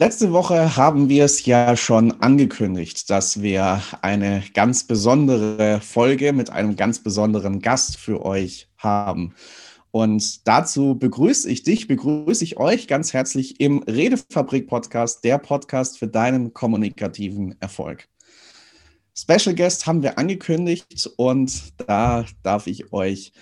Letzte 0.00 0.30
Woche 0.30 0.76
haben 0.76 1.08
wir 1.08 1.24
es 1.24 1.44
ja 1.44 1.76
schon 1.76 2.20
angekündigt, 2.20 3.10
dass 3.10 3.42
wir 3.42 3.82
eine 4.00 4.44
ganz 4.54 4.84
besondere 4.84 5.80
Folge 5.80 6.32
mit 6.32 6.50
einem 6.50 6.76
ganz 6.76 7.02
besonderen 7.02 7.60
Gast 7.60 7.96
für 7.96 8.24
euch 8.24 8.68
haben. 8.76 9.34
Und 9.90 10.46
dazu 10.46 10.96
begrüße 10.96 11.50
ich 11.50 11.64
dich, 11.64 11.88
begrüße 11.88 12.44
ich 12.44 12.58
euch 12.58 12.86
ganz 12.86 13.12
herzlich 13.12 13.58
im 13.58 13.82
Redefabrik-Podcast, 13.82 15.24
der 15.24 15.38
Podcast 15.38 15.98
für 15.98 16.06
deinen 16.06 16.54
kommunikativen 16.54 17.60
Erfolg. 17.60 18.06
Special 19.16 19.56
Guest 19.56 19.88
haben 19.88 20.04
wir 20.04 20.16
angekündigt 20.16 21.10
und 21.16 21.72
da 21.88 22.24
darf 22.44 22.68
ich 22.68 22.92
euch 22.92 23.32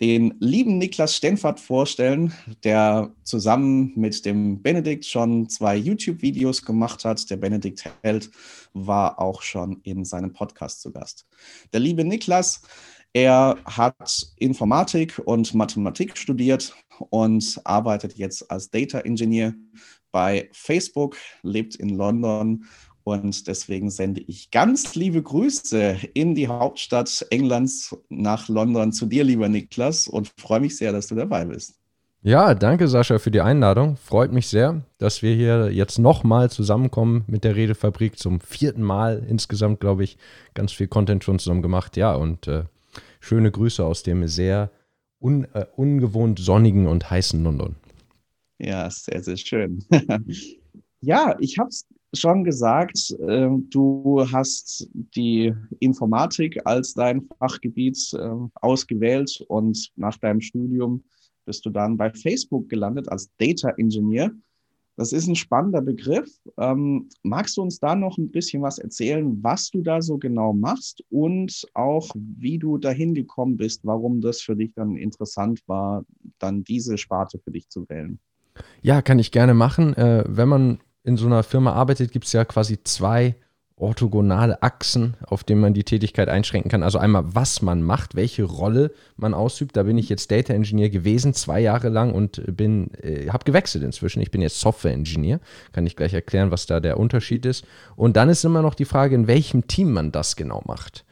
den 0.00 0.34
lieben 0.38 0.78
Niklas 0.78 1.16
Stenfert 1.16 1.58
vorstellen, 1.58 2.32
der 2.62 3.12
zusammen 3.24 3.92
mit 3.96 4.24
dem 4.24 4.62
Benedikt 4.62 5.04
schon 5.04 5.48
zwei 5.48 5.76
YouTube-Videos 5.76 6.62
gemacht 6.62 7.04
hat. 7.04 7.28
Der 7.30 7.36
Benedikt 7.36 7.84
Held 8.02 8.30
war 8.72 9.18
auch 9.18 9.42
schon 9.42 9.80
in 9.82 10.04
seinem 10.04 10.32
Podcast 10.32 10.82
zu 10.82 10.92
Gast. 10.92 11.26
Der 11.72 11.80
liebe 11.80 12.04
Niklas, 12.04 12.62
er 13.12 13.58
hat 13.64 14.26
Informatik 14.36 15.20
und 15.24 15.54
Mathematik 15.54 16.16
studiert 16.16 16.74
und 17.10 17.60
arbeitet 17.64 18.16
jetzt 18.16 18.50
als 18.50 18.70
Data 18.70 19.00
Engineer 19.00 19.54
bei 20.12 20.48
Facebook, 20.52 21.16
lebt 21.42 21.74
in 21.76 21.90
London 21.90 22.64
und 23.14 23.46
deswegen 23.46 23.90
sende 23.90 24.20
ich 24.20 24.50
ganz 24.50 24.94
liebe 24.94 25.22
Grüße 25.22 25.96
in 26.14 26.34
die 26.34 26.48
Hauptstadt 26.48 27.26
Englands 27.30 27.96
nach 28.08 28.48
London 28.48 28.92
zu 28.92 29.06
dir, 29.06 29.24
lieber 29.24 29.48
Niklas, 29.48 30.08
und 30.08 30.32
freue 30.38 30.60
mich 30.60 30.76
sehr, 30.76 30.92
dass 30.92 31.08
du 31.08 31.14
dabei 31.14 31.44
bist. 31.44 31.74
Ja, 32.22 32.54
danke 32.54 32.88
Sascha 32.88 33.18
für 33.18 33.30
die 33.30 33.40
Einladung. 33.40 33.96
Freut 33.96 34.32
mich 34.32 34.48
sehr, 34.48 34.82
dass 34.98 35.22
wir 35.22 35.34
hier 35.34 35.70
jetzt 35.72 35.98
nochmal 35.98 36.50
zusammenkommen 36.50 37.24
mit 37.28 37.44
der 37.44 37.54
Redefabrik 37.54 38.18
zum 38.18 38.40
vierten 38.40 38.82
Mal 38.82 39.24
insgesamt, 39.28 39.78
glaube 39.78 40.02
ich, 40.02 40.18
ganz 40.52 40.72
viel 40.72 40.88
Content 40.88 41.22
schon 41.22 41.38
zusammen 41.38 41.62
gemacht. 41.62 41.96
Ja, 41.96 42.14
und 42.14 42.48
äh, 42.48 42.64
schöne 43.20 43.52
Grüße 43.52 43.84
aus 43.84 44.02
dem 44.02 44.26
sehr 44.26 44.70
un, 45.20 45.44
äh, 45.54 45.66
ungewohnt 45.76 46.40
sonnigen 46.40 46.88
und 46.88 47.08
heißen 47.08 47.42
London. 47.42 47.76
Ja, 48.58 48.90
sehr, 48.90 49.22
sehr 49.22 49.36
schön. 49.36 49.84
ja, 51.00 51.36
ich 51.38 51.58
habe 51.58 51.68
es 51.68 51.86
schon 52.14 52.44
gesagt, 52.44 53.14
äh, 53.20 53.48
du 53.70 54.26
hast 54.32 54.88
die 54.94 55.54
Informatik 55.80 56.60
als 56.64 56.94
dein 56.94 57.28
Fachgebiet 57.38 57.98
äh, 58.14 58.30
ausgewählt 58.54 59.44
und 59.48 59.90
nach 59.96 60.16
deinem 60.16 60.40
Studium 60.40 61.04
bist 61.44 61.64
du 61.64 61.70
dann 61.70 61.96
bei 61.96 62.10
Facebook 62.10 62.68
gelandet 62.68 63.08
als 63.10 63.30
Data 63.38 63.70
Engineer. 63.76 64.30
Das 64.96 65.12
ist 65.12 65.28
ein 65.28 65.36
spannender 65.36 65.80
Begriff. 65.80 66.28
Ähm, 66.58 67.08
magst 67.22 67.56
du 67.56 67.62
uns 67.62 67.78
da 67.78 67.94
noch 67.94 68.18
ein 68.18 68.32
bisschen 68.32 68.62
was 68.62 68.78
erzählen, 68.78 69.38
was 69.42 69.70
du 69.70 69.80
da 69.80 70.02
so 70.02 70.18
genau 70.18 70.52
machst 70.52 71.04
und 71.08 71.64
auch 71.74 72.10
wie 72.14 72.58
du 72.58 72.78
dahin 72.78 73.14
gekommen 73.14 73.56
bist, 73.56 73.82
warum 73.84 74.20
das 74.20 74.40
für 74.40 74.56
dich 74.56 74.74
dann 74.74 74.96
interessant 74.96 75.62
war, 75.66 76.04
dann 76.40 76.64
diese 76.64 76.98
Sparte 76.98 77.38
für 77.38 77.52
dich 77.52 77.68
zu 77.68 77.88
wählen? 77.88 78.18
Ja, 78.82 79.00
kann 79.00 79.20
ich 79.20 79.30
gerne 79.30 79.54
machen. 79.54 79.94
Äh, 79.94 80.24
wenn 80.26 80.48
man 80.48 80.80
in 81.08 81.16
so 81.16 81.26
einer 81.26 81.42
Firma 81.42 81.72
arbeitet, 81.72 82.12
gibt 82.12 82.26
es 82.26 82.32
ja 82.32 82.44
quasi 82.44 82.84
zwei 82.84 83.34
orthogonale 83.80 84.62
Achsen, 84.62 85.16
auf 85.24 85.44
denen 85.44 85.60
man 85.60 85.72
die 85.72 85.84
Tätigkeit 85.84 86.28
einschränken 86.28 86.70
kann. 86.70 86.82
Also 86.82 86.98
einmal, 86.98 87.24
was 87.34 87.62
man 87.62 87.82
macht, 87.82 88.14
welche 88.14 88.44
Rolle 88.44 88.92
man 89.16 89.34
ausübt. 89.34 89.76
Da 89.76 89.84
bin 89.84 89.98
ich 89.98 90.08
jetzt 90.08 90.30
Data 90.30 90.52
Engineer 90.52 90.90
gewesen, 90.90 91.32
zwei 91.34 91.60
Jahre 91.60 91.88
lang 91.88 92.12
und 92.12 92.42
bin, 92.56 92.90
äh, 92.94 93.28
habe 93.28 93.44
gewechselt 93.44 93.84
inzwischen. 93.84 94.20
Ich 94.20 94.30
bin 94.30 94.42
jetzt 94.42 94.60
Software 94.60 94.92
Engineer. 94.92 95.40
Kann 95.72 95.86
ich 95.86 95.96
gleich 95.96 96.12
erklären, 96.12 96.50
was 96.50 96.66
da 96.66 96.80
der 96.80 96.98
Unterschied 96.98 97.46
ist. 97.46 97.64
Und 97.96 98.16
dann 98.16 98.28
ist 98.28 98.44
immer 98.44 98.62
noch 98.62 98.74
die 98.74 98.84
Frage, 98.84 99.14
in 99.14 99.26
welchem 99.26 99.66
Team 99.66 99.92
man 99.92 100.12
das 100.12 100.36
genau 100.36 100.62
macht. 100.66 101.04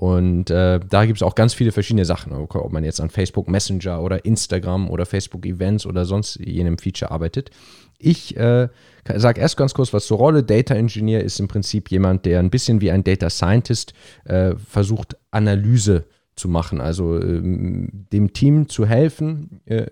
Und 0.00 0.48
äh, 0.48 0.80
da 0.80 1.04
gibt 1.04 1.18
es 1.18 1.22
auch 1.22 1.34
ganz 1.34 1.52
viele 1.52 1.72
verschiedene 1.72 2.06
Sachen, 2.06 2.32
ob 2.32 2.72
man 2.72 2.84
jetzt 2.84 3.02
an 3.02 3.10
Facebook 3.10 3.48
Messenger 3.50 4.00
oder 4.00 4.24
Instagram 4.24 4.88
oder 4.88 5.04
Facebook 5.04 5.44
Events 5.44 5.84
oder 5.84 6.06
sonst 6.06 6.36
jenem 6.36 6.78
Feature 6.78 7.10
arbeitet. 7.10 7.50
Ich 7.98 8.34
äh, 8.34 8.68
sage 9.14 9.42
erst 9.42 9.58
ganz 9.58 9.74
kurz 9.74 9.92
was 9.92 10.06
zur 10.06 10.16
Rolle. 10.16 10.42
Data 10.42 10.74
Engineer 10.74 11.22
ist 11.22 11.38
im 11.38 11.48
Prinzip 11.48 11.90
jemand, 11.90 12.24
der 12.24 12.38
ein 12.38 12.48
bisschen 12.48 12.80
wie 12.80 12.90
ein 12.90 13.04
Data 13.04 13.28
Scientist 13.28 13.92
äh, 14.24 14.54
versucht, 14.56 15.18
Analyse 15.32 16.06
zu 16.34 16.48
machen, 16.48 16.80
also 16.80 17.18
äh, 17.18 17.42
dem 17.42 18.32
Team 18.32 18.70
zu 18.70 18.86
helfen, 18.86 19.60
äh, 19.66 19.88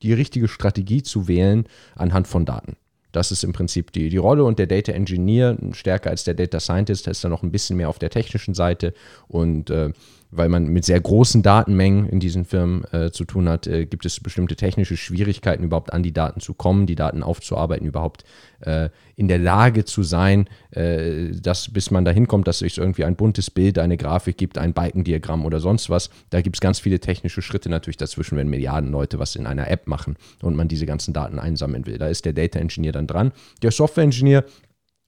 die 0.00 0.14
richtige 0.14 0.48
Strategie 0.48 1.02
zu 1.02 1.28
wählen 1.28 1.66
anhand 1.94 2.26
von 2.26 2.46
Daten. 2.46 2.78
Das 3.12 3.30
ist 3.30 3.44
im 3.44 3.52
Prinzip 3.52 3.92
die, 3.92 4.08
die 4.08 4.16
Rolle 4.16 4.44
und 4.44 4.58
der 4.58 4.66
Data 4.66 4.92
Engineer, 4.92 5.56
stärker 5.72 6.10
als 6.10 6.24
der 6.24 6.34
Data 6.34 6.60
Scientist, 6.60 7.06
ist 7.06 7.22
dann 7.22 7.30
noch 7.30 7.42
ein 7.42 7.52
bisschen 7.52 7.76
mehr 7.76 7.88
auf 7.88 7.98
der 7.98 8.10
technischen 8.10 8.54
Seite. 8.54 8.94
Und 9.28 9.70
äh, 9.70 9.92
weil 10.32 10.48
man 10.48 10.66
mit 10.66 10.84
sehr 10.84 10.98
großen 10.98 11.42
Datenmengen 11.42 12.08
in 12.08 12.18
diesen 12.18 12.46
Firmen 12.46 12.84
äh, 12.92 13.10
zu 13.12 13.24
tun 13.24 13.48
hat, 13.48 13.66
äh, 13.66 13.84
gibt 13.84 14.06
es 14.06 14.18
bestimmte 14.18 14.56
technische 14.56 14.96
Schwierigkeiten, 14.96 15.62
überhaupt 15.62 15.92
an 15.92 16.02
die 16.02 16.12
Daten 16.12 16.40
zu 16.40 16.54
kommen, 16.54 16.86
die 16.86 16.94
Daten 16.94 17.22
aufzuarbeiten, 17.22 17.86
überhaupt 17.86 18.24
äh, 18.60 18.88
in 19.14 19.28
der 19.28 19.38
Lage 19.38 19.84
zu 19.84 20.02
sein, 20.02 20.48
äh, 20.70 21.30
dass 21.32 21.68
bis 21.68 21.90
man 21.90 22.06
dahin 22.06 22.26
kommt, 22.26 22.48
dass 22.48 22.62
es 22.62 22.78
irgendwie 22.78 23.04
ein 23.04 23.14
buntes 23.14 23.50
Bild, 23.50 23.78
eine 23.78 23.98
Grafik 23.98 24.38
gibt, 24.38 24.56
ein 24.56 24.72
Balkendiagramm 24.72 25.44
oder 25.44 25.60
sonst 25.60 25.90
was. 25.90 26.08
Da 26.30 26.40
gibt 26.40 26.56
es 26.56 26.60
ganz 26.60 26.80
viele 26.80 26.98
technische 26.98 27.42
Schritte 27.42 27.68
natürlich 27.68 27.98
dazwischen, 27.98 28.38
wenn 28.38 28.48
Milliarden 28.48 28.90
Leute 28.90 29.18
was 29.18 29.36
in 29.36 29.46
einer 29.46 29.70
App 29.70 29.86
machen 29.86 30.16
und 30.40 30.56
man 30.56 30.66
diese 30.66 30.86
ganzen 30.86 31.12
Daten 31.12 31.38
einsammeln 31.38 31.84
will. 31.86 31.98
Da 31.98 32.08
ist 32.08 32.24
der 32.24 32.32
Data 32.32 32.58
Engineer 32.58 32.92
dann 32.92 33.06
dran. 33.06 33.32
Der 33.62 33.70
Software 33.70 34.04
Engineer 34.04 34.44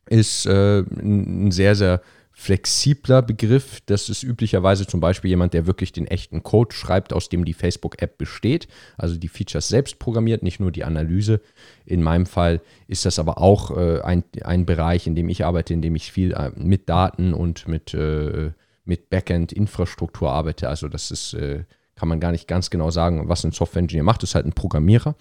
ist 0.07 0.45
äh, 0.45 0.81
ein 0.81 1.51
sehr, 1.51 1.75
sehr 1.75 2.03
flexibler 2.37 3.23
Begriff. 3.23 3.81
Das 3.87 4.09
ist 4.09 4.25
üblicherweise 4.25 4.87
zum 4.87 5.01
Beispiel 5.01 5.31
jemand, 5.31 5.55
der 5.55 5.67
wirklich 5.67 5.93
den 5.93 6.07
echten 6.07 6.43
Code 6.43 6.75
schreibt, 6.75 7.13
aus 7.13 7.29
dem 7.29 7.45
die 7.45 7.55
Facebook-App 7.55 8.19
besteht. 8.19 8.67
Also 8.99 9.17
die 9.17 9.29
Features 9.29 9.69
selbst 9.69 10.01
programmiert, 10.01 10.43
nicht 10.43 10.59
nur 10.59 10.73
die 10.73 10.85
Analyse. 10.85 11.41
In 11.87 12.03
meinem 12.03 12.27
Fall 12.27 12.61
ist 12.89 13.07
das 13.07 13.21
aber 13.21 13.39
auch 13.39 13.71
äh, 13.77 14.01
ein, 14.03 14.25
ein 14.43 14.67
Bereich, 14.67 15.07
in 15.07 15.15
dem 15.15 15.29
ich 15.29 15.45
arbeite, 15.45 15.73
in 15.73 15.81
dem 15.81 15.95
ich 15.95 16.11
viel 16.11 16.33
äh, 16.33 16.51
mit 16.57 16.89
Daten 16.89 17.35
und 17.35 17.69
mit, 17.69 17.95
äh, 17.95 18.51
mit 18.85 19.11
Backend-Infrastruktur 19.11 20.31
arbeite. 20.31 20.69
Also 20.69 20.89
das 20.89 21.13
ist, 21.13 21.35
äh, 21.35 21.63
kann 21.95 22.09
man 22.09 22.19
gar 22.19 22.33
nicht 22.33 22.49
ganz 22.49 22.69
genau 22.69 22.91
sagen, 22.91 23.29
was 23.29 23.45
ein 23.45 23.53
Software-Engineer 23.53 24.03
macht. 24.03 24.25
Das 24.25 24.31
ist 24.31 24.35
halt 24.35 24.47
ein 24.47 24.53
Programmierer. 24.53 25.15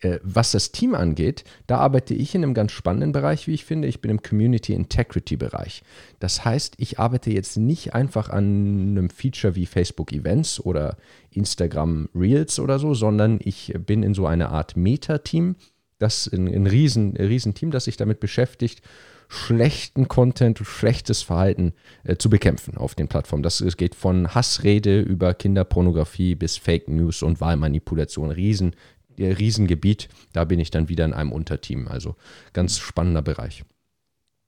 Äh, 0.00 0.20
was 0.22 0.52
das 0.52 0.70
Team 0.70 0.94
angeht, 0.94 1.44
da 1.66 1.78
arbeite 1.78 2.14
ich 2.14 2.34
in 2.34 2.44
einem 2.44 2.54
ganz 2.54 2.72
spannenden 2.72 3.12
Bereich, 3.12 3.46
wie 3.48 3.54
ich 3.54 3.64
finde. 3.64 3.88
Ich 3.88 4.00
bin 4.00 4.10
im 4.10 4.22
Community 4.22 4.72
Integrity 4.72 5.36
Bereich. 5.36 5.82
Das 6.20 6.44
heißt, 6.44 6.74
ich 6.78 7.00
arbeite 7.00 7.32
jetzt 7.32 7.56
nicht 7.56 7.94
einfach 7.94 8.30
an 8.30 8.90
einem 8.90 9.10
Feature 9.10 9.56
wie 9.56 9.66
Facebook 9.66 10.12
Events 10.12 10.60
oder 10.60 10.96
Instagram 11.30 12.08
Reels 12.14 12.60
oder 12.60 12.78
so, 12.78 12.94
sondern 12.94 13.40
ich 13.42 13.74
bin 13.86 14.02
in 14.04 14.14
so 14.14 14.26
einer 14.26 14.50
Art 14.50 14.76
Meta-Team. 14.76 15.56
Das 15.98 16.28
ein, 16.28 16.46
ein 16.46 16.68
riesen, 16.68 17.16
riesen 17.16 17.54
Team, 17.54 17.72
das 17.72 17.86
sich 17.86 17.96
damit 17.96 18.20
beschäftigt, 18.20 18.82
schlechten 19.28 20.08
Content, 20.08 20.58
schlechtes 20.62 21.22
Verhalten 21.22 21.74
äh, 22.04 22.16
zu 22.16 22.30
bekämpfen 22.30 22.76
auf 22.76 22.94
den 22.94 23.08
Plattformen. 23.08 23.42
Das, 23.42 23.58
das 23.58 23.76
geht 23.76 23.94
von 23.94 24.34
Hassrede 24.34 25.00
über 25.00 25.34
Kinderpornografie 25.34 26.34
bis 26.34 26.56
Fake 26.56 26.88
News 26.88 27.22
und 27.22 27.40
Wahlmanipulation. 27.40 28.30
Riesen, 28.30 28.74
Riesengebiet. 29.18 30.08
Da 30.32 30.44
bin 30.44 30.60
ich 30.60 30.70
dann 30.70 30.88
wieder 30.88 31.04
in 31.04 31.12
einem 31.12 31.32
Unterteam. 31.32 31.88
Also 31.88 32.16
ganz 32.52 32.78
spannender 32.78 33.22
Bereich. 33.22 33.64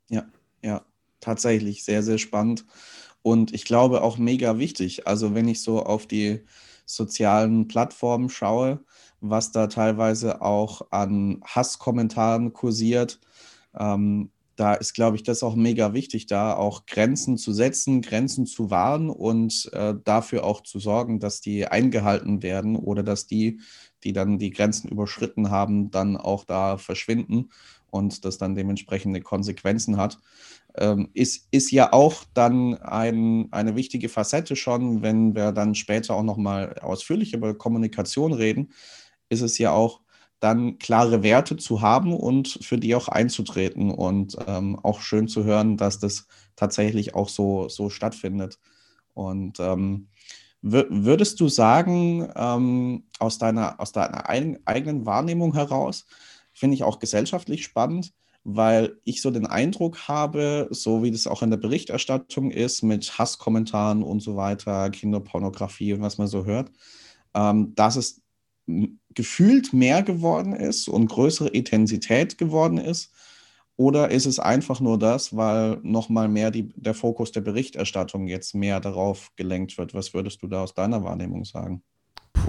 Ja, 0.09 0.27
ja, 0.63 0.85
tatsächlich 1.21 1.85
sehr, 1.85 2.03
sehr 2.03 2.19
spannend. 2.19 2.65
Und 3.23 3.53
ich 3.53 3.65
glaube 3.65 4.03
auch 4.03 4.19
mega 4.19 4.59
wichtig. 4.59 5.07
Also 5.07 5.35
wenn 5.35 5.49
ich 5.49 5.63
so 5.63 5.83
auf 5.83 6.07
die 6.07 6.45
sozialen 6.87 7.69
Plattformen 7.69 8.29
schaue, 8.31 8.81
was 9.21 9.53
da 9.53 9.67
teilweise 9.67 10.41
auch 10.41 10.91
an 10.91 11.43
Hasskommentaren 11.45 12.53
kursiert, 12.53 13.21
ähm, 13.79 14.31
da 14.61 14.75
ist, 14.75 14.93
glaube 14.93 15.17
ich, 15.17 15.23
das 15.23 15.43
auch 15.43 15.57
mega 15.57 15.95
wichtig, 15.95 16.27
da 16.27 16.55
auch 16.55 16.85
Grenzen 16.85 17.39
zu 17.39 17.55
setzen, 17.55 18.03
Grenzen 18.03 18.45
zu 18.45 18.71
wahren 18.71 19.09
und 19.09 19.71
äh, 19.73 19.95
dafür 20.05 20.45
auch 20.45 20.63
zu 20.63 20.79
sorgen, 20.79 21.19
dass 21.19 21.41
die 21.41 21.67
eingehalten 21.67 22.43
werden 22.43 22.77
oder 22.77 23.03
dass 23.03 23.27
die, 23.27 23.61
die 24.05 24.13
dann 24.13 24.39
die 24.39 24.51
Grenzen 24.51 24.91
überschritten 24.91 25.49
haben, 25.49 25.91
dann 25.91 26.19
auch 26.19 26.45
da 26.45 26.77
verschwinden 26.77 27.49
und 27.89 28.27
das 28.27 28.37
dann 28.37 28.55
dementsprechende 28.55 29.23
Konsequenzen 29.23 29.97
hat. 29.97 30.19
Ähm, 30.75 31.09
ist, 31.15 31.49
ist 31.51 31.71
ja 31.71 31.95
auch 31.95 32.25
dann 32.35 32.75
ein, 32.83 33.49
eine 33.53 33.77
wichtige 33.77 34.11
Facette 34.11 34.57
schon, 34.57 35.01
wenn 35.01 35.35
wir 35.35 35.53
dann 35.53 35.75
später 35.75 36.15
auch 36.15 36.23
nochmal 36.23 36.79
ausführlich 36.81 37.33
über 37.33 37.57
Kommunikation 37.57 38.35
reden, 38.35 38.75
ist 39.31 39.41
es 39.41 39.57
ja 39.57 39.73
auch 39.73 40.03
dann 40.41 40.79
klare 40.79 41.23
Werte 41.23 41.57
zu 41.57 41.83
haben 41.83 42.15
und 42.15 42.59
für 42.63 42.79
die 42.79 42.95
auch 42.95 43.09
einzutreten 43.09 43.91
und 43.91 44.37
ähm, 44.47 44.79
auch 44.83 45.01
schön 45.01 45.29
zu 45.29 45.45
hören, 45.45 45.77
dass 45.77 45.99
das 45.99 46.27
tatsächlich 46.57 47.15
auch 47.15 47.29
so, 47.29 47.69
so 47.69 47.91
stattfindet. 47.91 48.59
Und 49.15 49.61
ähm, 49.61 50.09
würdest 50.63 51.41
du 51.41 51.49
sagen, 51.49 52.31
ähm, 52.35 53.05
aus 53.19 53.39
deiner, 53.39 53.81
aus 53.81 53.93
deiner 53.93 54.29
ein, 54.29 54.59
eigenen 54.65 55.07
Wahrnehmung 55.07 55.55
heraus, 55.55 56.07
finde 56.53 56.75
ich 56.75 56.85
auch 56.85 56.99
gesellschaftlich 56.99 57.65
spannend, 57.65 58.13
weil 58.43 58.99
ich 59.05 59.21
so 59.21 59.31
den 59.31 59.47
Eindruck 59.47 60.09
habe, 60.09 60.69
so 60.71 61.03
wie 61.03 61.11
das 61.11 61.27
auch 61.27 61.43
in 61.43 61.51
der 61.51 61.59
Berichterstattung 61.59 62.51
ist, 62.51 62.83
mit 62.83 63.19
Hasskommentaren 63.19 64.03
und 64.03 64.21
so 64.21 64.37
weiter, 64.37 64.89
Kinderpornografie 64.91 65.93
und 65.93 66.01
was 66.01 66.19
man 66.19 66.27
so 66.27 66.47
hört, 66.47 66.71
ähm, 67.35 67.75
dass 67.75 67.97
es 67.97 68.23
gefühlt 69.15 69.73
mehr 69.73 70.03
geworden 70.03 70.53
ist 70.55 70.89
und 70.89 71.09
größere 71.09 71.49
Intensität 71.49 72.39
geworden 72.39 72.79
ist. 72.79 73.13
Oder 73.77 74.11
ist 74.11 74.27
es 74.27 74.39
einfach 74.39 74.81
nur 74.81 74.99
das, 74.99 75.35
weil 75.37 75.79
nochmal 75.83 76.29
mehr 76.29 76.51
die, 76.51 76.69
der 76.77 76.95
Fokus 76.95 77.33
der 77.33 77.41
Berichterstattung 77.41 78.27
jetzt 78.27 78.55
mehr 78.55 78.79
darauf 78.81 79.33
gelenkt 79.37 79.79
wird? 79.79 79.95
Was 79.95 80.13
würdest 80.13 80.43
du 80.43 80.49
da 80.49 80.63
aus 80.63 80.75
deiner 80.75 81.03
Wahrnehmung 81.03 81.45
sagen? 81.45 81.83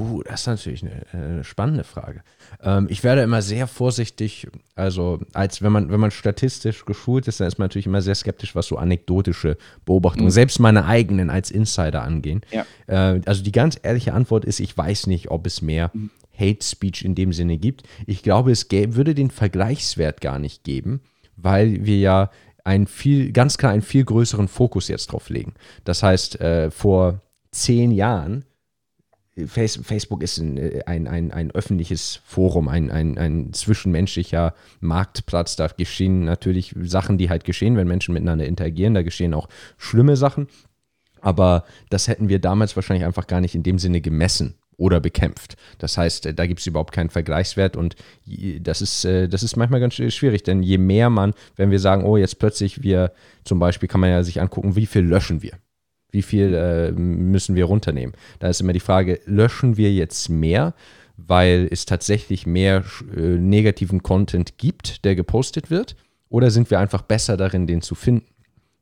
Puh, 0.02 0.24
das 0.24 0.42
ist 0.42 0.48
natürlich 0.48 0.84
eine, 0.84 1.06
eine 1.12 1.44
spannende 1.44 1.84
Frage. 1.84 2.24
Ähm, 2.64 2.88
ich 2.90 3.04
werde 3.04 3.22
immer 3.22 3.44
sehr 3.44 3.68
vorsichtig, 3.68 4.48
also 4.76 5.20
als 5.34 5.62
wenn 5.62 5.72
man, 5.72 5.92
wenn 5.92 6.00
man 6.00 6.10
statistisch 6.10 6.86
geschult 6.86 7.28
ist, 7.28 7.40
dann 7.40 7.48
ist 7.48 7.60
man 7.60 7.66
natürlich 7.66 7.86
immer 7.86 8.02
sehr 8.02 8.16
skeptisch, 8.16 8.56
was 8.56 8.66
so 8.66 8.78
anekdotische 8.78 9.58
Beobachtungen, 9.86 10.26
mhm. 10.26 10.32
selbst 10.32 10.60
meine 10.60 10.86
eigenen 10.86 11.30
als 11.30 11.52
Insider 11.52 12.02
angehen. 12.02 12.42
Ja. 12.52 12.66
Äh, 12.88 13.22
also 13.26 13.44
die 13.44 13.52
ganz 13.52 13.80
ehrliche 13.84 14.14
Antwort 14.14 14.44
ist, 14.44 14.60
ich 14.60 14.76
weiß 14.76 15.06
nicht, 15.06 15.30
ob 15.30 15.46
es 15.46 15.62
mehr 15.62 15.92
mhm. 15.94 16.10
Hate 16.36 16.66
Speech 16.66 17.06
in 17.06 17.14
dem 17.14 17.32
Sinne 17.32 17.58
gibt. 17.58 17.84
Ich 18.08 18.24
glaube, 18.24 18.52
es 18.52 18.70
gäbe, 18.70 18.96
würde 18.96 19.14
den 19.14 19.30
Vergleichswert 19.30 20.20
gar 20.20 20.40
nicht 20.40 20.64
geben, 20.64 21.02
weil 21.36 21.86
wir 21.86 22.00
ja 22.00 22.32
einen 22.64 22.88
viel, 22.88 23.32
ganz 23.34 23.60
klar 23.60 23.72
einen 23.72 23.84
viel 23.84 24.04
größeren 24.04 24.48
Fokus 24.48 24.88
jetzt 24.88 25.08
drauf 25.08 25.30
legen. 25.30 25.54
Das 25.84 26.02
heißt, 26.02 26.42
äh, 26.42 26.72
vor 26.72 27.22
zehn 27.52 27.92
Jahren 27.92 28.46
Facebook 29.46 30.22
ist 30.24 30.38
ein, 30.40 30.60
ein, 30.86 31.08
ein, 31.08 31.32
ein 31.32 31.52
öffentliches 31.52 32.22
Forum, 32.26 32.68
ein, 32.68 32.92
ein, 32.92 33.18
ein 33.18 33.54
zwischenmenschlicher 33.54 34.54
Marktplatz. 34.82 35.56
Da 35.56 35.68
geschehen 35.68 36.26
natürlich 36.26 36.76
Sachen, 36.82 37.18
die 37.18 37.30
halt 37.30 37.46
geschehen, 37.46 37.78
wenn 37.78 37.88
Menschen 37.88 38.14
miteinander 38.14 38.46
interagieren. 38.46 38.94
Da 38.94 39.04
geschehen 39.04 39.34
auch 39.34 39.48
schlimme 39.78 40.18
Sachen. 40.18 40.48
Aber 41.22 41.66
das 41.90 42.08
hätten 42.08 42.30
wir 42.30 42.40
damals 42.40 42.76
wahrscheinlich 42.76 43.06
einfach 43.06 43.28
gar 43.28 43.42
nicht 43.42 43.56
in 43.56 43.64
dem 43.64 43.80
Sinne 43.80 44.02
gemessen 44.02 44.56
oder 44.82 45.00
bekämpft. 45.00 45.56
Das 45.78 45.98
heißt, 45.98 46.34
da 46.36 46.46
gibt 46.48 46.60
es 46.60 46.68
überhaupt 46.68 46.92
keinen 46.92 47.12
Vergleichswert 47.12 47.78
und 47.78 47.96
das 48.60 48.82
ist, 48.82 49.06
äh, 49.06 49.30
das 49.30 49.44
ist 49.44 49.56
manchmal 49.56 49.80
ganz 49.80 49.94
schwierig, 49.94 50.42
denn 50.44 50.64
je 50.64 50.80
mehr 50.80 51.12
man, 51.12 51.34
wenn 51.56 51.70
wir 51.70 51.80
sagen, 51.80 52.04
oh, 52.04 52.18
jetzt 52.18 52.40
plötzlich 52.40 52.82
wir, 52.82 53.12
zum 53.44 53.60
Beispiel 53.60 53.88
kann 53.88 54.02
man 54.02 54.10
ja 54.10 54.24
sich 54.24 54.42
angucken, 54.42 54.76
wie 54.76 54.88
viel 54.88 55.04
löschen 55.04 55.44
wir. 55.44 55.54
Wie 56.12 56.22
viel 56.22 56.54
äh, 56.54 56.92
müssen 56.92 57.56
wir 57.56 57.66
runternehmen? 57.66 58.16
Da 58.40 58.50
ist 58.50 58.62
immer 58.62 58.74
die 58.74 58.80
Frage, 58.80 59.20
löschen 59.26 59.78
wir 59.78 59.92
jetzt 59.92 60.30
mehr, 60.30 60.74
weil 61.18 61.68
es 61.72 61.86
tatsächlich 61.86 62.46
mehr 62.46 62.84
äh, 63.16 63.20
negativen 63.20 64.04
Content 64.04 64.58
gibt, 64.58 65.06
der 65.06 65.16
gepostet 65.16 65.70
wird? 65.70 65.96
Oder 66.30 66.52
sind 66.52 66.72
wir 66.72 66.80
einfach 66.80 67.02
besser 67.02 67.38
darin, 67.38 67.68
den 67.68 67.82
zu 67.82 67.96
finden? 67.96 68.31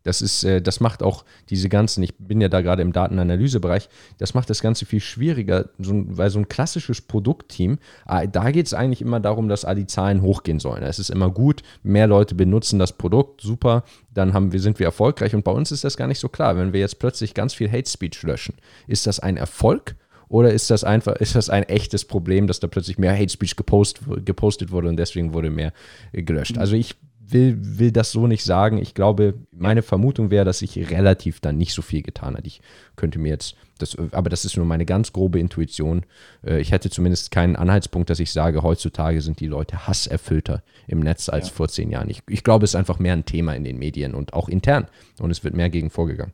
Das 0.03 0.21
ist, 0.21 0.43
äh, 0.43 0.61
das 0.61 0.79
macht 0.79 1.03
auch 1.03 1.25
diese 1.49 1.67
ganzen, 1.69 2.03
ich 2.03 2.15
bin 2.17 2.39
ja 2.39 2.47
da 2.47 2.61
gerade 2.61 2.81
im 2.81 2.93
Datenanalysebereich, 2.93 3.89
das 4.17 4.33
macht 4.33 4.49
das 4.49 4.61
Ganze 4.61 4.85
viel 4.85 5.01
schwieriger, 5.01 5.69
weil 5.77 6.29
so 6.29 6.39
ein 6.39 6.47
klassisches 6.47 7.01
Produktteam, 7.01 7.79
ah, 8.05 8.25
da 8.25 8.51
geht 8.51 8.67
es 8.67 8.73
eigentlich 8.73 9.01
immer 9.01 9.19
darum, 9.19 9.49
dass 9.49 9.65
die 9.75 9.87
Zahlen 9.87 10.21
hochgehen 10.21 10.59
sollen. 10.59 10.83
Es 10.83 10.99
ist 10.99 11.09
immer 11.09 11.29
gut, 11.29 11.63
mehr 11.83 12.07
Leute 12.07 12.35
benutzen 12.35 12.79
das 12.79 12.93
Produkt, 12.93 13.41
super, 13.41 13.83
dann 14.13 14.33
haben 14.33 14.51
wir, 14.51 14.59
sind 14.59 14.79
wir 14.79 14.85
erfolgreich. 14.85 15.35
Und 15.35 15.43
bei 15.43 15.51
uns 15.51 15.71
ist 15.71 15.83
das 15.83 15.97
gar 15.97 16.07
nicht 16.07 16.19
so 16.19 16.29
klar. 16.29 16.57
Wenn 16.57 16.73
wir 16.73 16.79
jetzt 16.79 16.99
plötzlich 16.99 17.33
ganz 17.33 17.53
viel 17.53 17.71
Hate 17.71 17.89
Speech 17.89 18.23
löschen, 18.23 18.55
ist 18.87 19.07
das 19.07 19.19
ein 19.19 19.37
Erfolg? 19.37 19.95
Oder 20.29 20.53
ist 20.53 20.69
das 20.69 20.83
einfach, 20.83 21.15
ist 21.15 21.35
das 21.35 21.49
ein 21.49 21.63
echtes 21.63 22.05
Problem, 22.05 22.45
dass 22.45 22.59
da 22.59 22.67
plötzlich 22.67 22.99
mehr 22.99 23.17
Hate 23.17 23.29
Speech 23.29 23.55
gepost, 23.55 24.01
gepostet 24.25 24.71
wurde 24.71 24.87
und 24.87 24.97
deswegen 24.97 25.33
wurde 25.33 25.49
mehr 25.49 25.73
gelöscht? 26.13 26.57
Also 26.57 26.75
ich 26.75 26.95
will, 27.31 27.57
will 27.59 27.91
das 27.91 28.11
so 28.11 28.27
nicht 28.27 28.43
sagen. 28.43 28.77
Ich 28.77 28.93
glaube, 28.93 29.35
meine 29.51 29.81
Vermutung 29.81 30.31
wäre, 30.31 30.45
dass 30.45 30.59
sich 30.59 30.77
relativ 30.89 31.39
dann 31.39 31.57
nicht 31.57 31.73
so 31.73 31.81
viel 31.81 32.01
getan 32.01 32.35
hat. 32.35 32.45
Ich 32.45 32.61
könnte 32.95 33.19
mir 33.19 33.29
jetzt, 33.29 33.55
das, 33.77 33.97
aber 34.11 34.29
das 34.29 34.45
ist 34.45 34.57
nur 34.57 34.65
meine 34.65 34.85
ganz 34.85 35.13
grobe 35.13 35.39
Intuition. 35.39 36.05
Äh, 36.45 36.59
ich 36.59 36.71
hätte 36.71 36.89
zumindest 36.89 37.31
keinen 37.31 37.55
Anhaltspunkt, 37.55 38.09
dass 38.09 38.19
ich 38.19 38.31
sage, 38.31 38.63
heutzutage 38.63 39.21
sind 39.21 39.39
die 39.39 39.47
Leute 39.47 39.87
hasserfüllter 39.87 40.63
im 40.87 40.99
Netz 40.99 41.29
als 41.29 41.47
ja. 41.47 41.53
vor 41.53 41.67
zehn 41.69 41.91
Jahren. 41.91 42.09
Ich, 42.09 42.21
ich 42.27 42.43
glaube, 42.43 42.65
es 42.65 42.71
ist 42.71 42.75
einfach 42.75 42.99
mehr 42.99 43.13
ein 43.13 43.25
Thema 43.25 43.55
in 43.55 43.63
den 43.63 43.77
Medien 43.77 44.13
und 44.13 44.33
auch 44.33 44.49
intern. 44.49 44.87
Und 45.19 45.31
es 45.31 45.43
wird 45.43 45.55
mehr 45.55 45.69
gegen 45.69 45.89
vorgegangen. 45.89 46.33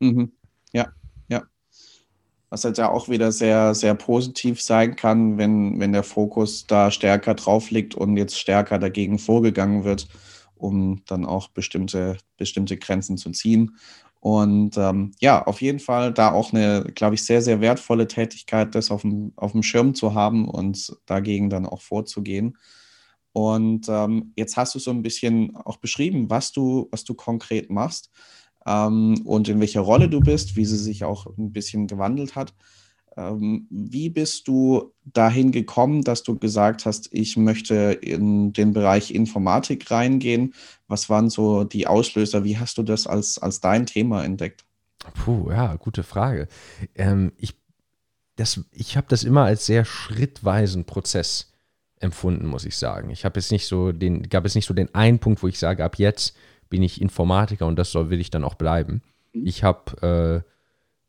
Mhm. 0.00 0.32
Ja, 0.72 0.88
ja. 1.28 1.42
Was 2.50 2.64
halt 2.64 2.78
ja 2.78 2.90
auch 2.90 3.08
wieder 3.08 3.32
sehr, 3.32 3.74
sehr 3.74 3.94
positiv 3.94 4.60
sein 4.60 4.96
kann, 4.96 5.38
wenn, 5.38 5.80
wenn 5.80 5.92
der 5.92 6.02
Fokus 6.02 6.66
da 6.66 6.90
stärker 6.90 7.34
drauf 7.34 7.70
liegt 7.70 7.94
und 7.94 8.16
jetzt 8.16 8.38
stärker 8.38 8.78
dagegen 8.78 9.18
vorgegangen 9.18 9.84
wird 9.84 10.08
um 10.62 11.02
dann 11.06 11.24
auch 11.24 11.48
bestimmte, 11.48 12.16
bestimmte 12.36 12.76
Grenzen 12.76 13.16
zu 13.16 13.30
ziehen. 13.30 13.76
Und 14.20 14.76
ähm, 14.78 15.10
ja, 15.20 15.44
auf 15.44 15.60
jeden 15.60 15.80
Fall 15.80 16.12
da 16.12 16.30
auch 16.30 16.52
eine, 16.52 16.84
glaube 16.94 17.16
ich, 17.16 17.24
sehr, 17.24 17.42
sehr 17.42 17.60
wertvolle 17.60 18.06
Tätigkeit, 18.06 18.74
das 18.74 18.92
auf 18.92 19.02
dem, 19.02 19.32
auf 19.34 19.52
dem 19.52 19.64
Schirm 19.64 19.94
zu 19.94 20.14
haben 20.14 20.48
und 20.48 20.96
dagegen 21.06 21.50
dann 21.50 21.66
auch 21.66 21.82
vorzugehen. 21.82 22.56
Und 23.32 23.88
ähm, 23.88 24.32
jetzt 24.36 24.56
hast 24.56 24.74
du 24.74 24.78
so 24.78 24.92
ein 24.92 25.02
bisschen 25.02 25.56
auch 25.56 25.78
beschrieben, 25.78 26.30
was 26.30 26.52
du, 26.52 26.88
was 26.92 27.02
du 27.02 27.14
konkret 27.14 27.68
machst 27.70 28.10
ähm, 28.64 29.20
und 29.24 29.48
in 29.48 29.58
welcher 29.58 29.80
Rolle 29.80 30.08
du 30.08 30.20
bist, 30.20 30.54
wie 30.54 30.66
sie 30.66 30.76
sich 30.76 31.02
auch 31.02 31.26
ein 31.36 31.52
bisschen 31.52 31.88
gewandelt 31.88 32.36
hat. 32.36 32.54
Ähm, 33.16 33.66
wie 33.70 34.08
bist 34.08 34.48
du 34.48 34.92
dahin 35.04 35.52
gekommen, 35.52 36.02
dass 36.02 36.22
du 36.22 36.38
gesagt 36.38 36.86
hast, 36.86 37.08
ich 37.12 37.36
möchte 37.36 37.74
in 37.74 38.52
den 38.52 38.72
Bereich 38.72 39.12
Informatik 39.14 39.90
reingehen? 39.90 40.54
Was 40.88 41.10
waren 41.10 41.28
so 41.28 41.64
die 41.64 41.86
Auslöser? 41.86 42.44
Wie 42.44 42.58
hast 42.58 42.78
du 42.78 42.82
das 42.82 43.06
als, 43.06 43.38
als 43.38 43.60
dein 43.60 43.86
Thema 43.86 44.24
entdeckt? 44.24 44.64
Puh, 45.14 45.50
ja, 45.50 45.74
gute 45.76 46.02
Frage. 46.02 46.48
Ähm, 46.94 47.32
ich 47.36 47.54
ich 48.72 48.96
habe 48.96 49.06
das 49.08 49.24
immer 49.24 49.44
als 49.44 49.66
sehr 49.66 49.84
schrittweisen 49.84 50.84
Prozess 50.84 51.52
empfunden, 52.00 52.46
muss 52.46 52.64
ich 52.64 52.76
sagen. 52.76 53.10
Ich 53.10 53.24
habe 53.24 53.38
jetzt 53.38 53.52
nicht 53.52 53.66
so 53.66 53.92
den, 53.92 54.28
gab 54.28 54.44
es 54.44 54.54
nicht 54.54 54.66
so 54.66 54.74
den 54.74 54.94
einen 54.94 55.18
Punkt, 55.18 55.42
wo 55.42 55.48
ich 55.48 55.58
sage, 55.58 55.84
ab 55.84 55.98
jetzt 55.98 56.36
bin 56.68 56.82
ich 56.82 57.00
Informatiker 57.00 57.66
und 57.66 57.76
das 57.76 57.92
soll, 57.92 58.10
will 58.10 58.20
ich 58.20 58.30
dann 58.30 58.44
auch 58.44 58.54
bleiben. 58.54 59.02
Mhm. 59.32 59.46
Ich 59.46 59.62
habe 59.62 60.44
äh, 60.44 60.51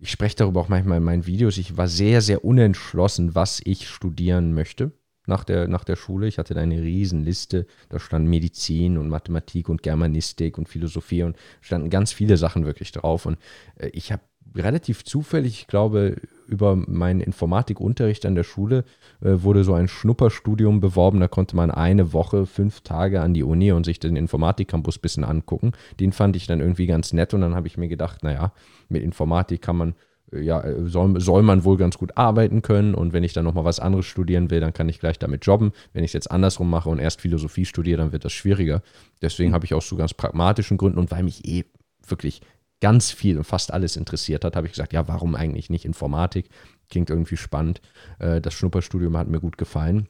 ich 0.03 0.11
spreche 0.11 0.35
darüber 0.35 0.59
auch 0.59 0.67
manchmal 0.67 0.97
in 0.97 1.03
meinen 1.03 1.25
Videos. 1.25 1.57
Ich 1.57 1.77
war 1.77 1.87
sehr, 1.87 2.21
sehr 2.21 2.43
unentschlossen, 2.43 3.35
was 3.35 3.61
ich 3.63 3.87
studieren 3.87 4.53
möchte 4.53 4.91
nach 5.27 5.45
der, 5.45 5.69
nach 5.69 5.85
der 5.85 5.95
Schule. 5.95 6.27
Ich 6.27 6.37
hatte 6.37 6.53
da 6.53 6.59
eine 6.59 6.81
Riesenliste. 6.81 7.65
Da 7.87 7.99
stand 7.99 8.27
Medizin 8.27 8.97
und 8.97 9.07
Mathematik 9.07 9.69
und 9.69 9.81
Germanistik 9.81 10.57
und 10.57 10.67
Philosophie 10.67 11.23
und 11.23 11.37
standen 11.61 11.89
ganz 11.89 12.11
viele 12.11 12.35
Sachen 12.35 12.65
wirklich 12.65 12.91
drauf. 12.91 13.25
Und 13.25 13.37
äh, 13.77 13.87
ich 13.93 14.11
habe 14.11 14.21
relativ 14.53 15.05
zufällig, 15.05 15.61
ich 15.61 15.67
glaube, 15.67 16.17
über 16.53 16.75
meinen 16.75 17.19
Informatikunterricht 17.19 18.25
an 18.25 18.35
der 18.35 18.43
Schule 18.43 18.85
äh, 19.21 19.41
wurde 19.41 19.63
so 19.63 19.73
ein 19.73 19.87
Schnupperstudium 19.87 20.79
beworben. 20.79 21.19
Da 21.19 21.27
konnte 21.27 21.55
man 21.55 21.71
eine 21.71 22.13
Woche, 22.13 22.45
fünf 22.45 22.81
Tage 22.81 23.21
an 23.21 23.33
die 23.33 23.43
Uni 23.43 23.71
und 23.71 23.85
sich 23.85 23.99
den 23.99 24.15
Informatikcampus 24.15 24.97
ein 24.97 25.01
bisschen 25.01 25.23
angucken. 25.23 25.71
Den 25.99 26.13
fand 26.13 26.35
ich 26.35 26.45
dann 26.45 26.61
irgendwie 26.61 26.85
ganz 26.85 27.11
nett 27.11 27.33
und 27.33 27.41
dann 27.41 27.55
habe 27.55 27.67
ich 27.67 27.77
mir 27.77 27.87
gedacht, 27.87 28.23
naja, 28.23 28.53
mit 28.87 29.01
Informatik 29.01 29.63
kann 29.63 29.77
man, 29.77 29.95
äh, 30.31 30.41
ja, 30.41 30.61
äh, 30.61 30.85
soll, 30.85 31.19
soll 31.19 31.41
man 31.41 31.63
wohl 31.63 31.77
ganz 31.77 31.97
gut 31.97 32.15
arbeiten 32.17 32.61
können 32.61 32.93
und 32.93 33.11
wenn 33.11 33.23
ich 33.23 33.33
dann 33.33 33.45
nochmal 33.45 33.65
was 33.65 33.79
anderes 33.79 34.05
studieren 34.05 34.51
will, 34.51 34.59
dann 34.59 34.73
kann 34.73 34.87
ich 34.87 34.99
gleich 34.99 35.17
damit 35.17 35.45
jobben. 35.45 35.71
Wenn 35.91 36.03
ich 36.03 36.09
es 36.09 36.13
jetzt 36.13 36.31
andersrum 36.31 36.69
mache 36.69 36.89
und 36.89 36.99
erst 36.99 37.19
Philosophie 37.19 37.65
studiere, 37.65 37.97
dann 37.97 38.11
wird 38.11 38.25
das 38.25 38.33
schwieriger. 38.33 38.83
Deswegen 39.23 39.49
mhm. 39.49 39.55
habe 39.55 39.65
ich 39.65 39.73
aus 39.73 39.89
so 39.89 39.95
ganz 39.95 40.13
pragmatischen 40.13 40.77
Gründen 40.77 40.99
und 40.99 41.09
weil 41.09 41.23
mich 41.23 41.45
eh 41.47 41.65
wirklich 42.07 42.41
ganz 42.83 43.11
viel 43.11 43.37
und 43.37 43.45
fast 43.45 43.71
alles 43.71 43.95
interessiert 43.95 44.43
hat, 44.43 44.57
habe 44.57 44.67
ich 44.67 44.73
gesagt, 44.73 44.91
ja, 44.91 45.07
warum 45.07 45.35
eigentlich 45.35 45.69
nicht 45.69 45.85
Informatik? 45.85 46.49
Klingt 46.89 47.09
irgendwie 47.09 47.37
spannend. 47.37 47.79
Äh, 48.19 48.41
das 48.41 48.53
Schnupperstudium 48.55 49.15
hat 49.15 49.29
mir 49.29 49.39
gut 49.39 49.57
gefallen. 49.57 50.09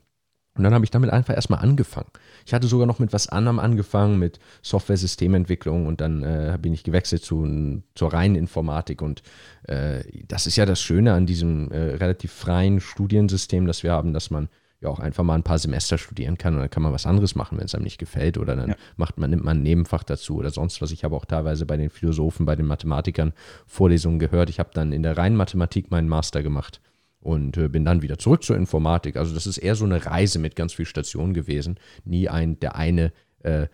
Und 0.56 0.64
dann 0.64 0.74
habe 0.74 0.84
ich 0.84 0.90
damit 0.90 1.12
einfach 1.12 1.36
erstmal 1.36 1.60
angefangen. 1.60 2.10
Ich 2.48 2.54
hatte 2.54 2.66
sogar 2.66 2.88
noch 2.88 2.98
mit 2.98 3.14
was 3.14 3.30
anderem 3.30 3.60
angefangen, 3.60 4.18
mit 4.18 4.40
Software-Systementwicklung 4.64 5.86
und 5.86 6.02
dann 6.02 6.24
äh, 6.24 6.58
bin 6.60 6.74
ich 6.74 6.84
gewechselt 6.84 7.24
zu, 7.24 7.84
zur 7.94 8.12
reinen 8.12 8.36
Informatik. 8.36 9.04
Und 9.04 9.22
äh, 9.68 10.04
das 10.28 10.48
ist 10.48 10.56
ja 10.56 10.66
das 10.66 10.82
Schöne 10.82 11.14
an 11.14 11.28
diesem 11.28 11.72
äh, 11.72 11.78
relativ 11.78 12.32
freien 12.32 12.80
Studiensystem, 12.80 13.68
das 13.68 13.84
wir 13.84 13.92
haben, 13.92 14.14
dass 14.14 14.32
man 14.32 14.50
ja 14.84 14.90
auch 14.90 15.00
einfach 15.00 15.24
mal 15.24 15.36
ein 15.36 15.44
paar 15.44 15.58
Semester 15.58 15.98
studieren 15.98 16.38
kann 16.38 16.54
und 16.54 16.60
dann 16.60 16.70
kann 16.70 16.84
man 16.84 16.94
was 16.94 17.06
anderes 17.06 17.36
machen, 17.36 17.58
wenn 17.58 17.66
es 17.66 17.76
einem 17.76 17.84
nicht 17.84 17.98
gefällt 17.98 18.38
oder 18.38 18.56
dann 18.56 18.70
ja. 18.70 18.76
macht 18.96 19.18
man, 19.18 19.30
nimmt 19.30 19.44
man 19.44 19.58
ein 19.58 19.64
Nebenfach 19.64 20.04
dazu 20.04 20.38
oder 20.38 20.52
sonst 20.52 20.82
was. 20.82 20.92
Ich 20.92 21.04
habe 21.04 21.16
auch 21.16 21.26
teilweise 21.26 21.66
bei 21.66 21.78
den 21.78 21.90
Philosophen, 21.90 22.46
bei 22.46 22.56
den 22.56 22.66
Mathematikern 22.66 23.34
Vorlesungen 23.66 24.20
gehört. 24.20 24.50
Ich 24.50 24.60
habe 24.60 24.70
dann 24.74 24.92
in 24.92 25.04
der 25.04 25.18
reinen 25.18 25.36
Mathematik 25.36 25.92
meinen 25.92 26.08
Master 26.08 26.44
gemacht 26.44 26.82
und 27.20 27.58
äh, 27.58 27.70
bin 27.70 27.86
dann 27.86 28.02
wieder 28.02 28.18
zurück 28.18 28.44
zur 28.44 28.58
Informatik. 28.58 29.16
Also 29.16 29.34
das 29.34 29.48
ist 29.48 29.58
eher 29.58 29.76
so 29.76 29.86
eine 29.86 30.06
Reise 30.06 30.40
mit 30.40 30.56
ganz 30.56 30.74
vielen 30.74 30.86
Stationen 30.86 31.34
gewesen. 31.34 31.80
Nie 32.04 32.30
ein, 32.30 32.60
der 32.60 32.76
eine 32.76 33.14
äh, 33.40 33.68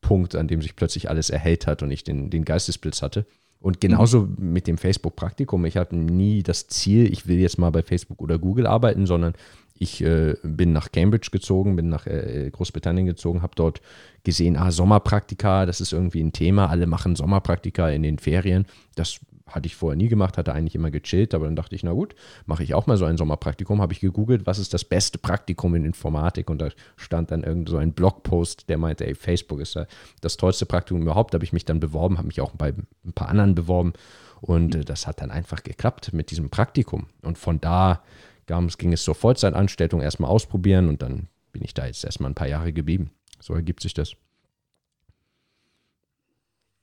Punkt, 0.00 0.34
an 0.34 0.48
dem 0.48 0.62
sich 0.62 0.74
plötzlich 0.74 1.10
alles 1.10 1.30
erhellt 1.30 1.66
hat 1.66 1.82
und 1.82 1.90
ich 1.90 2.02
den, 2.04 2.30
den 2.30 2.44
Geistesblitz 2.44 3.02
hatte. 3.02 3.26
Und 3.60 3.80
genauso 3.80 4.22
mhm. 4.22 4.52
mit 4.52 4.66
dem 4.66 4.78
Facebook-Praktikum. 4.78 5.64
Ich 5.64 5.76
hatte 5.76 5.96
nie 5.96 6.42
das 6.42 6.68
Ziel, 6.68 7.12
ich 7.12 7.26
will 7.26 7.38
jetzt 7.38 7.58
mal 7.58 7.70
bei 7.70 7.82
Facebook 7.82 8.22
oder 8.22 8.38
Google 8.38 8.66
arbeiten, 8.66 9.06
sondern 9.06 9.34
Ich 9.78 10.02
äh, 10.02 10.34
bin 10.42 10.72
nach 10.72 10.90
Cambridge 10.92 11.28
gezogen, 11.30 11.76
bin 11.76 11.88
nach 11.88 12.06
äh, 12.06 12.50
Großbritannien 12.52 13.06
gezogen, 13.06 13.42
habe 13.42 13.54
dort 13.54 13.80
gesehen, 14.24 14.56
ah, 14.56 14.70
Sommerpraktika, 14.70 15.66
das 15.66 15.80
ist 15.80 15.92
irgendwie 15.92 16.20
ein 16.20 16.32
Thema. 16.32 16.68
Alle 16.68 16.86
machen 16.86 17.16
Sommerpraktika 17.16 17.88
in 17.90 18.02
den 18.02 18.18
Ferien. 18.18 18.66
Das 18.96 19.20
hatte 19.46 19.66
ich 19.66 19.76
vorher 19.76 19.96
nie 19.96 20.08
gemacht, 20.08 20.36
hatte 20.36 20.52
eigentlich 20.52 20.74
immer 20.74 20.90
gechillt, 20.90 21.34
aber 21.34 21.46
dann 21.46 21.56
dachte 21.56 21.74
ich, 21.74 21.82
na 21.82 21.92
gut, 21.92 22.14
mache 22.46 22.62
ich 22.62 22.74
auch 22.74 22.86
mal 22.86 22.96
so 22.96 23.04
ein 23.04 23.16
Sommerpraktikum. 23.16 23.80
Habe 23.80 23.92
ich 23.92 24.00
gegoogelt, 24.00 24.46
was 24.46 24.58
ist 24.58 24.74
das 24.74 24.84
beste 24.84 25.18
Praktikum 25.18 25.74
in 25.74 25.84
Informatik 25.84 26.50
und 26.50 26.60
da 26.60 26.68
stand 26.96 27.30
dann 27.30 27.44
irgend 27.44 27.68
so 27.68 27.76
ein 27.76 27.92
Blogpost, 27.92 28.68
der 28.68 28.78
meinte, 28.78 29.06
ey, 29.06 29.14
Facebook 29.14 29.60
ist 29.60 29.78
das 30.20 30.36
tollste 30.36 30.66
Praktikum 30.66 31.02
überhaupt. 31.02 31.34
Habe 31.34 31.44
ich 31.44 31.52
mich 31.52 31.64
dann 31.64 31.80
beworben, 31.80 32.18
habe 32.18 32.26
mich 32.26 32.40
auch 32.40 32.52
bei 32.52 32.74
ein 33.04 33.12
paar 33.14 33.28
anderen 33.28 33.54
beworben 33.54 33.92
und 34.40 34.74
äh, 34.74 34.84
das 34.84 35.06
hat 35.06 35.20
dann 35.20 35.30
einfach 35.30 35.62
geklappt 35.62 36.12
mit 36.12 36.30
diesem 36.30 36.50
Praktikum. 36.50 37.06
Und 37.22 37.38
von 37.38 37.60
da 37.60 38.02
ging 38.48 38.92
es 38.92 39.04
zur 39.04 39.14
Vollzeitanstellung 39.14 40.00
erstmal 40.00 40.30
ausprobieren 40.30 40.88
und 40.88 41.02
dann 41.02 41.28
bin 41.52 41.62
ich 41.62 41.74
da 41.74 41.86
jetzt 41.86 42.04
erstmal 42.04 42.30
ein 42.30 42.34
paar 42.34 42.48
Jahre 42.48 42.72
geblieben. 42.72 43.10
So 43.40 43.54
ergibt 43.54 43.82
sich 43.82 43.94
das. 43.94 44.14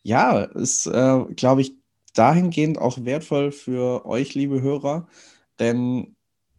Ja, 0.03 0.43
ist, 0.43 0.85
äh, 0.85 1.25
glaube 1.35 1.61
ich, 1.61 1.73
dahingehend 2.13 2.77
auch 2.77 3.03
wertvoll 3.03 3.51
für 3.51 4.05
euch, 4.05 4.35
liebe 4.35 4.61
Hörer, 4.61 5.07
denn 5.59 6.15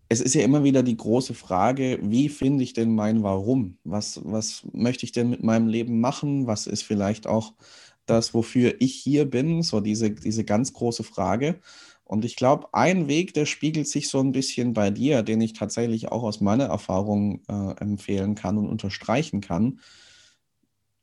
es 0.08 0.20
ist 0.20 0.34
ja 0.34 0.42
immer 0.42 0.64
wieder 0.64 0.82
die 0.82 0.96
große 0.96 1.34
Frage, 1.34 1.98
wie 2.02 2.28
finde 2.28 2.62
ich 2.64 2.72
denn 2.72 2.94
mein 2.94 3.22
Warum? 3.22 3.78
Was, 3.84 4.20
was 4.25 4.66
möchte 4.72 5.04
ich 5.04 5.12
denn 5.12 5.30
mit 5.30 5.42
meinem 5.42 5.68
Leben 5.68 6.00
machen? 6.00 6.46
Was 6.46 6.66
ist 6.66 6.82
vielleicht 6.82 7.26
auch 7.26 7.54
das, 8.06 8.34
wofür 8.34 8.75
ich 8.80 8.94
hier 8.94 9.28
bin? 9.28 9.62
So 9.62 9.80
diese, 9.80 10.10
diese 10.10 10.44
ganz 10.44 10.72
große 10.72 11.02
Frage. 11.02 11.60
Und 12.06 12.25
ich 12.25 12.36
glaube, 12.36 12.68
ein 12.72 13.08
Weg, 13.08 13.34
der 13.34 13.46
spiegelt 13.46 13.88
sich 13.88 14.08
so 14.08 14.20
ein 14.20 14.32
bisschen 14.32 14.72
bei 14.72 14.90
dir, 14.90 15.22
den 15.22 15.40
ich 15.40 15.52
tatsächlich 15.52 16.10
auch 16.12 16.22
aus 16.22 16.40
meiner 16.40 16.66
Erfahrung 16.66 17.42
äh, 17.48 17.72
empfehlen 17.80 18.34
kann 18.34 18.56
und 18.58 18.68
unterstreichen 18.68 19.40
kann. 19.40 19.80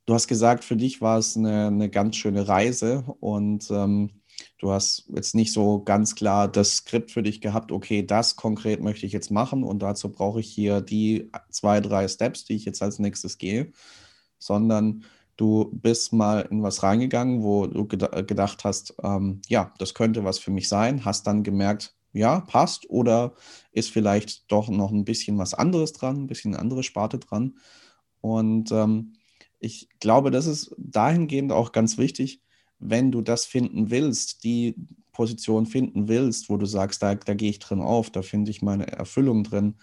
Du 0.05 0.13
hast 0.13 0.27
gesagt, 0.27 0.63
für 0.63 0.75
dich 0.75 1.01
war 1.01 1.17
es 1.17 1.37
eine, 1.37 1.67
eine 1.67 1.89
ganz 1.89 2.15
schöne 2.15 2.47
Reise 2.47 3.03
und 3.19 3.69
ähm, 3.69 4.23
Du 4.57 4.71
hast 4.71 5.05
jetzt 5.13 5.35
nicht 5.35 5.53
so 5.53 5.83
ganz 5.83 6.15
klar 6.15 6.47
das 6.47 6.77
Skript 6.77 7.11
für 7.11 7.23
dich 7.23 7.41
gehabt, 7.41 7.71
okay, 7.71 8.03
das 8.05 8.35
konkret 8.35 8.81
möchte 8.81 9.05
ich 9.05 9.11
jetzt 9.11 9.31
machen 9.31 9.63
und 9.63 9.79
dazu 9.79 10.11
brauche 10.11 10.39
ich 10.39 10.49
hier 10.49 10.81
die 10.81 11.29
zwei, 11.49 11.81
drei 11.81 12.07
Steps, 12.07 12.45
die 12.45 12.55
ich 12.55 12.65
jetzt 12.65 12.81
als 12.81 12.99
nächstes 12.99 13.37
gehe, 13.37 13.71
sondern 14.39 15.03
du 15.37 15.69
bist 15.73 16.13
mal 16.13 16.41
in 16.51 16.63
was 16.63 16.83
reingegangen, 16.83 17.43
wo 17.43 17.67
du 17.67 17.87
gedacht 17.87 18.63
hast, 18.63 18.95
ähm, 19.03 19.41
ja, 19.47 19.73
das 19.79 19.93
könnte 19.93 20.23
was 20.23 20.39
für 20.39 20.51
mich 20.51 20.67
sein, 20.67 21.05
hast 21.05 21.27
dann 21.27 21.43
gemerkt, 21.43 21.95
ja, 22.13 22.41
passt 22.41 22.89
oder 22.89 23.33
ist 23.71 23.89
vielleicht 23.89 24.51
doch 24.51 24.69
noch 24.69 24.91
ein 24.91 25.05
bisschen 25.05 25.37
was 25.37 25.53
anderes 25.53 25.93
dran, 25.93 26.23
ein 26.23 26.27
bisschen 26.27 26.53
eine 26.53 26.61
andere 26.61 26.83
Sparte 26.83 27.17
dran. 27.17 27.57
Und 28.21 28.71
ähm, 28.71 29.13
ich 29.59 29.89
glaube, 29.99 30.29
das 30.29 30.45
ist 30.45 30.75
dahingehend 30.77 31.51
auch 31.51 31.71
ganz 31.71 31.97
wichtig, 31.97 32.41
wenn 32.79 33.11
du 33.11 33.21
das 33.21 33.45
finden 33.45 33.89
willst, 33.89 34.43
die 34.43 34.75
Position 35.11 35.65
finden 35.65 36.07
willst, 36.07 36.49
wo 36.49 36.57
du 36.57 36.65
sagst, 36.65 37.01
da, 37.01 37.15
da 37.15 37.33
gehe 37.33 37.49
ich 37.49 37.59
drin 37.59 37.79
auf, 37.79 38.09
da 38.09 38.21
finde 38.21 38.51
ich 38.51 38.61
meine 38.61 38.87
Erfüllung 38.87 39.43
drin, 39.43 39.75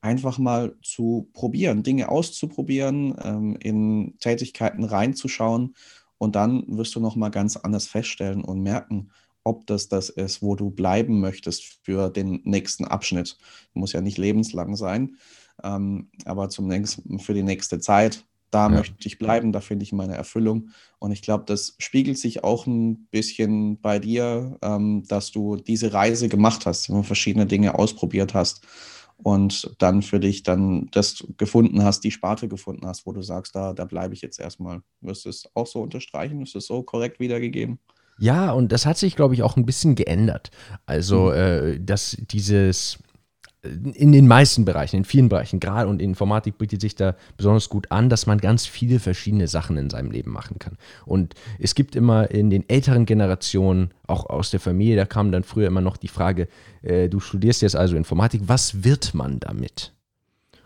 einfach 0.00 0.38
mal 0.38 0.76
zu 0.82 1.28
probieren, 1.32 1.82
Dinge 1.82 2.08
auszuprobieren, 2.08 3.16
ähm, 3.22 3.56
in 3.60 4.16
Tätigkeiten 4.20 4.84
reinzuschauen 4.84 5.74
und 6.18 6.36
dann 6.36 6.64
wirst 6.68 6.94
du 6.94 7.00
nochmal 7.00 7.30
ganz 7.30 7.56
anders 7.56 7.86
feststellen 7.86 8.44
und 8.44 8.62
merken, 8.62 9.10
ob 9.44 9.66
das 9.66 9.88
das 9.88 10.08
ist, 10.10 10.42
wo 10.42 10.56
du 10.56 10.70
bleiben 10.70 11.20
möchtest 11.20 11.80
für 11.82 12.10
den 12.10 12.42
nächsten 12.44 12.84
Abschnitt. 12.84 13.38
Muss 13.72 13.92
ja 13.92 14.00
nicht 14.00 14.18
lebenslang 14.18 14.76
sein, 14.76 15.16
ähm, 15.62 16.10
aber 16.24 16.48
zum 16.48 16.68
nächsten, 16.68 17.18
für 17.18 17.34
die 17.34 17.42
nächste 17.42 17.80
Zeit 17.80 18.24
da 18.50 18.64
ja. 18.64 18.76
möchte 18.76 19.06
ich 19.06 19.18
bleiben, 19.18 19.52
da 19.52 19.60
finde 19.60 19.82
ich 19.82 19.92
meine 19.92 20.14
Erfüllung. 20.14 20.70
Und 20.98 21.12
ich 21.12 21.22
glaube, 21.22 21.44
das 21.46 21.74
spiegelt 21.78 22.18
sich 22.18 22.44
auch 22.44 22.66
ein 22.66 23.06
bisschen 23.10 23.78
bei 23.80 23.98
dir, 23.98 24.56
ähm, 24.62 25.04
dass 25.06 25.32
du 25.32 25.56
diese 25.56 25.92
Reise 25.92 26.28
gemacht 26.28 26.64
hast, 26.64 26.90
verschiedene 27.02 27.46
Dinge 27.46 27.78
ausprobiert 27.78 28.32
hast 28.34 28.62
und 29.22 29.74
dann 29.78 30.02
für 30.02 30.20
dich 30.20 30.42
dann 30.42 30.88
das 30.92 31.24
gefunden 31.36 31.82
hast, 31.82 32.04
die 32.04 32.10
Sparte 32.10 32.48
gefunden 32.48 32.86
hast, 32.86 33.04
wo 33.04 33.12
du 33.12 33.22
sagst, 33.22 33.54
da, 33.54 33.72
da 33.72 33.84
bleibe 33.84 34.14
ich 34.14 34.22
jetzt 34.22 34.38
erstmal. 34.38 34.80
Wirst 35.00 35.24
du 35.24 35.28
es 35.28 35.48
auch 35.54 35.66
so 35.66 35.82
unterstreichen? 35.82 36.40
Ist 36.42 36.54
es 36.54 36.66
so 36.66 36.82
korrekt 36.82 37.18
wiedergegeben? 37.18 37.78
Ja, 38.18 38.52
und 38.52 38.72
das 38.72 38.86
hat 38.86 38.98
sich, 38.98 39.16
glaube 39.16 39.34
ich, 39.34 39.42
auch 39.42 39.56
ein 39.56 39.66
bisschen 39.66 39.94
geändert. 39.94 40.50
Also, 40.86 41.26
mhm. 41.26 41.34
äh, 41.34 41.80
dass 41.80 42.16
dieses 42.30 42.98
in 43.62 44.12
den 44.12 44.28
meisten 44.28 44.64
Bereichen, 44.64 44.96
in 44.96 45.04
vielen 45.04 45.28
Bereichen, 45.28 45.58
gerade 45.58 45.88
und 45.88 46.00
Informatik 46.00 46.58
bietet 46.58 46.80
sich 46.80 46.94
da 46.94 47.16
besonders 47.36 47.68
gut 47.68 47.90
an, 47.90 48.08
dass 48.08 48.26
man 48.26 48.38
ganz 48.38 48.66
viele 48.66 49.00
verschiedene 49.00 49.48
Sachen 49.48 49.76
in 49.76 49.90
seinem 49.90 50.12
Leben 50.12 50.30
machen 50.30 50.58
kann. 50.58 50.76
Und 51.06 51.34
es 51.58 51.74
gibt 51.74 51.96
immer 51.96 52.30
in 52.30 52.50
den 52.50 52.68
älteren 52.68 53.04
Generationen, 53.04 53.90
auch 54.06 54.26
aus 54.26 54.50
der 54.50 54.60
Familie, 54.60 54.96
da 54.96 55.04
kam 55.04 55.32
dann 55.32 55.42
früher 55.42 55.66
immer 55.66 55.80
noch 55.80 55.96
die 55.96 56.08
Frage, 56.08 56.48
äh, 56.82 57.08
du 57.08 57.20
studierst 57.20 57.62
jetzt 57.62 57.76
also 57.76 57.96
Informatik, 57.96 58.42
was 58.46 58.84
wird 58.84 59.14
man 59.14 59.40
damit? 59.40 59.92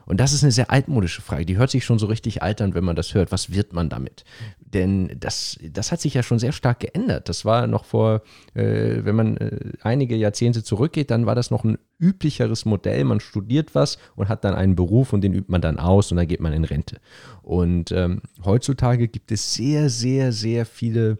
Und 0.07 0.21
das 0.21 0.33
ist 0.33 0.43
eine 0.43 0.53
sehr 0.53 0.71
altmodische 0.71 1.23
Frage. 1.23 1.47
Die 1.47 1.57
hört 1.57 1.71
sich 1.71 1.85
schon 1.85 1.99
so 1.99 2.07
richtig 2.07 2.43
alt 2.43 2.61
an, 2.61 2.75
wenn 2.75 2.85
man 2.85 2.97
das 2.97 3.15
hört. 3.15 3.33
Was 3.33 3.53
wird 3.53 3.73
man 3.73 3.89
damit? 3.89 4.25
Denn 4.61 5.17
das, 5.19 5.59
das 5.63 5.93
hat 5.93 6.01
sich 6.01 6.15
ja 6.15 6.23
schon 6.23 6.39
sehr 6.39 6.53
stark 6.53 6.81
geändert. 6.81 7.29
Das 7.29 7.45
war 7.45 7.67
noch 7.67 7.85
vor, 7.85 8.23
äh, 8.55 9.05
wenn 9.05 9.15
man 9.15 9.37
äh, 9.37 9.73
einige 9.83 10.17
Jahrzehnte 10.17 10.65
zurückgeht, 10.65 11.11
dann 11.11 11.27
war 11.27 11.35
das 11.35 11.51
noch 11.51 11.65
ein 11.65 11.79
üblicheres 11.99 12.65
Modell. 12.65 13.05
Man 13.05 13.21
studiert 13.21 13.75
was 13.75 13.99
und 14.17 14.29
hat 14.29 14.45
dann 14.45 14.55
einen 14.55 14.77
Beruf 14.77 15.13
und 15.13 15.23
den 15.23 15.35
übt 15.35 15.51
man 15.51 15.61
dann 15.61 15.79
aus 15.79 16.11
und 16.11 16.17
dann 16.17 16.27
geht 16.27 16.41
man 16.41 16.53
in 16.53 16.65
Rente. 16.65 17.01
Und 17.43 17.93
ähm, 17.93 18.23
heutzutage 18.45 19.09
gibt 19.09 19.31
es 19.31 19.55
sehr, 19.55 19.91
sehr, 19.91 20.33
sehr 20.33 20.67
viele 20.67 21.19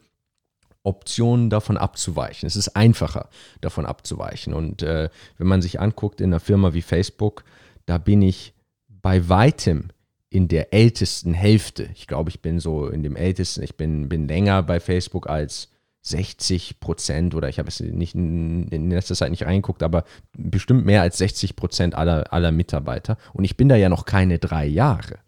Optionen 0.85 1.49
davon 1.49 1.77
abzuweichen. 1.77 2.47
Es 2.47 2.57
ist 2.57 2.75
einfacher, 2.75 3.29
davon 3.61 3.87
abzuweichen. 3.87 4.53
Und 4.53 4.83
äh, 4.83 5.11
wenn 5.39 5.47
man 5.47 5.63
sich 5.63 5.81
anguckt 5.81 6.21
in 6.21 6.31
einer 6.31 6.41
Firma 6.41 6.75
wie 6.75 6.83
Facebook, 6.83 7.45
da 7.87 7.99
bin 7.99 8.23
ich 8.23 8.55
bei 9.03 9.29
weitem 9.29 9.91
in 10.31 10.49
der 10.49 10.73
ältesten 10.73 11.35
Hälfte. 11.35 11.91
Ich 11.95 12.07
glaube, 12.07 12.31
ich 12.31 12.41
bin 12.41 12.59
so 12.59 12.89
in 12.89 13.03
dem 13.03 13.17
ältesten, 13.17 13.63
ich 13.63 13.77
bin, 13.77 14.09
bin 14.09 14.27
länger 14.27 14.63
bei 14.63 14.81
Facebook 14.81 15.29
als 15.29 15.69
60 16.03 16.81
Prozent 16.81 17.35
oder 17.35 17.49
ich 17.49 17.59
habe 17.59 17.69
es 17.69 17.81
nicht 17.81 18.15
in 18.15 18.91
letzter 18.91 19.15
Zeit 19.15 19.31
nicht 19.31 19.45
reingeguckt, 19.45 19.83
aber 19.83 20.05
bestimmt 20.37 20.85
mehr 20.85 21.03
als 21.03 21.19
60 21.19 21.55
Prozent 21.55 21.95
aller, 21.95 22.33
aller 22.33 22.51
Mitarbeiter. 22.51 23.19
Und 23.33 23.45
ich 23.45 23.57
bin 23.57 23.69
da 23.69 23.77
ja 23.77 23.89
noch 23.89 24.05
keine 24.05 24.39
drei 24.39 24.67
Jahre. 24.67 25.19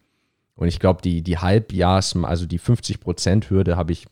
Und 0.57 0.69
ich 0.69 0.81
glaube, 0.81 1.02
die, 1.02 1.23
die 1.23 1.38
Halbjahrs, 1.38 2.16
also 2.23 2.47
die 2.47 2.59
50 2.59 3.00
Prozent 3.00 3.50
Hürde 3.50 3.76
habe 3.76 3.93
ich, 3.93 4.07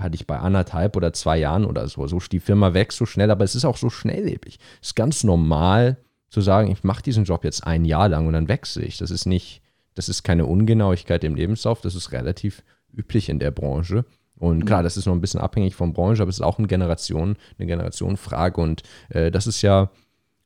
hatte 0.00 0.14
ich 0.14 0.26
bei 0.26 0.38
anderthalb 0.38 0.96
oder 0.96 1.12
zwei 1.12 1.38
Jahren 1.38 1.64
oder 1.64 1.88
so. 1.88 2.06
So 2.06 2.18
die 2.20 2.40
Firma 2.40 2.74
wächst 2.74 2.98
so 2.98 3.06
schnell, 3.06 3.30
aber 3.30 3.44
es 3.44 3.54
ist 3.54 3.64
auch 3.64 3.76
so 3.76 3.90
schnelllebig. 3.90 4.58
Es 4.80 4.88
ist 4.88 4.96
ganz 4.96 5.24
normal 5.24 5.98
zu 6.32 6.40
sagen, 6.40 6.70
ich 6.70 6.82
mache 6.82 7.02
diesen 7.02 7.24
Job 7.24 7.44
jetzt 7.44 7.66
ein 7.66 7.84
Jahr 7.84 8.08
lang 8.08 8.26
und 8.26 8.32
dann 8.32 8.48
wechsle 8.48 8.84
ich. 8.84 8.96
Das 8.96 9.10
ist 9.10 9.26
nicht, 9.26 9.60
das 9.94 10.08
ist 10.08 10.22
keine 10.22 10.46
Ungenauigkeit 10.46 11.22
im 11.24 11.34
Lebenslauf, 11.34 11.82
das 11.82 11.94
ist 11.94 12.10
relativ 12.10 12.62
üblich 12.96 13.28
in 13.28 13.38
der 13.38 13.50
Branche. 13.50 14.06
Und 14.36 14.60
mhm. 14.60 14.64
klar, 14.64 14.82
das 14.82 14.96
ist 14.96 15.04
noch 15.04 15.12
ein 15.12 15.20
bisschen 15.20 15.40
abhängig 15.40 15.74
von 15.74 15.92
Branche, 15.92 16.22
aber 16.22 16.30
es 16.30 16.36
ist 16.36 16.42
auch 16.42 16.58
eine 16.58 16.68
Generation, 16.68 17.36
eine 17.58 17.66
Generationenfrage. 17.66 18.62
Und 18.62 18.82
äh, 19.10 19.30
das 19.30 19.46
ist 19.46 19.60
ja 19.60 19.90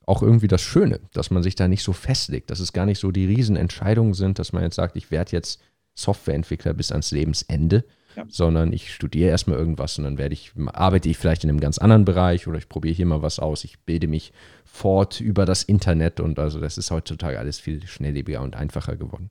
auch 0.06 0.22
irgendwie 0.22 0.48
das 0.48 0.60
Schöne, 0.60 0.98
dass 1.12 1.30
man 1.30 1.44
sich 1.44 1.54
da 1.54 1.68
nicht 1.68 1.84
so 1.84 1.92
festlegt, 1.92 2.50
dass 2.50 2.58
es 2.58 2.72
gar 2.72 2.84
nicht 2.84 2.98
so 2.98 3.12
die 3.12 3.26
Riesenentscheidungen 3.26 4.14
sind, 4.14 4.40
dass 4.40 4.52
man 4.52 4.64
jetzt 4.64 4.74
sagt, 4.74 4.96
ich 4.96 5.12
werde 5.12 5.32
jetzt 5.32 5.60
Softwareentwickler 5.94 6.74
bis 6.74 6.90
ans 6.90 7.12
Lebensende, 7.12 7.84
ja. 8.16 8.24
sondern 8.28 8.72
ich 8.72 8.92
studiere 8.92 9.30
erstmal 9.30 9.58
irgendwas 9.58 9.98
und 9.98 10.04
dann 10.04 10.18
werde 10.18 10.32
ich, 10.32 10.52
arbeite 10.72 11.08
ich 11.08 11.18
vielleicht 11.18 11.44
in 11.44 11.50
einem 11.50 11.60
ganz 11.60 11.78
anderen 11.78 12.04
Bereich 12.04 12.46
oder 12.48 12.58
ich 12.58 12.68
probiere 12.68 12.94
hier 12.94 13.06
mal 13.06 13.22
was 13.22 13.38
aus, 13.38 13.64
ich 13.64 13.78
bilde 13.80 14.08
mich 14.08 14.32
fort 14.64 15.20
über 15.20 15.44
das 15.44 15.62
Internet 15.62 16.20
und 16.20 16.38
also 16.38 16.60
das 16.60 16.78
ist 16.78 16.90
heutzutage 16.90 17.38
alles 17.38 17.58
viel 17.58 17.86
schnelllebiger 17.86 18.42
und 18.42 18.56
einfacher 18.56 18.96
geworden. 18.96 19.30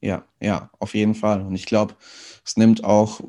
Ja, 0.00 0.24
ja, 0.40 0.70
auf 0.78 0.94
jeden 0.94 1.14
Fall. 1.14 1.40
Und 1.40 1.54
ich 1.54 1.66
glaube, 1.66 1.94
es 2.44 2.56
nimmt 2.56 2.84
auch 2.84 3.20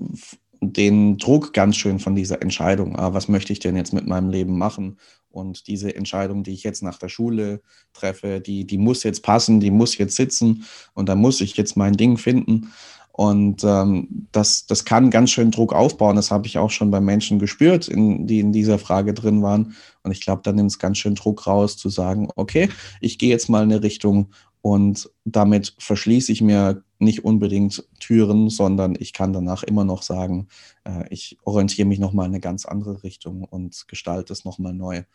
den 0.60 1.17
Druck 1.17 1.53
ganz 1.53 1.77
schön 1.77 2.00
von 2.00 2.15
dieser 2.15 2.41
Entscheidung. 2.41 2.98
Ah, 2.98 3.13
was 3.13 3.27
möchte 3.27 3.53
ich 3.53 3.60
denn 3.60 3.75
jetzt 3.75 3.94
mit 3.94 4.08
meinem 4.08 4.29
Leben 4.29 4.58
machen? 4.58 4.98
Und 5.29 5.67
diese 5.67 5.96
Entscheidung, 5.96 6.44
die 6.44 6.53
ich 6.53 6.63
jetzt 6.63 6.82
nach 6.82 6.98
der 6.98 7.10
Schule 7.10 7.62
treffe, 7.94 8.41
die, 8.41 8.65
die 8.65 8.77
muss 8.77 9.03
jetzt 9.03 9.22
passen, 9.22 9.60
die 9.60 9.72
muss 9.72 9.98
jetzt 9.98 10.15
sitzen 10.15 10.65
und 10.94 11.10
da 11.10 11.15
muss 11.15 11.41
ich 11.41 11.56
jetzt 11.58 11.77
mein 11.77 11.94
Ding 11.94 12.17
finden. 12.17 12.72
Und 13.18 13.64
ähm, 13.64 14.28
das, 14.32 14.68
das 14.68 14.86
kann 14.86 15.10
ganz 15.10 15.32
schön 15.32 15.50
Druck 15.50 15.74
aufbauen. 15.74 16.16
Das 16.16 16.30
habe 16.30 16.46
ich 16.46 16.60
auch 16.60 16.70
schon 16.70 16.92
bei 16.92 17.02
Menschen 17.02 17.40
gespürt, 17.40 17.88
in, 17.88 18.28
die 18.28 18.40
in 18.40 18.52
dieser 18.52 18.78
Frage 18.78 19.16
drin 19.16 19.42
waren. 19.42 19.76
Und 20.04 20.12
ich 20.12 20.22
glaube, 20.22 20.44
da 20.44 20.52
nimmt 20.52 20.70
es 20.70 20.78
ganz 20.78 21.00
schön 21.00 21.16
Druck 21.16 21.48
raus, 21.48 21.78
zu 21.78 21.90
sagen, 21.90 22.30
okay, 22.36 22.70
ich 23.02 23.18
gehe 23.18 23.32
jetzt 23.32 23.50
mal 23.50 23.64
in 23.64 23.72
eine 23.72 23.82
Richtung 23.82 24.30
und 24.62 25.10
damit 25.26 25.74
verschließe 25.80 26.32
ich 26.32 26.42
mir 26.44 26.84
nicht 27.00 27.26
unbedingt 27.26 27.90
Türen, 28.00 28.52
sondern 28.52 28.96
ich 29.00 29.14
kann 29.14 29.34
danach 29.34 29.64
immer 29.64 29.84
noch 29.84 30.04
sagen, 30.04 30.48
äh, 30.84 31.06
ich 31.10 31.40
orientiere 31.44 31.88
mich 31.88 31.98
nochmal 31.98 32.28
in 32.28 32.34
eine 32.34 32.40
ganz 32.40 32.68
andere 32.68 33.02
Richtung 33.02 33.46
und 33.46 33.88
gestalte 33.88 34.32
es 34.32 34.46
nochmal 34.46 34.74
neu. 34.74 35.06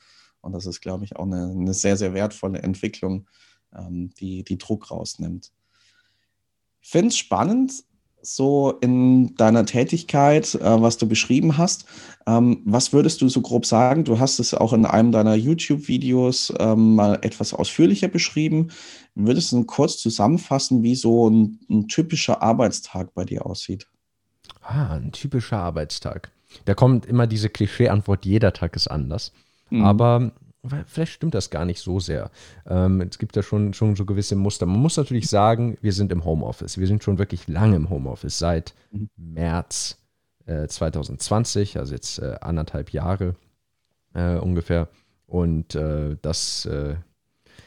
Und 0.40 0.54
das 0.54 0.66
ist, 0.66 0.80
glaube 0.80 1.04
ich, 1.04 1.14
auch 1.14 1.26
eine, 1.26 1.52
eine 1.56 1.72
sehr, 1.72 1.96
sehr 1.96 2.14
wertvolle 2.14 2.62
Entwicklung, 2.62 3.28
ähm, 3.72 4.10
die, 4.18 4.42
die 4.42 4.58
Druck 4.58 4.90
rausnimmt. 4.90 5.52
Ich 6.80 6.88
finde 6.88 7.08
es 7.10 7.16
spannend, 7.16 7.84
so 8.22 8.78
in 8.80 9.34
deiner 9.34 9.66
Tätigkeit, 9.66 10.54
äh, 10.54 10.60
was 10.80 10.96
du 10.96 11.06
beschrieben 11.06 11.58
hast. 11.58 11.84
Ähm, 12.26 12.62
was 12.64 12.92
würdest 12.92 13.20
du 13.20 13.28
so 13.28 13.40
grob 13.40 13.66
sagen? 13.66 14.04
Du 14.04 14.18
hast 14.18 14.38
es 14.38 14.54
auch 14.54 14.72
in 14.72 14.86
einem 14.86 15.12
deiner 15.12 15.34
YouTube-Videos 15.34 16.54
ähm, 16.58 16.94
mal 16.94 17.18
etwas 17.22 17.52
ausführlicher 17.52 18.08
beschrieben. 18.08 18.70
Würdest 19.14 19.52
du 19.52 19.64
kurz 19.64 19.98
zusammenfassen, 19.98 20.82
wie 20.82 20.94
so 20.94 21.28
ein, 21.28 21.58
ein 21.68 21.88
typischer 21.88 22.42
Arbeitstag 22.42 23.12
bei 23.14 23.24
dir 23.24 23.44
aussieht? 23.44 23.88
Ah, 24.62 24.94
ein 24.94 25.12
typischer 25.12 25.58
Arbeitstag. 25.58 26.30
Da 26.64 26.74
kommt 26.74 27.06
immer 27.06 27.26
diese 27.26 27.48
Klischee-Antwort, 27.48 28.24
jeder 28.24 28.52
Tag 28.52 28.76
ist 28.76 28.88
anders. 28.88 29.32
Mhm. 29.70 29.84
Aber 29.84 30.32
vielleicht 30.86 31.12
stimmt 31.12 31.34
das 31.34 31.50
gar 31.50 31.64
nicht 31.64 31.80
so 31.80 32.00
sehr. 32.00 32.30
Ähm, 32.66 33.00
es 33.00 33.18
gibt 33.18 33.36
da 33.36 33.42
schon, 33.42 33.74
schon 33.74 33.96
so 33.96 34.04
gewisse 34.04 34.36
Muster. 34.36 34.66
Man 34.66 34.80
muss 34.80 34.96
natürlich 34.96 35.28
sagen, 35.28 35.76
wir 35.80 35.92
sind 35.92 36.12
im 36.12 36.24
Homeoffice. 36.24 36.78
Wir 36.78 36.86
sind 36.86 37.02
schon 37.02 37.18
wirklich 37.18 37.48
lange 37.48 37.76
im 37.76 37.90
Homeoffice, 37.90 38.38
seit 38.38 38.74
mhm. 38.90 39.08
März 39.16 39.98
äh, 40.46 40.66
2020, 40.66 41.78
also 41.78 41.94
jetzt 41.94 42.18
äh, 42.18 42.36
anderthalb 42.40 42.90
Jahre 42.90 43.34
äh, 44.14 44.36
ungefähr. 44.36 44.88
Und 45.26 45.74
äh, 45.74 46.16
das, 46.20 46.66
äh, 46.66 46.96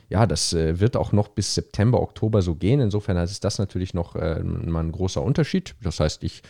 ja, 0.09 0.25
das 0.25 0.53
äh, 0.53 0.79
wird 0.79 0.95
auch 0.95 1.11
noch 1.11 1.29
bis 1.29 1.55
September, 1.55 2.01
Oktober 2.01 2.41
so 2.41 2.55
gehen. 2.55 2.79
Insofern 2.79 3.17
ist 3.17 3.43
das 3.43 3.57
natürlich 3.57 3.93
noch 3.93 4.15
mal 4.15 4.83
ein 4.83 4.91
großer 4.91 5.21
Unterschied. 5.21 5.75
Das 5.81 5.99
heißt, 5.99 6.23
ich, 6.23 6.43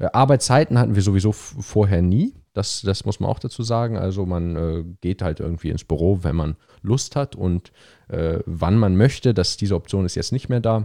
Arbeitszeiten 0.00 0.78
hatten 0.78 0.94
wir 0.94 1.02
sowieso 1.02 1.32
vorher 1.32 2.02
nie. 2.02 2.34
Das, 2.52 2.82
das 2.82 3.04
muss 3.04 3.20
man 3.20 3.30
auch 3.30 3.38
dazu 3.38 3.62
sagen. 3.62 3.96
Also 3.96 4.26
man 4.26 4.56
äh, 4.56 4.84
geht 5.00 5.22
halt 5.22 5.40
irgendwie 5.40 5.70
ins 5.70 5.84
Büro, 5.84 6.22
wenn 6.22 6.36
man 6.36 6.56
Lust 6.82 7.16
hat 7.16 7.34
und 7.34 7.72
äh, 8.08 8.40
wann 8.46 8.76
man 8.76 8.96
möchte. 8.96 9.32
Das, 9.34 9.56
diese 9.56 9.74
Option 9.74 10.04
ist 10.04 10.14
jetzt 10.14 10.32
nicht 10.32 10.48
mehr 10.48 10.60
da. 10.60 10.84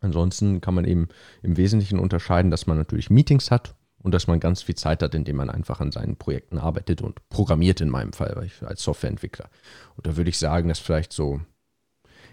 Ansonsten 0.00 0.60
kann 0.60 0.74
man 0.74 0.84
eben 0.84 1.08
im 1.42 1.56
Wesentlichen 1.56 1.98
unterscheiden, 1.98 2.50
dass 2.50 2.66
man 2.66 2.76
natürlich 2.76 3.10
Meetings 3.10 3.50
hat 3.50 3.74
und 4.04 4.12
dass 4.12 4.26
man 4.26 4.38
ganz 4.38 4.62
viel 4.62 4.74
Zeit 4.74 5.02
hat, 5.02 5.14
indem 5.14 5.36
man 5.36 5.50
einfach 5.50 5.80
an 5.80 5.90
seinen 5.90 6.16
Projekten 6.16 6.58
arbeitet 6.58 7.00
und 7.00 7.26
programmiert 7.30 7.80
in 7.80 7.88
meinem 7.88 8.12
Fall, 8.12 8.34
weil 8.36 8.44
ich 8.44 8.62
als 8.62 8.82
Softwareentwickler. 8.82 9.48
Und 9.96 10.06
da 10.06 10.16
würde 10.16 10.28
ich 10.28 10.38
sagen, 10.38 10.68
dass 10.68 10.78
vielleicht 10.78 11.12
so, 11.12 11.40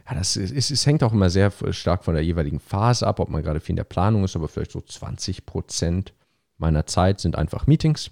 ja, 0.08 0.16
das 0.16 0.36
ist, 0.36 0.70
es 0.70 0.86
hängt 0.86 1.02
auch 1.02 1.14
immer 1.14 1.30
sehr 1.30 1.50
stark 1.72 2.04
von 2.04 2.14
der 2.14 2.26
jeweiligen 2.26 2.60
Phase 2.60 3.08
ab, 3.08 3.22
ob 3.22 3.30
man 3.30 3.42
gerade 3.42 3.62
viel 3.62 3.72
in 3.74 3.78
der 3.78 3.86
Planung 3.86 4.26
ist, 4.26 4.36
aber 4.36 4.50
vielleicht 4.50 4.74
so 4.74 4.82
20 4.82 5.46
Prozent 5.46 6.14
meiner 6.58 6.86
Zeit 6.86 7.22
sind 7.22 7.38
einfach 7.38 7.68
Meetings 7.68 8.12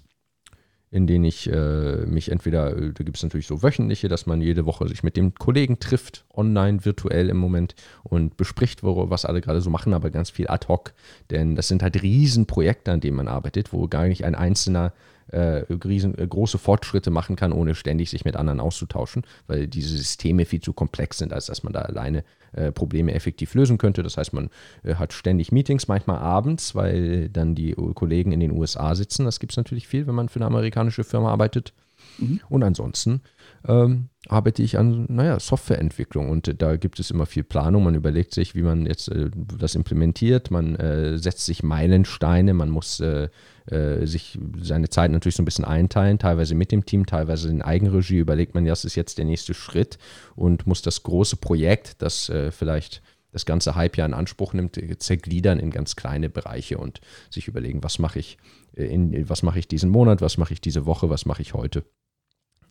in 0.90 1.06
denen 1.06 1.24
ich 1.24 1.48
äh, 1.48 2.04
mich 2.06 2.30
entweder, 2.32 2.76
äh, 2.76 2.92
da 2.92 3.04
gibt 3.04 3.16
es 3.16 3.22
natürlich 3.22 3.46
so 3.46 3.62
wöchentliche, 3.62 4.08
dass 4.08 4.26
man 4.26 4.40
jede 4.40 4.66
Woche 4.66 4.88
sich 4.88 5.02
mit 5.02 5.16
dem 5.16 5.34
Kollegen 5.34 5.78
trifft, 5.78 6.24
online, 6.34 6.84
virtuell 6.84 7.28
im 7.28 7.36
Moment 7.36 7.74
und 8.02 8.36
bespricht, 8.36 8.82
was 8.82 9.24
alle 9.24 9.40
gerade 9.40 9.60
so 9.60 9.70
machen, 9.70 9.94
aber 9.94 10.10
ganz 10.10 10.30
viel 10.30 10.48
ad 10.48 10.66
hoc. 10.66 10.92
Denn 11.30 11.54
das 11.54 11.68
sind 11.68 11.82
halt 11.82 12.02
Riesenprojekte, 12.02 12.90
an 12.90 13.00
denen 13.00 13.16
man 13.16 13.28
arbeitet, 13.28 13.72
wo 13.72 13.86
gar 13.86 14.08
nicht 14.08 14.24
ein 14.24 14.34
einzelner 14.34 14.92
äh, 15.32 15.64
riesen, 15.84 16.16
äh, 16.18 16.26
große 16.26 16.58
Fortschritte 16.58 17.10
machen 17.10 17.36
kann, 17.36 17.52
ohne 17.52 17.74
ständig 17.74 18.10
sich 18.10 18.24
mit 18.24 18.36
anderen 18.36 18.60
auszutauschen, 18.60 19.24
weil 19.46 19.66
diese 19.66 19.96
Systeme 19.96 20.44
viel 20.44 20.60
zu 20.60 20.72
komplex 20.72 21.18
sind, 21.18 21.32
als 21.32 21.46
dass 21.46 21.62
man 21.62 21.72
da 21.72 21.80
alleine 21.80 22.24
äh, 22.52 22.72
Probleme 22.72 23.14
effektiv 23.14 23.54
lösen 23.54 23.78
könnte. 23.78 24.02
Das 24.02 24.16
heißt, 24.16 24.32
man 24.32 24.50
äh, 24.82 24.96
hat 24.96 25.12
ständig 25.12 25.52
Meetings, 25.52 25.88
manchmal 25.88 26.18
abends, 26.18 26.74
weil 26.74 27.28
dann 27.28 27.54
die 27.54 27.72
Kollegen 27.94 28.32
in 28.32 28.40
den 28.40 28.52
USA 28.52 28.94
sitzen. 28.94 29.24
Das 29.24 29.40
gibt 29.40 29.52
es 29.52 29.56
natürlich 29.56 29.88
viel, 29.88 30.06
wenn 30.06 30.14
man 30.14 30.28
für 30.28 30.38
eine 30.38 30.46
amerikanische 30.46 31.04
Firma 31.04 31.30
arbeitet. 31.30 31.72
Mhm. 32.18 32.40
Und 32.48 32.62
ansonsten 32.62 33.22
ähm, 33.66 34.09
arbeite 34.28 34.62
ich 34.62 34.76
an, 34.76 35.06
naja, 35.08 35.40
Softwareentwicklung 35.40 36.28
und 36.28 36.46
äh, 36.46 36.54
da 36.54 36.76
gibt 36.76 37.00
es 37.00 37.10
immer 37.10 37.24
viel 37.24 37.42
Planung. 37.42 37.84
Man 37.84 37.94
überlegt 37.94 38.34
sich, 38.34 38.54
wie 38.54 38.62
man 38.62 38.84
jetzt 38.84 39.08
äh, 39.08 39.30
das 39.34 39.74
implementiert. 39.74 40.50
Man 40.50 40.76
äh, 40.76 41.18
setzt 41.18 41.46
sich 41.46 41.62
Meilensteine. 41.62 42.52
Man 42.52 42.68
muss 42.68 43.00
äh, 43.00 43.28
äh, 43.66 44.06
sich 44.06 44.38
seine 44.60 44.90
Zeit 44.90 45.10
natürlich 45.10 45.36
so 45.36 45.42
ein 45.42 45.46
bisschen 45.46 45.64
einteilen, 45.64 46.18
teilweise 46.18 46.54
mit 46.54 46.70
dem 46.70 46.84
Team, 46.84 47.06
teilweise 47.06 47.48
in 47.48 47.62
Eigenregie. 47.62 48.18
Überlegt 48.18 48.54
man, 48.54 48.66
das 48.66 48.84
ist 48.84 48.94
jetzt 48.94 49.16
der 49.16 49.24
nächste 49.24 49.54
Schritt 49.54 49.98
und 50.36 50.66
muss 50.66 50.82
das 50.82 51.02
große 51.02 51.36
Projekt, 51.36 52.02
das 52.02 52.28
äh, 52.28 52.50
vielleicht 52.50 53.02
das 53.32 53.46
ganze 53.46 53.76
Halbjahr 53.76 54.08
in 54.08 54.14
Anspruch 54.14 54.52
nimmt, 54.54 54.76
zergliedern 54.98 55.60
in 55.60 55.70
ganz 55.70 55.94
kleine 55.94 56.28
Bereiche 56.28 56.78
und 56.78 57.00
sich 57.30 57.46
überlegen, 57.46 57.82
was 57.84 58.00
mache 58.00 58.18
ich 58.18 58.38
in, 58.74 59.28
was 59.28 59.44
mache 59.44 59.60
ich 59.60 59.68
diesen 59.68 59.88
Monat, 59.88 60.20
was 60.20 60.36
mache 60.36 60.52
ich 60.52 60.60
diese 60.60 60.84
Woche, 60.84 61.10
was 61.10 61.26
mache 61.26 61.40
ich 61.40 61.54
heute. 61.54 61.84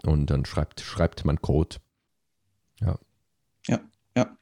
Und 0.03 0.29
dann 0.29 0.45
schreibt, 0.45 0.81
schreibt 0.81 1.25
man 1.25 1.41
Code. 1.41 1.77
Ja. 2.79 2.97
Ja, 3.67 3.79
ja. 4.15 4.37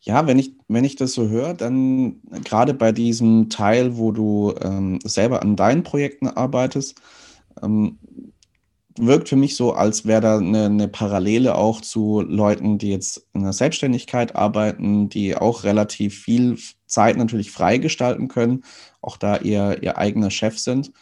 Ja, 0.00 0.26
wenn 0.26 0.38
ich, 0.38 0.54
wenn 0.68 0.84
ich 0.84 0.96
das 0.96 1.12
so 1.12 1.28
höre, 1.28 1.54
dann 1.54 2.22
gerade 2.44 2.74
bei 2.74 2.92
diesem 2.92 3.50
Teil, 3.50 3.96
wo 3.96 4.12
du 4.12 4.54
ähm, 4.62 5.00
selber 5.04 5.42
an 5.42 5.56
deinen 5.56 5.82
Projekten 5.82 6.28
arbeitest, 6.28 7.00
ähm, 7.62 7.98
wirkt 8.98 9.28
für 9.28 9.36
mich 9.36 9.56
so, 9.56 9.72
als 9.72 10.06
wäre 10.06 10.20
da 10.20 10.38
eine, 10.38 10.66
eine, 10.66 10.88
Parallele 10.88 11.54
auch 11.54 11.80
zu 11.80 12.20
Leuten, 12.20 12.78
die 12.78 12.90
jetzt 12.90 13.26
in 13.32 13.42
der 13.42 13.52
Selbstständigkeit 13.52 14.34
arbeiten, 14.34 15.08
die 15.08 15.36
auch 15.36 15.64
relativ 15.64 16.18
viel 16.18 16.58
Zeit 16.86 17.16
natürlich 17.16 17.50
freigestalten 17.50 18.28
können, 18.28 18.64
auch 19.00 19.16
da 19.16 19.36
ihr, 19.36 19.82
ihr 19.82 19.98
eigener 19.98 20.30
Chef 20.30 20.58
sind. 20.58 20.92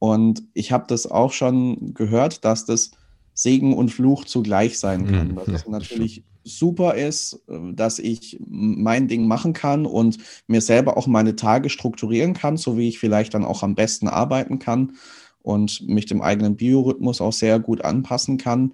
Und 0.00 0.42
ich 0.54 0.72
habe 0.72 0.86
das 0.88 1.06
auch 1.06 1.32
schon 1.32 1.94
gehört, 1.94 2.44
dass 2.44 2.64
das 2.64 2.90
Segen 3.34 3.74
und 3.74 3.90
Fluch 3.90 4.24
zugleich 4.24 4.78
sein 4.78 5.06
kann. 5.06 5.28
Mhm. 5.28 5.36
Dass 5.36 5.48
es 5.48 5.68
natürlich 5.68 6.24
super 6.42 6.94
ist, 6.94 7.42
äh, 7.48 7.74
dass 7.74 7.98
ich 7.98 8.40
mein 8.48 9.08
Ding 9.08 9.28
machen 9.28 9.52
kann 9.52 9.86
und 9.86 10.16
mir 10.46 10.62
selber 10.62 10.96
auch 10.96 11.06
meine 11.06 11.36
Tage 11.36 11.68
strukturieren 11.68 12.32
kann, 12.32 12.56
so 12.56 12.78
wie 12.78 12.88
ich 12.88 12.98
vielleicht 12.98 13.34
dann 13.34 13.44
auch 13.44 13.62
am 13.62 13.74
besten 13.74 14.08
arbeiten 14.08 14.58
kann 14.58 14.94
und 15.42 15.86
mich 15.86 16.06
dem 16.06 16.22
eigenen 16.22 16.56
Biorhythmus 16.56 17.20
auch 17.20 17.34
sehr 17.34 17.60
gut 17.60 17.84
anpassen 17.84 18.38
kann 18.38 18.72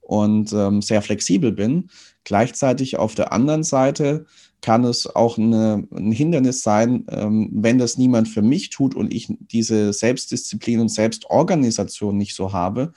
und 0.00 0.52
ähm, 0.52 0.80
sehr 0.80 1.02
flexibel 1.02 1.50
bin. 1.50 1.90
Gleichzeitig 2.22 2.98
auf 2.98 3.16
der 3.16 3.32
anderen 3.32 3.64
Seite 3.64 4.26
kann 4.60 4.84
es 4.84 5.06
auch 5.06 5.38
eine, 5.38 5.86
ein 5.94 6.12
Hindernis 6.12 6.62
sein, 6.62 7.06
ähm, 7.10 7.50
wenn 7.52 7.78
das 7.78 7.96
niemand 7.96 8.28
für 8.28 8.42
mich 8.42 8.70
tut 8.70 8.94
und 8.94 9.12
ich 9.12 9.28
diese 9.38 9.92
Selbstdisziplin 9.92 10.80
und 10.80 10.88
Selbstorganisation 10.88 12.16
nicht 12.16 12.34
so 12.34 12.52
habe, 12.52 12.92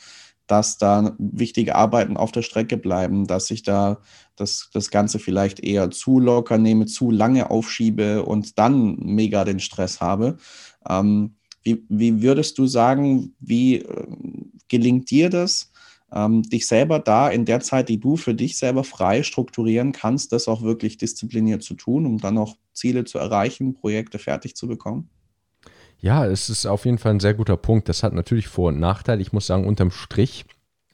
dass 0.48 0.78
da 0.78 1.16
wichtige 1.18 1.76
Arbeiten 1.76 2.18
auf 2.18 2.32
der 2.32 2.42
Strecke 2.42 2.78
bleiben, 2.78 3.26
dass 3.26 3.52
ich 3.52 3.64
da 3.64 4.02
das, 4.36 4.70
das 4.74 4.90
Ganze 4.90 5.20
vielleicht 5.20 5.62
eher 5.62 5.92
zu 5.92 6.20
locker 6.20 6.58
nehme, 6.58 6.88
zu 6.88 7.12
lange 7.12 7.50
aufschiebe 7.50 8.24
und 8.26 8.58
dann 8.60 8.98
mega 8.98 9.46
den 9.46 9.60
Stress 9.60 10.02
habe. 10.02 10.38
Ähm, 10.90 11.36
wie, 11.64 11.86
wie 11.90 12.22
würdest 12.22 12.58
du 12.58 12.66
sagen, 12.66 13.36
wie 13.40 13.78
äh, 13.78 14.08
gelingt 14.68 15.10
dir 15.12 15.30
das? 15.30 15.71
Ähm, 16.14 16.44
dich 16.44 16.68
selber 16.68 17.00
da 17.00 17.30
in 17.30 17.46
der 17.46 17.62
Zeit, 17.62 17.90
die 17.90 18.00
du 18.00 18.18
für 18.18 18.34
dich 18.34 18.58
selber 18.58 18.84
frei 18.84 19.24
strukturieren 19.24 19.92
kannst, 19.92 20.32
das 20.32 20.48
auch 20.48 20.62
wirklich 20.62 20.98
diszipliniert 20.98 21.64
zu 21.64 21.74
tun, 21.74 22.06
um 22.06 22.18
dann 22.18 22.38
auch 22.38 22.58
Ziele 22.74 23.06
zu 23.06 23.18
erreichen, 23.18 23.74
Projekte 23.74 24.20
fertig 24.20 24.56
zu 24.56 24.68
bekommen? 24.68 25.10
Ja, 26.00 26.26
es 26.26 26.50
ist 26.50 26.66
auf 26.66 26.86
jeden 26.86 26.98
Fall 26.98 27.14
ein 27.14 27.20
sehr 27.20 27.36
guter 27.36 27.58
Punkt. 27.58 27.88
Das 27.88 28.04
hat 28.04 28.14
natürlich 28.14 28.48
Vor- 28.48 28.70
und 28.70 28.80
Nachteile. 28.80 29.22
Ich 29.22 29.34
muss 29.34 29.46
sagen, 29.46 29.68
unterm 29.68 29.92
Strich 29.92 30.46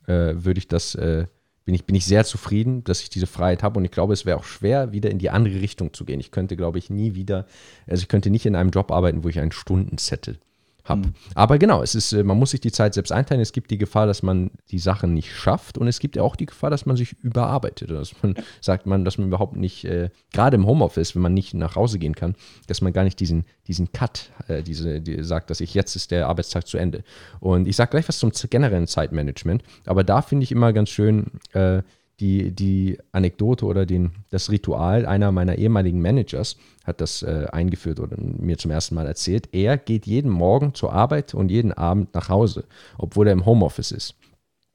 äh, 0.06 0.34
würde 0.36 0.60
ich 0.60 0.68
das, 0.68 0.96
äh, 0.96 1.28
bin, 1.64 1.74
ich, 1.74 1.86
bin 1.86 1.96
ich 1.96 2.06
sehr 2.06 2.26
zufrieden, 2.26 2.84
dass 2.84 3.02
ich 3.02 3.10
diese 3.10 3.26
Freiheit 3.26 3.64
habe. 3.64 3.80
Und 3.80 3.86
ich 3.86 3.92
glaube, 3.92 4.14
es 4.14 4.26
wäre 4.26 4.38
auch 4.38 4.44
schwer, 4.44 4.92
wieder 4.92 5.10
in 5.10 5.18
die 5.18 5.30
andere 5.30 5.62
Richtung 5.62 5.94
zu 5.94 6.04
gehen. 6.04 6.20
Ich 6.20 6.32
könnte, 6.32 6.58
glaube 6.58 6.78
ich, 6.78 6.90
nie 6.90 7.16
wieder, 7.16 7.46
also 7.88 8.02
ich 8.02 8.10
könnte 8.10 8.30
nicht 8.30 8.46
in 8.46 8.56
einem 8.56 8.70
Job 8.70 8.92
arbeiten, 8.92 9.24
wo 9.24 9.30
ich 9.30 9.40
einen 9.40 9.54
Stundenzettel 9.54 10.40
habe. 10.90 11.08
Mhm. 11.08 11.14
Aber 11.36 11.58
genau, 11.58 11.82
es 11.82 11.96
ist, 11.96 12.14
äh, 12.14 12.24
man 12.24 12.38
muss 12.38 12.52
sich 12.52 12.62
die 12.62 12.72
Zeit 12.72 12.94
selbst 12.94 13.12
einteilen. 13.12 13.42
Es 13.42 13.52
gibt 13.52 13.72
die 13.72 13.78
Gefahr, 13.78 14.08
dass 14.08 14.24
man 14.24 14.52
die 14.72 14.80
Sachen 14.80 15.14
nicht 15.14 15.36
schafft 15.36 15.78
und 15.78 15.88
es 15.88 16.00
gibt 16.00 16.16
ja 16.16 16.24
auch 16.24 16.36
die 16.36 16.46
Gefahr, 16.46 16.70
dass 16.70 16.86
man 16.86 16.98
sich 16.98 17.14
überarbeitet. 17.22 17.92
Dass 17.92 18.14
man 18.22 18.36
sagt 18.62 18.86
man, 18.86 19.06
dass 19.06 19.18
man 19.18 19.28
überhaupt 19.28 19.56
nicht, 19.56 19.86
äh, 19.86 20.10
gerade 20.34 20.56
im 20.56 20.66
Homeoffice, 20.66 21.16
wenn 21.16 21.22
man 21.22 21.34
nicht 21.34 21.54
nach 21.54 21.76
Hause 21.76 22.00
gehen 22.00 22.16
kann, 22.16 22.36
dass 22.68 22.82
man 22.82 22.94
gar 22.94 23.04
nicht 23.04 23.20
diesen, 23.20 23.46
diesen 23.68 23.92
Cut, 23.92 24.32
äh, 24.48 24.64
diese, 24.64 25.02
die 25.02 25.24
sagt, 25.24 25.50
dass 25.50 25.62
ich 25.62 25.74
jetzt 25.74 25.96
ist 25.96 26.12
der 26.12 26.28
Arbeitstag 26.28 26.68
zu 26.68 26.78
Ende. 26.78 27.04
Und 27.40 27.68
ich 27.68 27.76
sage 27.76 27.92
gleich 27.92 28.08
was 28.08 28.20
zum 28.20 28.32
generellen 28.50 28.88
Zeitmanagement, 28.88 29.64
aber 29.86 30.04
da 30.04 30.22
finde 30.22 30.44
ich 30.44 30.52
immer 30.52 30.74
ganz 30.74 30.90
schön, 30.90 31.28
äh, 31.54 31.82
die, 32.20 32.52
die 32.52 32.98
Anekdote 33.12 33.66
oder 33.66 33.86
den, 33.86 34.12
das 34.30 34.50
Ritual 34.50 35.06
einer 35.06 35.32
meiner 35.32 35.56
ehemaligen 35.56 36.02
Managers 36.02 36.58
hat 36.84 37.00
das 37.02 37.22
äh, 37.22 37.48
eingeführt 37.52 38.00
oder 38.00 38.18
mir 38.20 38.58
zum 38.58 38.72
ersten 38.72 38.96
Mal 38.96 39.06
erzählt. 39.06 39.50
Er 39.52 39.78
geht 39.78 40.08
jeden 40.08 40.32
Morgen 40.32 40.74
zur 40.74 40.94
Arbeit 40.94 41.34
und 41.34 41.50
jeden 41.50 41.74
Abend 41.74 42.14
nach 42.16 42.30
Hause, 42.30 42.66
obwohl 42.98 43.28
er 43.28 43.34
im 43.34 43.46
Homeoffice 43.46 43.92
ist. 43.92 44.16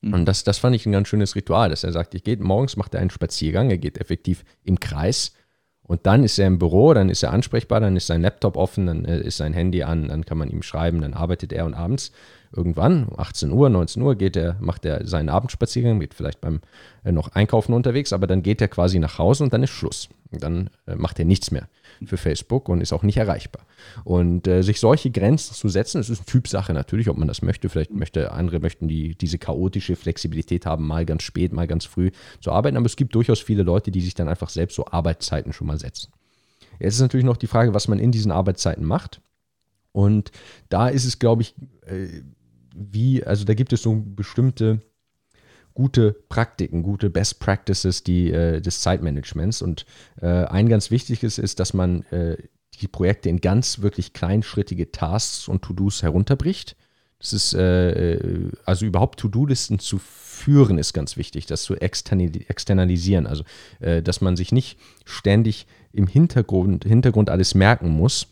Mhm. 0.02 0.14
Und 0.14 0.24
das, 0.26 0.44
das 0.44 0.58
fand 0.58 0.76
ich 0.76 0.86
ein 0.86 0.92
ganz 0.92 1.08
schönes 1.08 1.34
Ritual, 1.34 1.70
dass 1.70 1.84
er 1.84 1.92
sagt, 1.92 2.14
ich 2.14 2.22
gehe 2.22 2.36
morgens, 2.36 2.76
macht 2.76 2.94
er 2.94 3.00
einen 3.00 3.10
Spaziergang, 3.10 3.70
er 3.70 3.78
geht 3.78 3.98
effektiv 3.98 4.44
im 4.64 4.78
Kreis 4.78 5.32
und 5.84 6.06
dann 6.06 6.24
ist 6.24 6.38
er 6.38 6.46
im 6.46 6.58
Büro, 6.58 6.94
dann 6.94 7.08
ist 7.08 7.22
er 7.22 7.32
ansprechbar, 7.32 7.80
dann 7.80 7.96
ist 7.96 8.06
sein 8.06 8.22
Laptop 8.22 8.56
offen, 8.56 8.86
dann 8.86 9.04
äh, 9.04 9.20
ist 9.20 9.36
sein 9.36 9.52
Handy 9.52 9.82
an, 9.82 10.08
dann 10.08 10.24
kann 10.24 10.38
man 10.38 10.50
ihm 10.50 10.62
schreiben, 10.62 11.00
dann 11.00 11.14
arbeitet 11.14 11.52
er 11.52 11.66
und 11.66 11.74
abends 11.74 12.12
irgendwann, 12.54 13.08
18 13.16 13.50
Uhr, 13.50 13.70
19 13.70 14.02
Uhr, 14.02 14.14
geht 14.14 14.36
er, 14.36 14.56
macht 14.60 14.84
er 14.84 15.06
seinen 15.06 15.28
Abendspaziergang, 15.28 16.00
geht 16.00 16.14
vielleicht 16.14 16.40
beim 16.40 16.60
äh, 17.04 17.12
noch 17.12 17.28
Einkaufen 17.34 17.72
unterwegs, 17.72 18.12
aber 18.12 18.26
dann 18.26 18.42
geht 18.42 18.60
er 18.60 18.68
quasi 18.68 18.98
nach 18.98 19.18
Hause 19.18 19.44
und 19.44 19.52
dann 19.52 19.62
ist 19.62 19.70
Schluss. 19.70 20.08
Und 20.30 20.42
dann 20.42 20.70
äh, 20.86 20.94
macht 20.94 21.18
er 21.18 21.24
nichts 21.24 21.50
mehr 21.50 21.68
für 22.06 22.16
Facebook 22.16 22.68
und 22.68 22.80
ist 22.80 22.92
auch 22.92 23.02
nicht 23.02 23.16
erreichbar. 23.16 23.66
Und 24.04 24.46
äh, 24.46 24.62
sich 24.62 24.80
solche 24.80 25.10
Grenzen 25.10 25.54
zu 25.54 25.68
setzen, 25.68 25.98
das 25.98 26.10
ist 26.10 26.20
eine 26.20 26.26
Typsache 26.26 26.72
natürlich, 26.72 27.08
ob 27.08 27.16
man 27.16 27.28
das 27.28 27.42
möchte. 27.42 27.68
Vielleicht 27.68 27.92
möchte 27.92 28.32
andere 28.32 28.60
möchten 28.60 28.88
die 28.88 29.14
diese 29.14 29.38
chaotische 29.38 29.96
Flexibilität 29.96 30.66
haben, 30.66 30.86
mal 30.86 31.04
ganz 31.04 31.22
spät, 31.22 31.52
mal 31.52 31.66
ganz 31.66 31.84
früh 31.84 32.10
zu 32.40 32.52
arbeiten. 32.52 32.76
Aber 32.76 32.86
es 32.86 32.96
gibt 32.96 33.14
durchaus 33.14 33.40
viele 33.40 33.62
Leute, 33.62 33.90
die 33.90 34.00
sich 34.00 34.14
dann 34.14 34.28
einfach 34.28 34.48
selbst 34.48 34.76
so 34.76 34.86
Arbeitszeiten 34.86 35.52
schon 35.52 35.66
mal 35.66 35.78
setzen. 35.78 36.12
Jetzt 36.78 36.94
ist 36.94 37.00
natürlich 37.00 37.26
noch 37.26 37.36
die 37.36 37.46
Frage, 37.46 37.74
was 37.74 37.88
man 37.88 37.98
in 37.98 38.12
diesen 38.12 38.32
Arbeitszeiten 38.32 38.84
macht. 38.84 39.20
Und 39.92 40.32
da 40.68 40.88
ist 40.88 41.04
es, 41.04 41.18
glaube 41.18 41.42
ich, 41.42 41.54
äh, 41.86 42.22
wie, 42.74 43.24
also 43.24 43.44
da 43.44 43.54
gibt 43.54 43.72
es 43.72 43.82
so 43.82 44.02
bestimmte 44.04 44.80
gute 45.74 46.12
Praktiken, 46.28 46.82
gute 46.82 47.10
Best 47.10 47.40
Practices 47.40 48.02
die, 48.02 48.30
äh, 48.30 48.60
des 48.60 48.80
Zeitmanagements. 48.80 49.62
Und 49.62 49.86
äh, 50.20 50.26
ein 50.26 50.68
ganz 50.68 50.90
wichtiges 50.90 51.38
ist, 51.38 51.60
dass 51.60 51.74
man 51.74 52.02
äh, 52.10 52.36
die 52.80 52.88
Projekte 52.88 53.28
in 53.28 53.40
ganz 53.40 53.80
wirklich 53.80 54.12
kleinschrittige 54.12 54.92
Tasks 54.92 55.48
und 55.48 55.62
To-Dos 55.62 56.02
herunterbricht. 56.02 56.76
Das 57.18 57.32
ist, 57.32 57.54
äh, 57.54 58.14
äh, 58.14 58.50
also 58.64 58.84
überhaupt 58.84 59.20
To-Do-Listen 59.20 59.78
zu 59.78 59.98
führen, 59.98 60.78
ist 60.78 60.92
ganz 60.92 61.16
wichtig, 61.16 61.46
das 61.46 61.62
zu 61.62 61.76
externalisieren. 61.76 63.26
Also, 63.26 63.44
äh, 63.80 64.02
dass 64.02 64.20
man 64.20 64.36
sich 64.36 64.50
nicht 64.50 64.78
ständig 65.04 65.66
im 65.92 66.08
Hintergrund, 66.08 66.84
Hintergrund 66.84 67.30
alles 67.30 67.54
merken 67.54 67.90
muss, 67.90 68.26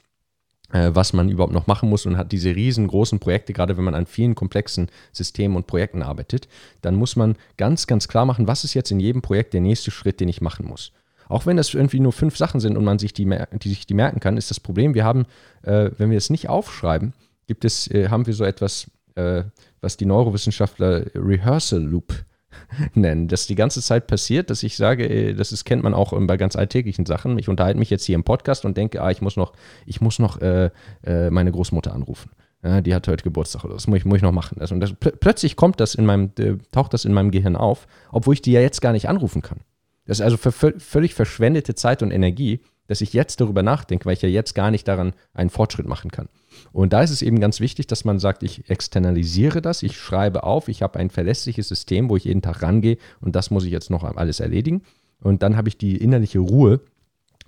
was 0.73 1.13
man 1.13 1.29
überhaupt 1.29 1.53
noch 1.53 1.67
machen 1.67 1.89
muss 1.89 2.07
und 2.07 2.17
hat 2.17 2.31
diese 2.31 2.55
riesengroßen 2.55 3.19
Projekte, 3.19 3.53
gerade 3.53 3.77
wenn 3.77 3.85
man 3.85 3.97
an 3.97 4.07
vielen 4.07 4.37
komplexen 4.37 4.89
Systemen 5.13 5.57
und 5.57 5.67
Projekten 5.67 6.03
arbeitet, 6.03 6.47
dann 6.81 6.95
muss 6.95 7.17
man 7.17 7.37
ganz, 7.57 7.89
ganz 7.89 8.07
klar 8.07 8.25
machen, 8.25 8.47
was 8.47 8.63
ist 8.63 8.75
jetzt 8.75 8.93
in 8.93 9.01
jedem 9.01 9.21
Projekt 9.21 9.53
der 9.53 9.63
nächste 9.63 9.91
Schritt, 9.91 10.21
den 10.21 10.29
ich 10.29 10.41
machen 10.41 10.67
muss. 10.67 10.93
Auch 11.29 11.47
wenn 11.47 11.57
das 11.57 11.75
irgendwie 11.75 12.01
nur 12.01 12.13
fünf 12.13 12.37
Sachen 12.37 12.61
sind 12.61 12.77
und 12.77 12.85
man 12.85 12.99
sich 12.99 13.13
die, 13.13 13.25
die 13.25 13.69
sich 13.69 13.87
die 13.87 13.95
merken 13.95 14.19
kann, 14.19 14.37
ist 14.37 14.51
das 14.51 14.59
Problem, 14.59 14.95
wir 14.95 15.05
haben, 15.05 15.27
äh, 15.63 15.91
wenn 15.97 16.11
wir 16.11 16.19
es 16.19 16.29
nicht 16.29 16.49
aufschreiben, 16.49 17.15
gibt 17.47 17.65
es, 17.65 17.89
äh, 17.89 18.09
haben 18.09 18.27
wir 18.27 18.35
so 18.35 18.45
etwas, 18.45 18.91
äh, 19.15 19.45
was 19.81 19.97
die 19.97 20.07
Neurowissenschaftler 20.07 21.07
Rehearsal 21.15 21.83
Loop 21.83 22.15
nennen. 22.95 23.29
Das 23.29 23.47
die 23.47 23.55
ganze 23.55 23.83
Zeit 23.83 24.07
passiert, 24.07 24.51
dass 24.51 24.63
ich 24.63 24.77
sage, 24.77 25.09
äh, 25.09 25.35
das 25.35 25.53
ist, 25.53 25.65
kennt 25.65 25.83
man 25.83 25.95
auch 25.95 26.13
bei 26.27 26.37
ganz 26.37 26.57
alltäglichen 26.57 27.07
Sachen. 27.07 27.39
Ich 27.39 27.49
unterhalte 27.49 27.79
mich 27.79 27.91
jetzt 27.91 28.05
hier 28.05 28.15
im 28.15 28.25
Podcast 28.25 28.65
und 28.65 28.77
denke, 28.77 29.03
ah, 29.03 29.11
ich 29.11 29.23
muss 29.23 29.37
noch, 29.37 29.53
ich 29.87 30.01
muss 30.01 30.19
noch 30.19 30.41
äh, 30.41 30.71
äh, 31.05 31.31
meine 31.31 31.53
Großmutter 31.53 31.93
anrufen. 31.93 32.31
Ja, 32.63 32.83
die 32.83 32.95
hat 32.95 33.09
heute 33.09 33.25
Geburtstag 33.25 33.65
oder 33.65 33.75
das 33.75 33.87
muss 33.87 33.99
ich, 33.99 34.05
muss 34.05 34.17
ich 34.17 34.23
noch 34.23 34.33
machen. 34.33 34.59
und 34.61 34.81
das, 34.81 34.93
pl 34.93 35.13
plötzlich 35.13 35.57
kommt 35.57 35.81
das 35.81 35.95
in 35.95 36.05
meinem, 36.05 36.31
äh, 36.39 36.57
taucht 36.73 36.93
das 36.93 37.05
in 37.07 37.15
meinem 37.15 37.31
Gehirn 37.31 37.57
auf, 37.57 37.87
obwohl 38.13 38.35
ich 38.35 38.43
die 38.43 38.53
ja 38.53 38.61
jetzt 38.61 38.83
gar 38.83 38.93
nicht 38.93 39.09
anrufen 39.09 39.41
kann. 39.41 39.61
Das 40.05 40.19
ist 40.19 40.25
also 40.25 40.37
völlig 40.37 41.15
verschwendete 41.15 41.75
Zeit 41.75 42.03
und 42.03 42.11
Energie, 42.11 42.61
dass 42.89 43.01
ich 43.01 43.13
jetzt 43.13 43.41
darüber 43.41 43.63
nachdenke, 43.63 44.05
weil 44.05 44.15
ich 44.15 44.23
ja 44.23 44.29
jetzt 44.29 44.55
gar 44.55 44.71
nicht 44.73 44.89
daran 44.89 45.13
einen 45.33 45.51
Fortschritt 45.51 45.87
machen 45.87 46.11
kann. 46.11 46.29
Und 46.73 46.93
da 46.93 47.03
ist 47.03 47.11
es 47.11 47.23
eben 47.23 47.41
ganz 47.41 47.61
wichtig, 47.61 47.87
dass 47.87 48.05
man 48.05 48.19
sagt, 48.19 48.43
ich 48.43 48.69
externalisiere 48.71 49.63
das, 49.63 49.83
ich 49.83 49.97
schreibe 49.97 50.45
auf, 50.45 50.69
ich 50.69 50.83
habe 50.83 50.99
ein 50.99 51.11
verlässliches 51.11 51.69
System, 51.69 52.09
wo 52.09 52.17
ich 52.17 52.25
jeden 52.25 52.43
Tag 52.43 52.63
rangehe 52.63 52.99
und 53.21 53.37
das 53.37 53.51
muss 53.51 53.65
ich 53.65 53.73
jetzt 53.73 53.91
noch 53.91 54.05
alles 54.05 54.41
erledigen. 54.41 54.83
Und 55.21 55.43
dann 55.43 55.57
habe 55.57 55.69
ich 55.69 55.77
die 55.77 55.97
innerliche 55.97 56.39
Ruhe, 56.39 56.81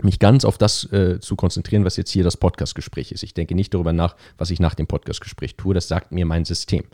mich 0.03 0.19
ganz 0.19 0.45
auf 0.45 0.59
das 0.59 0.91
äh, 0.93 1.21
zu 1.21 1.37
konzentrieren, 1.37 1.85
was 1.85 1.97
jetzt 1.97 2.11
hier 2.11 2.25
das 2.25 2.37
Podcastgespräch 2.37 3.13
ist. 3.13 3.23
Ich 3.23 3.35
denke 3.35 3.55
nicht 3.55 3.75
darüber 3.75 3.93
nach, 3.93 4.17
was 4.39 4.51
ich 4.51 4.61
nach 4.61 4.75
dem 4.75 4.87
Podcastgespräch 4.87 5.57
tue. 5.57 5.75
Das 5.75 5.89
sagt 5.89 6.13
mir 6.13 6.27
mein 6.27 6.45
System. 6.45 6.85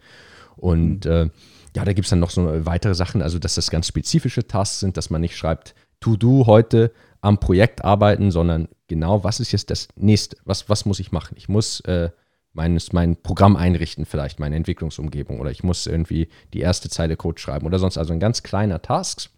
Und 0.57 1.05
mhm. 1.05 1.11
äh, 1.11 1.31
ja, 1.77 1.85
da 1.85 1.93
gibt 1.93 2.07
es 2.07 2.11
dann 2.11 2.21
noch 2.21 2.31
so 2.31 2.45
weitere 2.67 2.95
Sachen, 2.95 3.23
also 3.23 3.39
dass 3.39 3.55
das 3.55 3.71
ganz 3.71 3.87
spezifische 3.87 4.47
Tasks 4.47 4.81
sind, 4.81 4.97
dass 4.97 5.11
man 5.11 5.21
nicht 5.21 5.37
schreibt, 5.37 5.75
To-Do 6.01 6.47
heute 6.47 6.93
am 7.21 7.39
Projekt 7.41 7.85
arbeiten, 7.85 8.31
sondern 8.31 8.69
genau, 8.87 9.25
was 9.25 9.41
ist 9.41 9.53
jetzt 9.53 9.71
das 9.71 9.89
nächste? 9.97 10.37
Was, 10.45 10.69
was 10.69 10.85
muss 10.85 11.01
ich 11.01 11.13
machen? 11.13 11.35
Ich 11.37 11.49
muss 11.49 11.81
äh, 11.81 12.11
mein, 12.53 12.79
mein 12.93 13.17
Programm 13.17 13.57
einrichten, 13.57 14.05
vielleicht 14.05 14.41
meine 14.41 14.57
Entwicklungsumgebung 14.57 15.41
oder 15.41 15.51
ich 15.51 15.63
muss 15.63 15.87
irgendwie 15.87 16.29
die 16.53 16.61
erste 16.61 16.89
Zeile 16.89 17.17
Code 17.17 17.41
schreiben 17.41 17.67
oder 17.67 17.79
sonst. 17.79 17.99
Also 17.99 18.13
ein 18.13 18.21
ganz 18.21 18.43
kleiner 18.43 18.83
Task. 18.83 19.31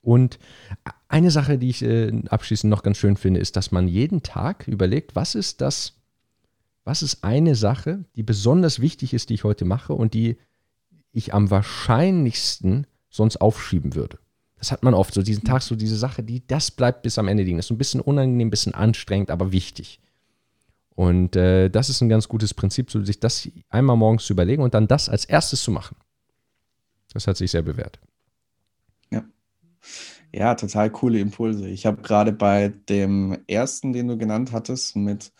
Und 0.00 0.38
eine 1.08 1.30
Sache, 1.30 1.58
die 1.58 1.70
ich 1.70 1.82
äh, 1.82 2.22
abschließend 2.28 2.70
noch 2.70 2.82
ganz 2.82 2.98
schön 2.98 3.16
finde, 3.16 3.40
ist, 3.40 3.56
dass 3.56 3.72
man 3.72 3.88
jeden 3.88 4.22
Tag 4.22 4.68
überlegt, 4.68 5.16
was 5.16 5.34
ist 5.34 5.60
das, 5.60 5.94
was 6.84 7.02
ist 7.02 7.24
eine 7.24 7.54
Sache, 7.54 8.04
die 8.16 8.22
besonders 8.22 8.80
wichtig 8.80 9.12
ist, 9.12 9.28
die 9.28 9.34
ich 9.34 9.44
heute 9.44 9.64
mache 9.64 9.92
und 9.92 10.14
die 10.14 10.38
ich 11.12 11.34
am 11.34 11.50
wahrscheinlichsten 11.50 12.86
sonst 13.10 13.38
aufschieben 13.38 13.94
würde. 13.94 14.18
Das 14.58 14.72
hat 14.72 14.82
man 14.82 14.94
oft, 14.94 15.14
so 15.14 15.22
diesen 15.22 15.44
Tag, 15.44 15.62
so 15.62 15.76
diese 15.76 15.96
Sache, 15.96 16.22
die, 16.22 16.44
das 16.46 16.70
bleibt 16.70 17.02
bis 17.02 17.18
am 17.18 17.28
Ende 17.28 17.44
liegen. 17.44 17.58
Das 17.58 17.66
ist 17.66 17.70
ein 17.70 17.78
bisschen 17.78 18.00
unangenehm, 18.00 18.48
ein 18.48 18.50
bisschen 18.50 18.74
anstrengend, 18.74 19.30
aber 19.30 19.52
wichtig. 19.52 20.00
Und 20.98 21.36
äh, 21.36 21.68
das 21.68 21.90
ist 21.90 22.00
ein 22.00 22.08
ganz 22.08 22.26
gutes 22.28 22.54
Prinzip, 22.54 22.90
so 22.90 23.04
sich 23.04 23.20
das 23.20 23.48
einmal 23.68 23.96
morgens 23.96 24.26
zu 24.26 24.32
überlegen 24.32 24.62
und 24.62 24.74
dann 24.74 24.88
das 24.88 25.08
als 25.08 25.24
erstes 25.24 25.62
zu 25.62 25.70
machen. 25.70 25.96
Das 27.12 27.28
hat 27.28 27.36
sich 27.36 27.52
sehr 27.52 27.62
bewährt. 27.62 28.00
Ja. 29.10 29.22
Ja, 30.32 30.56
total 30.56 30.90
coole 30.90 31.20
Impulse. 31.20 31.68
Ich 31.68 31.86
habe 31.86 32.02
gerade 32.02 32.32
bei 32.32 32.72
dem 32.88 33.38
ersten, 33.46 33.92
den 33.92 34.08
du 34.08 34.18
genannt 34.18 34.50
hattest, 34.50 34.96
mit 34.96 35.32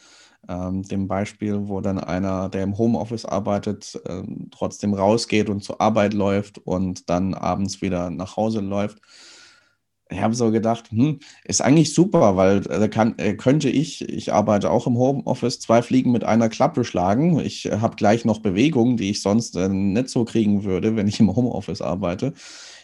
ähm, 0.48 0.82
dem 0.82 1.08
Beispiel, 1.08 1.68
wo 1.68 1.80
dann 1.80 1.98
einer, 1.98 2.48
der 2.48 2.62
im 2.64 2.78
Homeoffice 2.78 3.24
arbeitet, 3.24 4.00
äh, 4.06 4.22
trotzdem 4.50 4.94
rausgeht 4.94 5.48
und 5.48 5.62
zur 5.62 5.80
Arbeit 5.80 6.14
läuft 6.14 6.58
und 6.58 7.10
dann 7.10 7.34
abends 7.34 7.82
wieder 7.82 8.10
nach 8.10 8.36
Hause 8.36 8.60
läuft. 8.60 8.98
Ich 10.10 10.22
habe 10.22 10.34
so 10.34 10.50
gedacht, 10.50 10.90
hm, 10.90 11.18
ist 11.44 11.60
eigentlich 11.60 11.92
super, 11.92 12.34
weil 12.36 12.66
äh, 12.70 12.88
kann, 12.88 13.14
äh, 13.18 13.34
könnte 13.34 13.68
ich, 13.68 14.08
ich 14.08 14.32
arbeite 14.32 14.70
auch 14.70 14.86
im 14.86 14.96
Homeoffice, 14.96 15.60
zwei 15.60 15.82
Fliegen 15.82 16.12
mit 16.12 16.24
einer 16.24 16.48
Klappe 16.48 16.84
schlagen. 16.84 17.38
Ich 17.40 17.66
äh, 17.66 17.80
habe 17.80 17.96
gleich 17.96 18.24
noch 18.24 18.38
Bewegungen, 18.40 18.96
die 18.96 19.10
ich 19.10 19.20
sonst 19.20 19.54
nicht 19.54 20.08
so 20.08 20.24
kriegen 20.24 20.64
würde, 20.64 20.96
wenn 20.96 21.08
ich 21.08 21.20
im 21.20 21.34
Homeoffice 21.36 21.82
arbeite. 21.82 22.32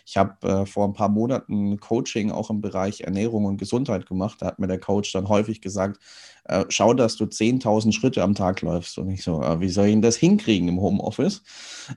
Ich 0.06 0.18
habe 0.18 0.46
äh, 0.46 0.66
vor 0.66 0.86
ein 0.86 0.92
paar 0.92 1.08
Monaten 1.08 1.80
Coaching 1.80 2.30
auch 2.30 2.50
im 2.50 2.60
Bereich 2.60 3.00
Ernährung 3.00 3.46
und 3.46 3.56
Gesundheit 3.56 4.06
gemacht. 4.06 4.42
Da 4.42 4.46
hat 4.46 4.58
mir 4.58 4.66
der 4.66 4.78
Coach 4.78 5.12
dann 5.12 5.28
häufig 5.28 5.62
gesagt, 5.62 5.98
äh, 6.44 6.64
schau, 6.68 6.94
dass 6.94 7.16
du 7.16 7.24
10.000 7.24 7.92
Schritte 7.92 8.22
am 8.22 8.34
Tag 8.34 8.60
läufst. 8.62 8.98
Und 8.98 9.10
ich 9.10 9.22
so, 9.22 9.42
äh, 9.42 9.60
wie 9.60 9.68
soll 9.68 9.86
ich 9.86 9.92
denn 9.92 10.02
das 10.02 10.16
hinkriegen 10.16 10.68
im 10.68 10.80
Homeoffice? 10.80 11.42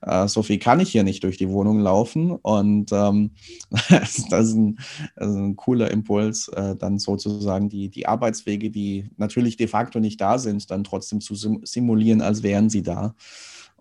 Äh, 0.01 0.27
so 0.27 0.43
viel 0.43 0.57
kann 0.57 0.79
ich 0.79 0.89
hier 0.89 1.03
nicht 1.03 1.23
durch 1.23 1.37
die 1.37 1.49
Wohnung 1.49 1.79
laufen. 1.79 2.31
Und 2.31 2.91
ähm, 2.91 3.31
das, 3.89 4.17
ist 4.17 4.25
ein, 4.25 4.77
das, 5.15 5.27
ist 5.29 5.35
ein, 5.35 5.55
cooler 5.55 5.91
Impuls, 5.91 6.47
äh, 6.49 6.75
dann 6.75 6.99
sozusagen 6.99 7.69
die, 7.69 7.89
die 7.89 8.07
Arbeitswege, 8.07 8.69
die 8.69 9.09
natürlich 9.17 9.57
de 9.57 9.67
facto 9.67 9.99
nicht 9.99 10.21
da 10.21 10.37
sind, 10.37 10.69
dann 10.71 10.83
trotzdem 10.83 11.21
zu 11.21 11.35
simulieren, 11.35 12.21
als 12.21 12.43
wären 12.43 12.69
sie 12.69 12.83
da 12.83 13.15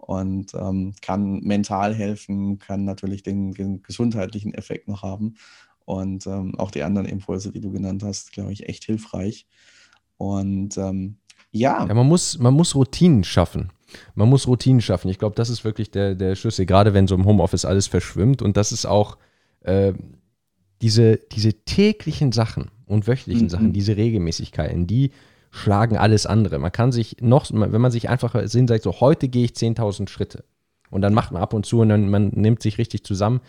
und 0.06 0.54
ähm, 0.54 0.94
kann 1.02 1.40
mental 1.40 1.92
helfen, 1.92 2.58
kann 2.58 2.84
natürlich 2.84 3.22
den, 3.24 3.52
den 3.52 3.82
gesundheitlichen 3.82 4.54
Effekt 4.54 4.88
noch 4.88 5.02
haben. 5.02 5.34
Und 5.84 6.26
ähm, 6.26 6.54
auch 6.58 6.70
die 6.70 6.82
anderen 6.82 7.08
Impulse, 7.08 7.52
die 7.52 7.60
du 7.60 7.70
genannt 7.72 8.02
hast, 8.02 8.32
glaube 8.32 8.52
ich, 8.52 8.68
echt 8.68 8.84
hilfreich. 8.84 9.46
Und 10.16 10.76
ähm, 10.78 11.16
ja. 11.50 11.86
ja. 11.86 11.94
man, 11.94 12.06
muss, 12.06 12.38
man 12.38 12.54
muss 12.54 12.74
Routinen 12.74 13.24
schaffen. 13.24 13.70
Man 14.14 14.28
muss 14.28 14.46
Routinen 14.46 14.80
schaffen. 14.80 15.08
Ich 15.08 15.18
glaube, 15.18 15.36
das 15.36 15.48
ist 15.48 15.64
wirklich 15.64 15.90
der, 15.90 16.14
der 16.14 16.34
Schlüssel, 16.34 16.66
gerade 16.66 16.94
wenn 16.94 17.06
so 17.06 17.14
im 17.14 17.24
Homeoffice 17.24 17.64
alles 17.64 17.86
verschwimmt. 17.86 18.42
Und 18.42 18.56
das 18.56 18.72
ist 18.72 18.86
auch 18.86 19.16
äh, 19.60 19.92
diese, 20.82 21.18
diese 21.32 21.52
täglichen 21.64 22.32
Sachen 22.32 22.70
und 22.86 23.06
wöchentlichen 23.06 23.46
mhm. 23.46 23.50
Sachen, 23.50 23.72
diese 23.72 23.96
Regelmäßigkeiten, 23.96 24.86
die 24.86 25.10
schlagen 25.50 25.96
alles 25.96 26.26
andere. 26.26 26.58
Man 26.58 26.72
kann 26.72 26.92
sich 26.92 27.16
noch, 27.20 27.50
wenn 27.50 27.80
man 27.80 27.90
sich 27.90 28.08
einfach 28.08 28.34
Sinn 28.46 28.68
sagt, 28.68 28.82
so 28.82 29.00
heute 29.00 29.28
gehe 29.28 29.44
ich 29.44 29.52
10.000 29.52 30.08
Schritte 30.08 30.44
und 30.90 31.00
dann 31.00 31.14
macht 31.14 31.32
man 31.32 31.42
ab 31.42 31.54
und 31.54 31.66
zu 31.66 31.80
und 31.80 31.88
dann 31.88 32.08
man 32.08 32.28
nimmt 32.28 32.62
sich 32.62 32.78
richtig 32.78 33.04
zusammen. 33.04 33.40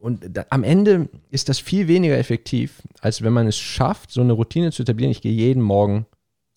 Und 0.00 0.24
da, 0.36 0.46
am 0.50 0.64
Ende 0.64 1.08
ist 1.30 1.48
das 1.48 1.58
viel 1.58 1.86
weniger 1.86 2.16
effektiv, 2.16 2.82
als 3.00 3.22
wenn 3.22 3.32
man 3.32 3.46
es 3.46 3.58
schafft, 3.58 4.10
so 4.10 4.22
eine 4.22 4.32
Routine 4.32 4.72
zu 4.72 4.82
etablieren. 4.82 5.10
Ich 5.10 5.20
gehe 5.20 5.32
jeden 5.32 5.62
Morgen 5.62 6.06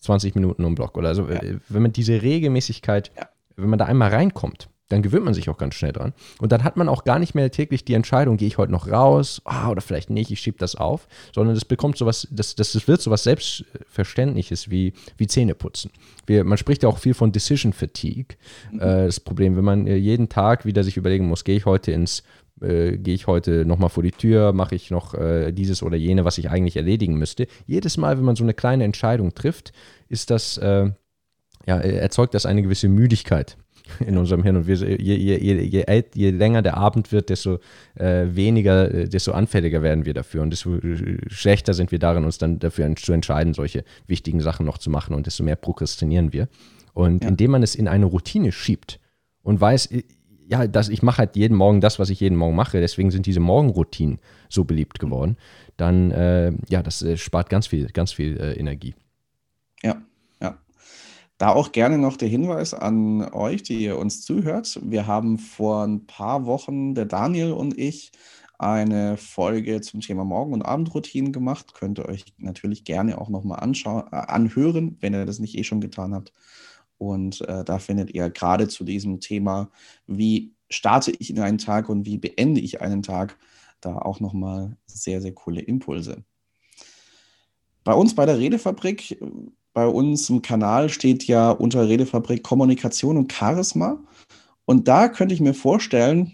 20 0.00 0.34
Minuten 0.34 0.64
um 0.64 0.72
den 0.72 0.74
Block 0.76 0.96
oder 0.96 1.08
also, 1.08 1.28
ja. 1.28 1.40
wenn 1.68 1.82
man 1.82 1.92
diese 1.92 2.22
Regelmäßigkeit, 2.22 3.12
ja. 3.16 3.28
wenn 3.56 3.68
man 3.68 3.78
da 3.78 3.84
einmal 3.84 4.10
reinkommt, 4.10 4.68
dann 4.88 5.02
gewöhnt 5.02 5.24
man 5.24 5.34
sich 5.34 5.48
auch 5.48 5.56
ganz 5.56 5.74
schnell 5.74 5.92
dran. 5.92 6.12
Und 6.38 6.52
dann 6.52 6.62
hat 6.62 6.76
man 6.76 6.88
auch 6.88 7.04
gar 7.04 7.18
nicht 7.18 7.34
mehr 7.34 7.50
täglich 7.50 7.84
die 7.84 7.94
Entscheidung, 7.94 8.36
gehe 8.36 8.48
ich 8.48 8.58
heute 8.58 8.70
noch 8.70 8.88
raus 8.88 9.40
oh, 9.44 9.70
oder 9.70 9.80
vielleicht 9.80 10.10
nicht, 10.10 10.30
ich 10.30 10.40
schiebe 10.40 10.58
das 10.58 10.76
auf, 10.76 11.08
sondern 11.34 11.54
das 11.54 11.64
bekommt 11.64 11.96
sowas, 11.96 12.28
das, 12.30 12.54
das, 12.54 12.72
das 12.72 12.86
wird 12.86 13.00
sowas 13.00 13.24
Selbstverständliches 13.24 14.70
wie, 14.70 14.92
wie 15.16 15.26
Zähneputzen. 15.26 15.90
Wir, 16.26 16.44
man 16.44 16.58
spricht 16.58 16.82
ja 16.82 16.88
auch 16.88 16.98
viel 16.98 17.14
von 17.14 17.32
Decision 17.32 17.72
Fatigue. 17.72 18.36
Mhm. 18.72 18.80
Äh, 18.80 19.06
das 19.06 19.20
Problem, 19.20 19.56
wenn 19.56 19.64
man 19.64 19.86
äh, 19.86 19.96
jeden 19.96 20.28
Tag 20.28 20.66
wieder 20.66 20.84
sich 20.84 20.98
überlegen 20.98 21.26
muss, 21.26 21.44
gehe 21.44 21.56
ich 21.56 21.64
heute 21.64 21.92
ins 21.92 22.22
äh, 22.64 22.96
gehe 22.98 23.14
ich 23.14 23.26
heute 23.26 23.64
nochmal 23.64 23.90
vor 23.90 24.02
die 24.02 24.10
Tür, 24.10 24.52
mache 24.52 24.74
ich 24.74 24.90
noch 24.90 25.14
äh, 25.14 25.52
dieses 25.52 25.82
oder 25.82 25.96
jene, 25.96 26.24
was 26.24 26.38
ich 26.38 26.50
eigentlich 26.50 26.76
erledigen 26.76 27.16
müsste. 27.16 27.46
Jedes 27.66 27.96
Mal, 27.96 28.16
wenn 28.16 28.24
man 28.24 28.36
so 28.36 28.44
eine 28.44 28.54
kleine 28.54 28.84
Entscheidung 28.84 29.34
trifft, 29.34 29.72
ist 30.08 30.30
das, 30.30 30.58
äh, 30.58 30.90
ja, 31.66 31.76
erzeugt 31.76 32.34
das 32.34 32.46
eine 32.46 32.62
gewisse 32.62 32.88
Müdigkeit 32.88 33.56
in 34.06 34.16
unserem 34.16 34.42
Hirn. 34.42 34.56
Und 34.56 34.66
wir, 34.66 34.76
je, 34.76 35.14
je, 35.14 35.36
je, 35.38 36.04
je, 36.14 36.30
länger 36.30 36.62
der 36.62 36.76
Abend 36.76 37.12
wird, 37.12 37.30
desto 37.30 37.58
äh, 37.94 38.26
weniger, 38.28 38.92
äh, 38.92 39.08
desto 39.08 39.32
anfälliger 39.32 39.82
werden 39.82 40.04
wir 40.04 40.14
dafür 40.14 40.42
und 40.42 40.50
desto 40.50 40.76
äh, 40.76 41.18
schlechter 41.28 41.74
sind 41.74 41.92
wir 41.92 41.98
darin, 41.98 42.24
uns 42.24 42.38
dann 42.38 42.58
dafür 42.58 42.94
zu 42.96 43.12
entscheiden, 43.12 43.54
solche 43.54 43.84
wichtigen 44.06 44.40
Sachen 44.40 44.66
noch 44.66 44.78
zu 44.78 44.90
machen 44.90 45.14
und 45.14 45.26
desto 45.26 45.44
mehr 45.44 45.56
prokrastinieren 45.56 46.32
wir. 46.32 46.48
Und 46.92 47.22
ja. 47.22 47.28
indem 47.28 47.50
man 47.50 47.62
es 47.62 47.74
in 47.74 47.88
eine 47.88 48.06
Routine 48.06 48.52
schiebt 48.52 49.00
und 49.42 49.60
weiß, 49.60 49.86
äh, 49.92 50.02
ja, 50.46 50.66
dass 50.66 50.88
ich 50.88 51.02
mache 51.02 51.18
halt 51.18 51.36
jeden 51.36 51.56
Morgen 51.56 51.80
das, 51.80 51.98
was 51.98 52.10
ich 52.10 52.20
jeden 52.20 52.36
Morgen 52.36 52.56
mache, 52.56 52.80
deswegen 52.80 53.10
sind 53.10 53.26
diese 53.26 53.40
Morgenroutinen 53.40 54.20
so 54.48 54.64
beliebt 54.64 54.98
geworden, 54.98 55.36
dann, 55.76 56.10
äh, 56.10 56.52
ja, 56.68 56.82
das 56.82 57.02
äh, 57.02 57.16
spart 57.16 57.50
ganz 57.50 57.66
viel, 57.66 57.86
ganz 57.88 58.12
viel 58.12 58.38
Energie. 58.56 58.94
Ja, 59.82 60.02
da 61.38 61.48
auch 61.50 61.72
gerne 61.72 61.98
noch 61.98 62.16
der 62.16 62.28
Hinweis 62.28 62.74
an 62.74 63.22
euch, 63.32 63.62
die 63.64 63.84
ihr 63.84 63.98
uns 63.98 64.22
zuhört. 64.22 64.80
Wir 64.84 65.06
haben 65.06 65.38
vor 65.38 65.84
ein 65.84 66.06
paar 66.06 66.46
Wochen, 66.46 66.94
der 66.94 67.06
Daniel 67.06 67.52
und 67.52 67.76
ich, 67.76 68.12
eine 68.56 69.16
Folge 69.16 69.80
zum 69.80 70.00
Thema 70.00 70.24
Morgen- 70.24 70.52
und 70.52 70.62
Abendroutinen 70.62 71.32
gemacht. 71.32 71.74
Könnt 71.74 71.98
ihr 71.98 72.08
euch 72.08 72.24
natürlich 72.38 72.84
gerne 72.84 73.20
auch 73.20 73.28
nochmal 73.28 73.58
äh, 73.68 74.16
anhören, 74.16 74.96
wenn 75.00 75.12
ihr 75.12 75.26
das 75.26 75.40
nicht 75.40 75.58
eh 75.58 75.64
schon 75.64 75.80
getan 75.80 76.14
habt. 76.14 76.32
Und 77.08 77.40
äh, 77.42 77.64
da 77.64 77.78
findet 77.78 78.14
ihr 78.14 78.30
gerade 78.30 78.68
zu 78.68 78.84
diesem 78.84 79.20
Thema, 79.20 79.70
wie 80.06 80.54
starte 80.70 81.12
ich 81.18 81.30
in 81.30 81.40
einen 81.40 81.58
Tag 81.58 81.88
und 81.88 82.06
wie 82.06 82.18
beende 82.18 82.60
ich 82.60 82.80
einen 82.80 83.02
Tag, 83.02 83.38
da 83.80 83.98
auch 83.98 84.20
nochmal 84.20 84.76
sehr, 84.86 85.20
sehr 85.20 85.32
coole 85.32 85.60
Impulse. 85.60 86.24
Bei 87.84 87.92
uns 87.92 88.14
bei 88.14 88.24
der 88.24 88.38
Redefabrik 88.38 89.18
bei 89.74 89.86
uns 89.86 90.30
im 90.30 90.40
Kanal 90.40 90.88
steht 90.88 91.26
ja 91.26 91.50
unter 91.50 91.88
Redefabrik 91.88 92.42
Kommunikation 92.42 93.16
und 93.16 93.32
Charisma. 93.32 93.98
Und 94.64 94.88
da 94.88 95.08
könnte 95.08 95.34
ich 95.34 95.40
mir 95.40 95.52
vorstellen, 95.52 96.32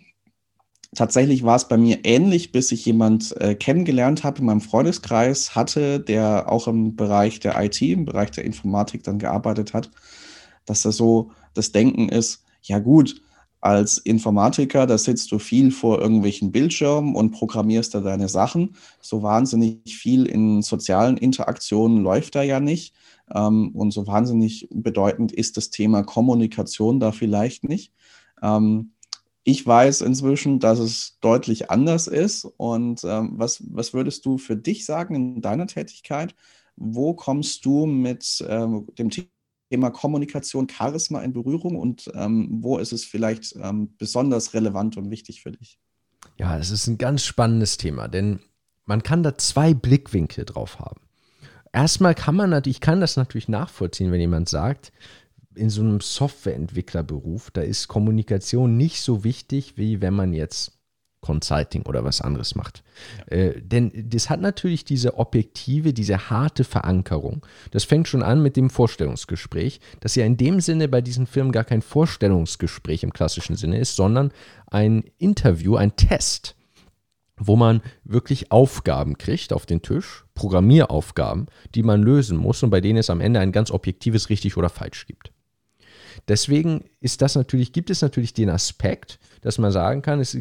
tatsächlich 0.95 1.43
war 1.43 1.57
es 1.57 1.67
bei 1.67 1.79
mir 1.79 2.01
ähnlich, 2.05 2.53
bis 2.53 2.71
ich 2.71 2.85
jemand 2.85 3.35
äh, 3.41 3.55
kennengelernt 3.55 4.25
habe 4.25 4.41
in 4.41 4.45
meinem 4.45 4.61
Freundeskreis 4.61 5.55
hatte, 5.57 6.01
der 6.01 6.53
auch 6.53 6.69
im 6.69 6.97
Bereich 6.97 7.41
der 7.41 7.61
IT, 7.61 7.81
im 7.81 8.05
Bereich 8.05 8.31
der 8.31 8.45
Informatik 8.45 9.03
dann 9.03 9.19
gearbeitet 9.19 9.73
hat, 9.73 9.91
dass 10.67 10.83
das 10.83 10.97
so 10.97 11.31
das 11.55 11.73
Denken 11.73 12.09
ist, 12.09 12.45
ja 12.63 12.79
gut, 12.79 13.21
als 13.61 13.99
Informatiker, 13.99 14.87
da 14.87 14.97
sitzt 14.97 15.33
du 15.33 15.39
viel 15.39 15.71
vor 15.71 16.01
irgendwelchen 16.01 16.51
Bildschirmen 16.51 17.15
und 17.15 17.33
programmierst 17.33 17.95
da 17.95 18.01
deine 18.01 18.29
Sachen. 18.29 18.75
So 19.03 19.23
wahnsinnig 19.23 19.97
viel 19.97 20.27
in 20.27 20.63
sozialen 20.63 21.19
Interaktionen 21.19 22.03
läuft 22.03 22.35
da 22.35 22.43
ja 22.43 22.59
nicht. 22.59 22.95
Ähm, 23.35 23.71
und 23.75 23.93
so 23.93 24.07
wahnsinnig 24.07 24.69
bedeutend 24.71 25.33
ist 25.33 25.57
das 25.59 25.71
Thema 25.71 26.03
Kommunikation 26.05 27.01
da 27.01 27.13
vielleicht 27.13 27.65
nicht. 27.65 27.93
Ähm, 28.43 28.93
ich 29.45 29.67
weiß 29.67 30.03
inzwischen, 30.03 30.59
dass 30.59 30.79
es 30.79 31.19
deutlich 31.21 31.71
anders 31.71 32.07
ist. 32.07 32.47
Und 32.57 33.05
ähm, 33.05 33.33
was, 33.35 33.63
was 33.69 33.93
würdest 33.93 34.25
du 34.25 34.39
für 34.39 34.57
dich 34.57 34.87
sagen 34.87 35.15
in 35.15 35.43
deiner 35.43 35.67
Tätigkeit? 35.67 36.35
Wo 36.77 37.13
kommst 37.13 37.67
du 37.67 37.85
mit 37.85 38.43
dem 38.99 39.11
Thema 39.71 39.91
Kommunikation, 39.91 40.69
Charisma 40.69 41.23
in 41.23 41.33
Berührung 41.33 41.77
und 41.77 42.11
ähm, 42.15 42.59
wo 42.61 42.79
ist 42.79 42.93
es 42.93 43.05
vielleicht 43.05 43.55
ähm, 43.57 43.95
besonders 43.97 44.53
relevant 44.53 44.97
und 44.97 45.11
wichtig 45.11 45.43
für 45.43 45.53
dich? 45.53 45.79
Ja, 46.39 46.59
das 46.59 46.71
ist 46.71 46.87
ein 46.87 46.99
ganz 46.99 47.25
spannendes 47.25 47.77
Thema, 47.77 48.09
denn 48.09 48.41
man 48.85 49.03
kann 49.03 49.23
da 49.23 49.39
zwei 49.39 49.73
Blickwinkel 49.75 50.45
drauf 50.45 50.79
haben 50.79 51.01
erstmal 51.73 52.15
kann 52.15 52.37
man 52.37 52.51
natürlich, 52.51 52.77
ich 52.77 52.81
kann 52.81 53.01
das 53.01 53.17
natürlich 53.17 53.49
nachvollziehen, 53.49 54.13
wenn 54.13 54.21
jemand 54.21 54.49
sagt, 54.49 54.93
in 55.55 55.71
so 55.71 55.83
einem 55.83 56.01
Softwareentwicklerberuf, 56.01 57.51
da 57.51 57.63
ist 57.63 57.89
Kommunikation 57.89 58.77
nicht 58.77 59.03
so 59.03 59.25
wichtig, 59.25 59.77
wie 59.77 60.01
wenn 60.01 60.15
man 60.15 60.33
jetzt 60.33 60.80
Consulting 61.21 61.83
oder 61.83 62.05
was 62.05 62.21
anderes 62.21 62.55
macht. 62.55 62.83
Ja. 63.31 63.37
Äh, 63.37 63.61
denn 63.61 63.93
das 63.95 64.31
hat 64.31 64.41
natürlich 64.41 64.85
diese 64.85 65.19
objektive, 65.19 65.93
diese 65.93 66.31
harte 66.31 66.65
Verankerung. 66.65 67.45
Das 67.71 67.85
fängt 67.85 68.09
schon 68.09 68.23
an 68.23 68.43
mit 68.43 68.57
dem 68.57 68.71
Vorstellungsgespräch, 68.71 69.81
das 70.01 70.15
ja 70.15 70.25
in 70.25 70.37
dem 70.37 70.61
Sinne 70.61 70.89
bei 70.89 71.01
diesen 71.01 71.27
Firmen 71.27 71.53
gar 71.53 71.65
kein 71.65 71.83
Vorstellungsgespräch 71.83 73.03
im 73.03 73.13
klassischen 73.13 73.57
Sinne 73.57 73.79
ist, 73.79 73.97
sondern 73.97 74.33
ein 74.67 75.05
Interview, 75.19 75.77
ein 75.77 75.97
Test 75.97 76.57
wo 77.43 77.57
man 77.57 77.81
wirklich 78.05 78.53
Aufgaben 78.53 79.17
kriegt 79.17 79.55
auf 79.55 79.65
den 79.65 79.81
Tisch, 79.81 80.25
Programmieraufgaben, 80.35 81.47
die 81.75 81.83
man 81.83 82.03
lösen 82.03 82.37
muss 82.37 82.63
und 82.63 82.69
bei 82.69 82.83
denen 82.83 82.99
es 82.99 83.09
am 83.11 83.23
Ende 83.23 83.41
ein 83.41 83.51
ganz 83.51 83.71
objektives 83.71 84.29
richtig 84.29 84.59
oder 84.59 84.69
falsch 84.69 85.07
gibt. 85.07 85.33
Deswegen 86.29 86.85
ist 87.01 87.23
das 87.23 87.35
natürlich, 87.35 87.73
gibt 87.73 87.91
es 87.91 88.03
natürlich 88.03 88.35
den 88.35 88.51
Aspekt, 88.51 89.19
dass 89.43 89.59
man 89.59 89.73
sagen 89.73 90.03
kann, 90.03 90.21
es, 90.21 90.37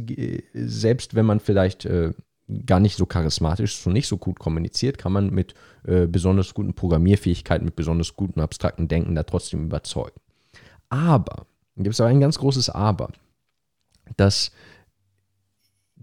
selbst 0.54 1.16
wenn 1.16 1.26
man 1.26 1.40
vielleicht 1.40 1.86
äh, 1.86 2.14
gar 2.66 2.80
nicht 2.80 2.98
so 2.98 3.06
charismatisch 3.06 3.78
ist 3.78 3.88
und 3.88 3.94
nicht 3.94 4.08
so 4.08 4.18
gut 4.18 4.40
kommuniziert, 4.40 4.98
kann 4.98 5.12
man 5.12 5.30
mit 5.30 5.54
äh, 5.84 6.08
besonders 6.08 6.54
guten 6.54 6.74
Programmierfähigkeiten, 6.74 7.66
mit 7.66 7.76
besonders 7.76 8.16
gutem 8.16 8.42
abstrakten 8.42 8.88
Denken 8.88 9.16
da 9.16 9.24
trotzdem 9.24 9.66
überzeugen. 9.66 10.20
Aber, 10.90 11.46
gibt 11.78 11.94
es 11.94 12.02
aber 12.02 12.10
ein 12.10 12.20
ganz 12.20 12.40
großes 12.40 12.70
Aber, 12.70 13.10
dass 14.18 14.52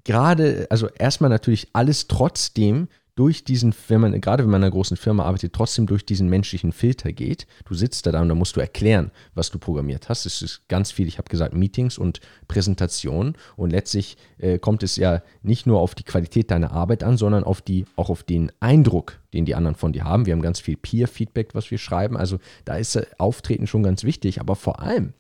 gerade, 0.04 0.66
also 0.70 0.88
erstmal 0.88 1.30
natürlich 1.30 1.68
alles 1.72 2.06
trotzdem 2.06 2.88
durch 3.16 3.44
diesen, 3.44 3.74
wenn 3.88 4.02
man, 4.02 4.20
gerade 4.20 4.44
wenn 4.44 4.50
man 4.50 4.60
in 4.60 4.64
einer 4.64 4.70
großen 4.70 4.96
Firma 4.96 5.24
arbeitet, 5.24 5.54
trotzdem 5.54 5.86
durch 5.86 6.04
diesen 6.04 6.28
menschlichen 6.28 6.70
Filter 6.70 7.12
geht. 7.12 7.46
Du 7.64 7.74
sitzt 7.74 8.06
da, 8.06 8.12
da 8.12 8.20
und 8.20 8.28
da 8.28 8.34
musst 8.34 8.56
du 8.56 8.60
erklären, 8.60 9.10
was 9.34 9.50
du 9.50 9.58
programmiert 9.58 10.10
hast. 10.10 10.26
Es 10.26 10.42
ist 10.42 10.68
ganz 10.68 10.92
viel, 10.92 11.08
ich 11.08 11.16
habe 11.16 11.30
gesagt, 11.30 11.54
Meetings 11.54 11.96
und 11.96 12.20
Präsentationen. 12.46 13.34
Und 13.56 13.70
letztlich 13.70 14.18
äh, 14.36 14.58
kommt 14.58 14.82
es 14.82 14.96
ja 14.96 15.22
nicht 15.42 15.66
nur 15.66 15.80
auf 15.80 15.94
die 15.94 16.04
Qualität 16.04 16.50
deiner 16.50 16.72
Arbeit 16.72 17.02
an, 17.02 17.16
sondern 17.16 17.42
auf 17.42 17.62
die, 17.62 17.86
auch 17.96 18.10
auf 18.10 18.22
den 18.22 18.52
Eindruck, 18.60 19.18
den 19.32 19.46
die 19.46 19.54
anderen 19.54 19.76
von 19.76 19.94
dir 19.94 20.04
haben. 20.04 20.26
Wir 20.26 20.34
haben 20.34 20.42
ganz 20.42 20.60
viel 20.60 20.76
Peer-Feedback, 20.76 21.54
was 21.54 21.70
wir 21.70 21.78
schreiben. 21.78 22.18
Also 22.18 22.38
da 22.66 22.76
ist 22.76 22.96
äh, 22.96 23.06
Auftreten 23.16 23.66
schon 23.66 23.82
ganz 23.82 24.04
wichtig. 24.04 24.40
Aber 24.40 24.56
vor 24.56 24.80
allem, 24.82 25.14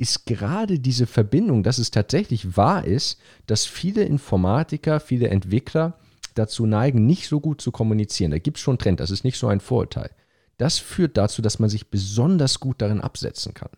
ist 0.00 0.26
gerade 0.26 0.78
diese 0.78 1.06
Verbindung, 1.06 1.64
dass 1.64 1.78
es 1.78 1.90
tatsächlich 1.90 2.56
wahr 2.56 2.84
ist, 2.84 3.20
dass 3.46 3.66
viele 3.66 4.04
Informatiker, 4.04 5.00
viele 5.00 5.28
Entwickler 5.28 5.98
dazu 6.34 6.66
neigen, 6.66 7.06
nicht 7.06 7.28
so 7.28 7.40
gut 7.40 7.60
zu 7.60 7.70
kommunizieren. 7.72 8.30
Da 8.30 8.38
gibt 8.38 8.56
es 8.56 8.62
schon 8.62 8.72
einen 8.72 8.78
Trend, 8.78 9.00
das 9.00 9.10
ist 9.10 9.24
nicht 9.24 9.38
so 9.38 9.48
ein 9.48 9.60
Vorurteil. 9.60 10.10
Das 10.56 10.78
führt 10.78 11.16
dazu, 11.16 11.40
dass 11.42 11.58
man 11.58 11.70
sich 11.70 11.88
besonders 11.88 12.60
gut 12.60 12.82
darin 12.82 13.00
absetzen 13.00 13.54
kann. 13.54 13.70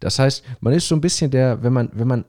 Das 0.00 0.18
heißt, 0.18 0.44
man 0.60 0.72
ist 0.72 0.88
so 0.88 0.94
ein 0.94 1.00
bisschen 1.00 1.30
der, 1.30 1.62
wenn 1.62 1.72
man, 1.72 1.90
wenn 1.92 2.08
man 2.08 2.24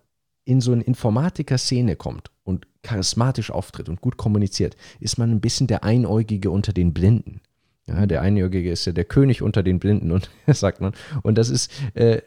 in 0.45 0.62
so 0.62 0.71
eine 0.71 0.84
Informatiker-Szene 0.84 1.95
kommt 1.95 2.32
und 2.43 2.67
charismatisch 2.84 3.51
auftritt 3.51 3.89
und 3.89 3.99
gut 3.99 4.17
kommuniziert, 4.17 4.77
ist 4.99 5.17
man 5.17 5.32
ein 5.32 5.41
bisschen 5.41 5.67
der 5.67 5.84
Einäugige 5.84 6.51
unter 6.51 6.71
den 6.71 6.93
Blinden. 6.93 7.41
Ja, 7.88 8.06
der 8.06 8.21
Einäugige 8.21 8.71
ist 8.71 8.86
ja 8.86 8.91
der 8.91 9.06
König 9.06 9.41
unter 9.41 9.63
den 9.63 9.80
Blinden 9.80 10.12
und 10.12 10.30
sagt 10.47 10.80
man. 10.80 10.93
Und 11.23 11.38
das 11.38 11.49
ist 11.49 11.71
äh, 11.95 12.21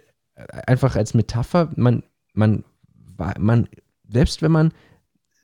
einfach 0.66 0.96
als 0.96 1.14
Metapher, 1.14 1.70
man, 1.76 2.02
man, 2.34 2.64
man, 3.38 3.68
selbst 4.08 4.42
wenn 4.42 4.52
man 4.52 4.72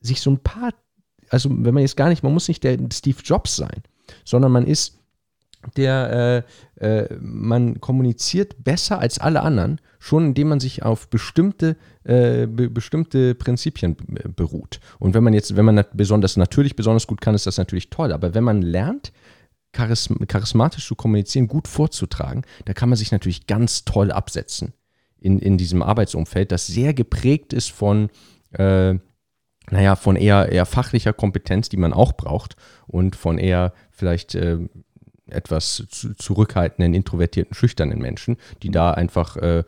sich 0.00 0.20
so 0.20 0.30
ein 0.30 0.38
paar, 0.38 0.72
also 1.30 1.50
wenn 1.50 1.74
man 1.74 1.82
jetzt 1.82 1.96
gar 1.96 2.08
nicht, 2.08 2.22
man 2.22 2.32
muss 2.32 2.48
nicht 2.48 2.64
der 2.64 2.78
Steve 2.92 3.18
Jobs 3.22 3.56
sein, 3.56 3.82
sondern 4.24 4.52
man 4.52 4.66
ist 4.66 4.98
der, 5.76 6.44
äh, 6.80 7.02
äh, 7.04 7.16
man 7.20 7.80
kommuniziert 7.80 8.62
besser 8.62 9.00
als 9.00 9.18
alle 9.18 9.42
anderen, 9.42 9.80
schon 9.98 10.26
indem 10.26 10.48
man 10.48 10.60
sich 10.60 10.82
auf 10.82 11.08
bestimmte, 11.08 11.76
äh, 12.04 12.46
be 12.46 12.70
bestimmte 12.70 13.34
Prinzipien 13.34 13.96
beruht. 14.36 14.80
Und 14.98 15.14
wenn 15.14 15.24
man 15.24 15.32
jetzt, 15.32 15.56
wenn 15.56 15.64
man 15.64 15.84
besonders 15.92 16.36
natürlich 16.36 16.76
besonders 16.76 17.06
gut 17.06 17.20
kann, 17.20 17.34
ist 17.34 17.46
das 17.46 17.58
natürlich 17.58 17.90
toll. 17.90 18.12
Aber 18.12 18.34
wenn 18.34 18.44
man 18.44 18.62
lernt, 18.62 19.12
charismatisch 19.72 20.86
zu 20.86 20.94
kommunizieren, 20.94 21.48
gut 21.48 21.68
vorzutragen, 21.68 22.42
da 22.64 22.72
kann 22.72 22.88
man 22.88 22.96
sich 22.96 23.12
natürlich 23.12 23.46
ganz 23.46 23.84
toll 23.84 24.10
absetzen 24.10 24.72
in, 25.18 25.38
in 25.38 25.58
diesem 25.58 25.82
Arbeitsumfeld, 25.82 26.50
das 26.50 26.66
sehr 26.66 26.94
geprägt 26.94 27.52
ist 27.52 27.70
von, 27.70 28.08
äh, 28.52 28.94
naja, 29.70 29.96
von 29.96 30.16
eher, 30.16 30.50
eher 30.50 30.66
fachlicher 30.66 31.12
Kompetenz, 31.12 31.68
die 31.68 31.76
man 31.76 31.92
auch 31.92 32.12
braucht 32.12 32.56
und 32.86 33.16
von 33.16 33.38
eher 33.38 33.72
vielleicht 33.90 34.34
äh, 34.34 34.58
etwas 35.28 35.86
zu, 35.88 36.14
zurückhaltenden, 36.14 36.94
introvertierten, 36.94 37.54
schüchternen 37.54 37.98
Menschen, 37.98 38.36
die 38.62 38.70
da 38.70 38.92
einfach 38.92 39.36
äh, 39.36 39.64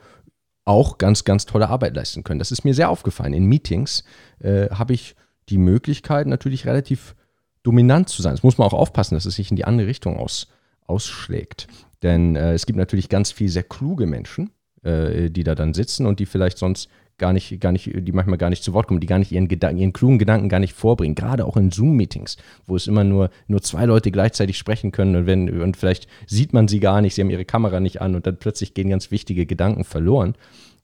auch 0.65 0.99
ganz, 0.99 1.25
ganz 1.25 1.47
tolle 1.47 1.69
Arbeit 1.69 1.97
leisten 1.97 2.25
können. 2.25 2.39
Das 2.39 2.53
ist 2.53 2.65
mir 2.65 2.75
sehr 2.75 2.91
aufgefallen. 2.91 3.33
In 3.33 3.47
Meetings 3.47 4.05
äh, 4.41 4.69
habe 4.71 4.93
ich 4.93 5.17
die 5.49 5.59
Möglichkeit, 5.59 6.27
natürlich 6.27 6.67
relativ 6.67 7.17
dominant 7.63 8.09
zu 8.09 8.23
sein. 8.23 8.35
Das 8.35 8.43
muss 8.43 8.59
man 8.59 8.69
auch 8.69 8.75
aufpassen, 8.75 9.15
dass 9.15 9.25
es 9.25 9.35
sich 9.35 9.51
in 9.51 9.57
die 9.57 9.65
andere 9.65 9.89
Richtung 9.89 10.19
aus, 10.19 10.49
ausschlägt. 10.87 11.67
Denn 12.03 12.37
äh, 12.37 12.53
es 12.53 12.67
gibt 12.67 12.79
natürlich 12.79 13.09
ganz 13.09 13.33
viel 13.33 13.49
sehr 13.49 13.63
kluge 13.63 14.07
Menschen, 14.07 14.51
äh, 14.83 15.31
die 15.31 15.43
da 15.43 15.55
dann 15.55 15.75
sitzen 15.75 16.07
und 16.07 16.21
die 16.21 16.27
vielleicht 16.27 16.59
sonst 16.59 16.89
gar 17.19 17.33
nicht, 17.33 17.61
gar 17.61 17.73
nicht, 17.73 17.91
die 17.93 18.13
manchmal 18.13 18.39
gar 18.39 18.51
nicht 18.51 18.63
zu 18.63 18.73
Wort 18.73 18.87
kommen, 18.87 19.01
die 19.01 19.07
gar 19.07 19.19
nicht 19.19 19.33
ihren 19.33 19.49
Gedanken, 19.49 19.79
ihren 19.79 19.93
klugen 19.93 20.19
Gedanken 20.19 20.49
gar 20.49 20.61
nicht 20.61 20.73
vorbringen. 20.73 21.15
Gerade 21.15 21.45
auch 21.45 21.57
in 21.57 21.71
Zoom-Meetings, 21.71 22.37
wo 22.67 22.77
es 22.77 22.87
immer 22.87 23.05
nur, 23.05 23.31
nur 23.47 23.61
zwei 23.61 23.85
Leute 23.85 24.11
gleichzeitig 24.11 24.57
sprechen 24.57 24.93
können 24.93 25.17
und 25.17 25.27
wenn, 25.27 25.61
und 25.61 25.77
vielleicht 25.77 26.09
sieht 26.27 26.53
man 26.53 26.69
sie 26.69 26.81
gar 26.81 27.01
nicht, 27.01 27.15
sie 27.15 27.21
haben 27.21 27.31
ihre 27.31 27.45
Kamera 27.45 27.81
nicht 27.81 28.01
an 28.01 28.15
und 28.15 28.27
dann 28.27 28.37
plötzlich 28.39 28.75
gehen 28.75 28.89
ganz 28.89 29.11
wichtige 29.11 29.47
Gedanken 29.47 29.85
verloren. 29.85 30.35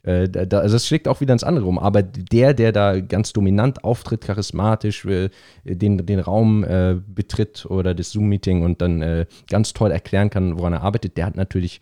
Äh, 0.04 0.28
da, 0.28 0.58
also 0.58 0.74
das 0.74 0.86
schlägt 0.86 1.08
auch 1.08 1.20
wieder 1.20 1.32
ins 1.32 1.44
andere 1.44 1.64
um. 1.64 1.78
Aber 1.78 2.02
der, 2.02 2.52
der 2.54 2.72
da 2.72 3.00
ganz 3.00 3.32
dominant 3.32 3.84
auftritt, 3.84 4.22
charismatisch, 4.22 5.04
äh, 5.06 5.30
den, 5.64 6.04
den 6.04 6.20
Raum 6.20 6.62
äh, 6.62 6.96
betritt 7.06 7.66
oder 7.66 7.94
das 7.94 8.10
Zoom-Meeting 8.10 8.62
und 8.62 8.82
dann 8.82 9.02
äh, 9.02 9.26
ganz 9.48 9.72
toll 9.72 9.90
erklären 9.90 10.30
kann, 10.30 10.58
woran 10.58 10.74
er 10.74 10.82
arbeitet, 10.82 11.16
der 11.16 11.26
hat 11.26 11.36
natürlich 11.36 11.80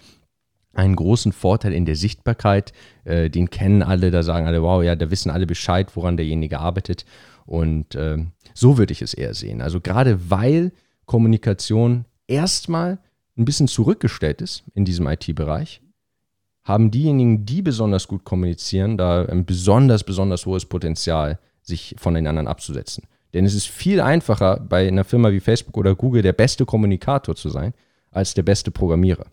einen 0.72 0.96
großen 0.96 1.32
Vorteil 1.32 1.72
in 1.72 1.84
der 1.84 1.96
Sichtbarkeit. 1.96 2.72
Äh, 3.04 3.30
den 3.30 3.50
kennen 3.50 3.82
alle, 3.82 4.10
da 4.10 4.22
sagen 4.22 4.46
alle, 4.46 4.62
wow, 4.62 4.82
ja, 4.82 4.96
da 4.96 5.10
wissen 5.10 5.30
alle 5.30 5.46
Bescheid, 5.46 5.94
woran 5.94 6.16
derjenige 6.16 6.60
arbeitet. 6.60 7.04
Und 7.46 7.94
äh, 7.94 8.18
so 8.54 8.78
würde 8.78 8.92
ich 8.92 9.02
es 9.02 9.14
eher 9.14 9.34
sehen. 9.34 9.60
Also 9.60 9.80
gerade 9.80 10.30
weil 10.30 10.72
Kommunikation 11.06 12.04
erstmal 12.26 12.98
ein 13.36 13.44
bisschen 13.44 13.68
zurückgestellt 13.68 14.40
ist 14.40 14.64
in 14.74 14.84
diesem 14.84 15.06
IT-Bereich, 15.06 15.80
haben 16.64 16.90
diejenigen, 16.90 17.44
die 17.44 17.62
besonders 17.62 18.06
gut 18.06 18.24
kommunizieren, 18.24 18.96
da 18.96 19.24
ein 19.24 19.44
besonders, 19.44 20.04
besonders 20.04 20.46
hohes 20.46 20.64
Potenzial, 20.64 21.38
sich 21.62 21.94
von 21.98 22.14
den 22.14 22.26
anderen 22.26 22.48
abzusetzen. 22.48 23.04
Denn 23.34 23.44
es 23.44 23.54
ist 23.54 23.66
viel 23.66 24.00
einfacher, 24.00 24.60
bei 24.60 24.86
einer 24.86 25.04
Firma 25.04 25.32
wie 25.32 25.40
Facebook 25.40 25.76
oder 25.76 25.94
Google 25.94 26.22
der 26.22 26.32
beste 26.32 26.64
Kommunikator 26.64 27.34
zu 27.34 27.48
sein, 27.48 27.72
als 28.10 28.34
der 28.34 28.42
beste 28.42 28.70
Programmierer. 28.70 29.26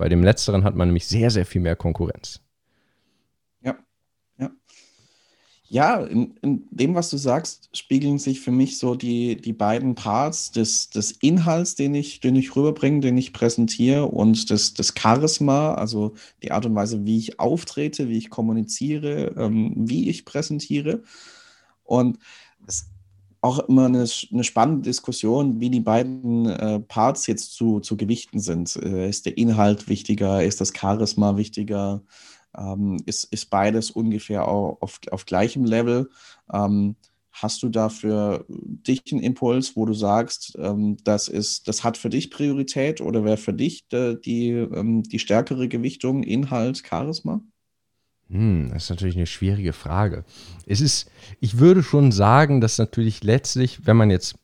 Bei 0.00 0.08
dem 0.08 0.22
letzteren 0.22 0.64
hat 0.64 0.74
man 0.76 0.88
nämlich 0.88 1.06
sehr, 1.06 1.30
sehr 1.30 1.44
viel 1.44 1.60
mehr 1.60 1.76
Konkurrenz. 1.76 2.40
Ja, 3.62 3.76
ja. 4.38 4.50
Ja, 5.68 5.96
in, 6.06 6.38
in 6.40 6.66
dem, 6.70 6.94
was 6.94 7.10
du 7.10 7.18
sagst, 7.18 7.68
spiegeln 7.76 8.18
sich 8.18 8.40
für 8.40 8.50
mich 8.50 8.78
so 8.78 8.94
die, 8.94 9.36
die 9.36 9.52
beiden 9.52 9.94
Parts 9.94 10.52
des, 10.52 10.88
des 10.88 11.12
Inhalts, 11.12 11.74
den 11.74 11.94
ich, 11.94 12.20
den 12.20 12.34
ich 12.34 12.56
rüberbringe, 12.56 13.00
den 13.00 13.18
ich 13.18 13.34
präsentiere 13.34 14.06
und 14.06 14.48
des, 14.48 14.72
des 14.72 14.94
Charisma, 14.98 15.74
also 15.74 16.14
die 16.42 16.50
Art 16.50 16.64
und 16.64 16.74
Weise, 16.74 17.04
wie 17.04 17.18
ich 17.18 17.38
auftrete, 17.38 18.08
wie 18.08 18.16
ich 18.16 18.30
kommuniziere, 18.30 19.34
ähm, 19.36 19.74
wie 19.76 20.08
ich 20.08 20.24
präsentiere. 20.24 21.02
Und 21.84 22.18
auch 23.42 23.58
immer 23.60 23.86
eine, 23.86 24.06
eine, 24.32 24.44
spannende 24.44 24.82
Diskussion, 24.82 25.60
wie 25.60 25.70
die 25.70 25.80
beiden 25.80 26.46
äh, 26.46 26.80
Parts 26.80 27.26
jetzt 27.26 27.54
zu, 27.54 27.80
zu 27.80 27.96
gewichten 27.96 28.40
sind. 28.40 28.76
Äh, 28.76 29.08
ist 29.08 29.26
der 29.26 29.38
Inhalt 29.38 29.88
wichtiger? 29.88 30.44
Ist 30.44 30.60
das 30.60 30.72
Charisma 30.78 31.36
wichtiger? 31.36 32.02
Ähm, 32.56 32.98
ist, 33.06 33.24
ist 33.24 33.50
beides 33.50 33.90
ungefähr 33.90 34.46
auf, 34.46 35.00
auf 35.10 35.24
gleichem 35.24 35.64
Level? 35.64 36.10
Ähm, 36.52 36.96
hast 37.32 37.62
du 37.62 37.68
dafür 37.68 38.44
dich 38.48 39.02
einen 39.10 39.22
Impuls, 39.22 39.76
wo 39.76 39.86
du 39.86 39.94
sagst, 39.94 40.56
ähm, 40.58 40.96
das, 41.04 41.28
ist, 41.28 41.68
das 41.68 41.84
hat 41.84 41.96
für 41.96 42.10
dich 42.10 42.30
Priorität 42.30 43.00
oder 43.00 43.24
wäre 43.24 43.36
für 43.36 43.54
dich 43.54 43.88
de, 43.88 44.20
die, 44.20 44.50
ähm, 44.50 45.02
die 45.02 45.18
stärkere 45.18 45.68
Gewichtung 45.68 46.22
Inhalt, 46.22 46.82
Charisma? 46.86 47.40
Hm, 48.30 48.70
das 48.72 48.84
ist 48.84 48.90
natürlich 48.90 49.16
eine 49.16 49.26
schwierige 49.26 49.72
Frage. 49.72 50.24
Es 50.66 50.80
ist, 50.80 51.10
ich 51.40 51.58
würde 51.58 51.82
schon 51.82 52.12
sagen, 52.12 52.60
dass 52.60 52.78
natürlich 52.78 53.24
letztlich, 53.24 53.86
wenn 53.86 53.96
man 53.96 54.10
jetzt 54.10 54.36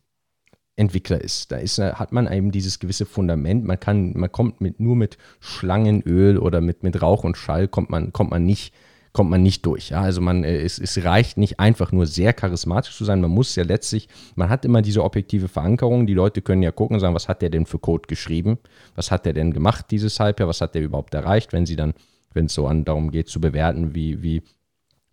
Entwickler 0.74 1.20
ist, 1.20 1.52
da 1.52 1.56
ist, 1.56 1.78
hat 1.78 2.12
man 2.12 2.30
eben 2.30 2.50
dieses 2.50 2.80
gewisse 2.80 3.06
Fundament. 3.06 3.64
Man 3.64 3.80
kann, 3.80 4.12
man 4.14 4.30
kommt 4.30 4.60
mit, 4.60 4.80
nur 4.80 4.96
mit 4.96 5.16
Schlangenöl 5.40 6.36
oder 6.36 6.60
mit, 6.60 6.82
mit 6.82 7.00
Rauch 7.00 7.24
und 7.24 7.36
Schall 7.36 7.68
kommt 7.68 7.88
man, 7.88 8.12
kommt 8.12 8.30
man 8.30 8.44
nicht, 8.44 8.74
kommt 9.12 9.30
man 9.30 9.42
nicht 9.42 9.64
durch. 9.64 9.90
Ja? 9.90 10.02
Also 10.02 10.20
man, 10.20 10.44
äh, 10.44 10.58
es, 10.58 10.78
es 10.78 11.02
reicht 11.02 11.38
nicht 11.38 11.60
einfach 11.60 11.92
nur 11.92 12.06
sehr 12.06 12.34
charismatisch 12.34 12.94
zu 12.94 13.04
sein. 13.04 13.22
Man 13.22 13.30
muss 13.30 13.54
ja 13.54 13.62
letztlich, 13.62 14.08
man 14.34 14.50
hat 14.50 14.66
immer 14.66 14.82
diese 14.82 15.02
objektive 15.02 15.48
Verankerung. 15.48 16.06
Die 16.06 16.12
Leute 16.12 16.42
können 16.42 16.62
ja 16.62 16.72
gucken 16.72 16.96
und 16.96 17.00
sagen, 17.00 17.14
was 17.14 17.28
hat 17.28 17.40
der 17.40 17.50
denn 17.50 17.64
für 17.64 17.78
Code 17.78 18.08
geschrieben? 18.08 18.58
Was 18.96 19.10
hat 19.10 19.24
der 19.24 19.32
denn 19.32 19.52
gemacht 19.52 19.86
dieses 19.90 20.20
Halbjahr? 20.20 20.48
Was 20.48 20.60
hat 20.60 20.74
der 20.74 20.82
überhaupt 20.82 21.14
erreicht? 21.14 21.54
Wenn 21.54 21.64
sie 21.64 21.76
dann 21.76 21.94
wenn 22.34 22.46
es 22.46 22.54
so 22.54 22.66
an, 22.66 22.84
darum 22.84 23.10
geht 23.10 23.28
zu 23.28 23.40
bewerten, 23.40 23.94
wie, 23.94 24.22
wie 24.22 24.42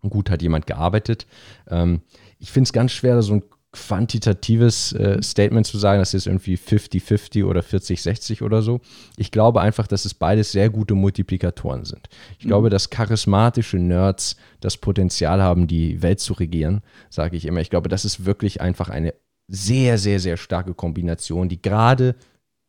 gut 0.09 0.29
hat 0.29 0.41
jemand 0.41 0.67
gearbeitet. 0.67 1.25
Ähm, 1.69 2.01
ich 2.39 2.51
finde 2.51 2.67
es 2.67 2.73
ganz 2.73 2.91
schwer, 2.91 3.21
so 3.21 3.35
ein 3.35 3.43
quantitatives 3.73 4.93
äh, 4.93 5.21
Statement 5.21 5.65
zu 5.65 5.79
sagen, 5.79 5.99
das 5.99 6.13
ist 6.13 6.27
irgendwie 6.27 6.55
50-50 6.57 7.43
oder 7.43 7.61
40-60 7.61 8.43
oder 8.43 8.61
so. 8.61 8.81
Ich 9.17 9.31
glaube 9.31 9.61
einfach, 9.61 9.87
dass 9.87 10.05
es 10.05 10.13
beides 10.13 10.51
sehr 10.51 10.69
gute 10.69 10.93
Multiplikatoren 10.93 11.83
sind. 11.83 12.07
Ich 12.37 12.45
mhm. 12.45 12.49
glaube, 12.49 12.69
dass 12.69 12.91
charismatische 12.91 13.77
Nerds 13.77 14.37
das 14.59 14.77
Potenzial 14.77 15.41
haben, 15.41 15.65
die 15.67 16.03
Welt 16.03 16.19
zu 16.19 16.33
regieren, 16.33 16.81
sage 17.09 17.35
ich 17.35 17.45
immer. 17.45 17.61
Ich 17.61 17.71
glaube, 17.71 17.89
das 17.89 18.05
ist 18.05 18.25
wirklich 18.25 18.61
einfach 18.61 18.89
eine 18.89 19.15
sehr, 19.47 19.97
sehr, 19.97 20.19
sehr 20.19 20.37
starke 20.37 20.75
Kombination, 20.75 21.49
die 21.49 21.61
gerade 21.61 22.15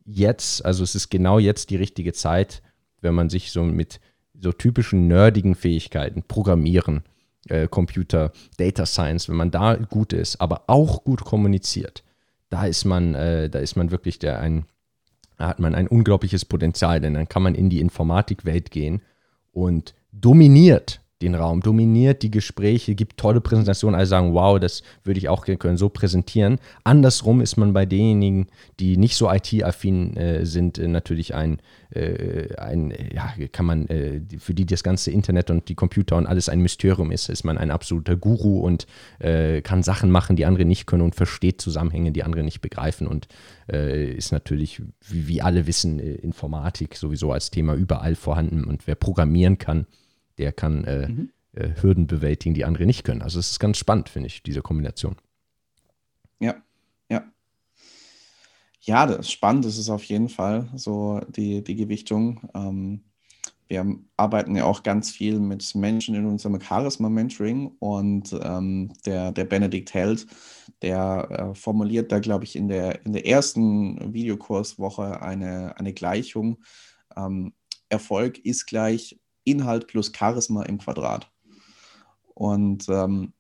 jetzt, 0.07 0.65
also 0.65 0.83
es 0.83 0.95
ist 0.95 1.11
genau 1.11 1.39
jetzt 1.39 1.69
die 1.69 1.77
richtige 1.77 2.15
Zeit, 2.15 2.63
wenn 3.03 3.15
man 3.15 3.29
sich 3.29 3.53
so 3.53 3.63
mit 3.63 4.01
so 4.41 4.53
typischen 4.53 5.09
nerdigen 5.09 5.55
Fähigkeiten, 5.55 6.23
Programmieren, 6.23 7.03
äh, 7.49 7.69
Computer, 7.69 8.33
Data 8.57 8.87
Science, 8.87 9.29
wenn 9.29 9.37
man 9.37 9.51
da 9.51 9.75
gut 9.77 10.13
ist, 10.13 10.41
aber 10.41 10.65
auch 10.67 11.05
gut 11.05 11.25
kommuniziert, 11.25 12.03
da 12.51 12.67
ist 12.67 12.85
man, 12.85 13.15
äh, 13.15 13.49
da 13.51 13.59
ist 13.59 13.77
man 13.77 13.91
wirklich 13.91 14.19
der 14.19 14.41
ein, 14.41 14.67
da 15.37 15.49
hat 15.49 15.59
man 15.59 15.75
ein 15.75 15.89
unglaubliches 15.89 16.45
Potenzial, 16.45 17.01
denn 17.01 17.15
dann 17.15 17.29
kann 17.29 17.43
man 17.43 17.55
in 17.55 17.71
die 17.71 17.81
Informatikwelt 17.81 18.71
gehen 18.71 19.03
und 19.53 19.95
dominiert 20.13 21.01
den 21.25 21.35
Raum, 21.35 21.61
dominiert 21.61 22.23
die 22.23 22.31
Gespräche, 22.31 22.95
gibt 22.95 23.17
tolle 23.17 23.41
Präsentationen, 23.41 23.97
alle 23.97 24.07
sagen, 24.07 24.35
wow, 24.35 24.59
das 24.59 24.83
würde 25.03 25.19
ich 25.19 25.29
auch 25.29 25.45
können, 25.45 25.77
so 25.77 25.89
präsentieren. 25.89 26.59
Andersrum 26.85 27.41
ist 27.41 27.57
man 27.57 27.73
bei 27.73 27.87
denjenigen, 27.87 28.47
die 28.81 28.97
nicht 28.97 29.17
so 29.17 29.31
IT-affin 29.31 30.17
äh, 30.17 30.47
sind, 30.47 30.79
äh, 30.79 30.89
natürlich 30.89 31.35
ein, 31.35 31.59
äh, 31.91 32.55
ein, 32.57 32.93
ja, 33.13 33.33
kann 33.53 33.67
man, 33.67 33.87
äh, 33.89 34.21
für 34.39 34.55
die 34.55 34.67
das 34.67 34.83
ganze 34.83 35.11
Internet 35.11 35.51
und 35.51 35.69
die 35.69 35.75
Computer 35.75 36.17
und 36.17 36.27
alles 36.27 36.49
ein 36.49 36.61
Mysterium 36.61 37.11
ist, 37.11 37.29
ist 37.29 37.45
man 37.45 37.59
ein 37.59 37.71
absoluter 37.71 38.17
Guru 38.17 38.61
und 38.61 38.87
äh, 39.19 39.63
kann 39.63 39.83
Sachen 39.83 40.11
machen, 40.11 40.37
die 40.37 40.47
andere 40.47 40.65
nicht 40.65 40.87
können 40.87 41.03
und 41.03 41.15
versteht 41.15 41.61
Zusammenhänge, 41.61 42.13
die 42.13 42.23
andere 42.23 42.43
nicht 42.43 42.61
begreifen 42.61 43.07
und 43.07 43.29
äh, 43.71 44.11
ist 44.13 44.33
natürlich, 44.33 44.83
wie, 45.09 45.29
wie 45.29 45.43
alle 45.43 45.67
wissen, 45.67 45.99
Informatik 45.99 46.97
sowieso 46.97 47.33
als 47.33 47.51
Thema 47.51 47.75
überall 47.75 48.15
vorhanden 48.15 48.65
und 48.65 48.87
wer 48.87 48.95
programmieren 48.95 49.59
kann, 49.59 49.87
der 50.39 50.53
kann 50.53 50.85
äh, 50.85 51.09
mhm. 51.09 51.31
äh, 51.53 51.71
Hürden 51.81 52.07
bewältigen, 52.07 52.55
die 52.55 52.65
andere 52.65 52.87
nicht 52.87 53.05
können. 53.05 53.23
Also 53.23 53.39
es 53.39 53.53
ist 53.53 53.61
ganz 53.61 53.79
spannend, 53.79 54.09
finde 54.09 54.29
ich, 54.29 54.43
diese 54.43 54.63
Kombination. 54.63 55.17
Ja, 56.41 56.57
ja. 57.09 57.25
Ja, 58.81 59.07
das 59.07 59.21
ist 59.21 59.33
spannend, 59.33 59.65
das 59.65 59.79
ist 59.79 59.89
auf 59.89 60.05
jeden 60.05 60.29
Fall 60.29 60.69
so 60.75 61.21
die, 61.29 61.63
die 61.63 61.77
Gewichtung. 61.77 62.49
Ähm, 62.55 63.05
wir 63.67 63.97
arbeiten 64.17 64.57
ja 64.57 64.65
auch 64.65 64.83
ganz 64.83 65.11
viel 65.11 65.41
mit 65.41 65.75
Menschen 65.75 66.15
in 66.15 66.27
unserem 66.27 66.61
Charisma-Mentoring 66.61 67.73
und 67.79 68.39
ähm, 68.43 68.93
der, 69.07 69.33
der 69.33 69.45
Benedikt 69.45 69.95
Held, 69.95 70.27
der 70.83 71.29
äh, 71.31 71.55
formuliert 71.55 72.13
da, 72.13 72.19
glaube 72.19 72.45
ich, 72.45 72.57
in 72.57 72.69
der, 72.69 73.05
in 73.07 73.15
der 73.15 73.27
ersten 73.27 74.13
Videokurswoche 74.13 75.23
eine, 75.23 75.79
eine 75.79 75.95
Gleichung. 75.95 76.63
Ähm, 77.17 77.55
Erfolg 77.89 78.39
ist 78.39 78.67
gleich 78.67 79.19
Inhalt 79.45 79.87
plus 79.87 80.13
Charisma 80.17 80.63
im 80.65 80.79
Quadrat. 80.79 81.31
Und 82.35 82.89
ähm, 82.89 83.33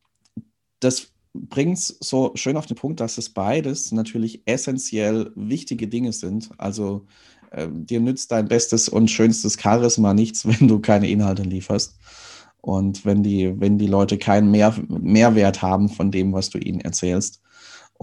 das 0.80 1.08
bringt 1.34 1.78
es 1.78 1.96
so 2.00 2.32
schön 2.36 2.56
auf 2.56 2.66
den 2.66 2.76
Punkt, 2.76 3.00
dass 3.00 3.18
es 3.18 3.30
beides 3.30 3.90
natürlich 3.90 4.42
essentiell 4.46 5.32
wichtige 5.34 5.88
Dinge 5.88 6.12
sind. 6.12 6.50
Also 6.58 7.06
äh, 7.50 7.68
dir 7.70 8.00
nützt 8.00 8.30
dein 8.30 8.48
bestes 8.48 8.88
und 8.88 9.10
schönstes 9.10 9.58
Charisma 9.60 10.14
nichts, 10.14 10.46
wenn 10.60 10.68
du 10.68 10.78
keine 10.78 11.08
Inhalte 11.08 11.42
lieferst. 11.42 11.98
Und 12.60 13.04
wenn 13.04 13.22
die, 13.22 13.60
wenn 13.60 13.76
die 13.76 13.88
Leute 13.88 14.16
keinen 14.16 14.50
Mehr, 14.50 14.74
Mehrwert 14.88 15.60
haben 15.60 15.90
von 15.90 16.10
dem, 16.10 16.32
was 16.32 16.48
du 16.48 16.58
ihnen 16.58 16.80
erzählst. 16.80 17.42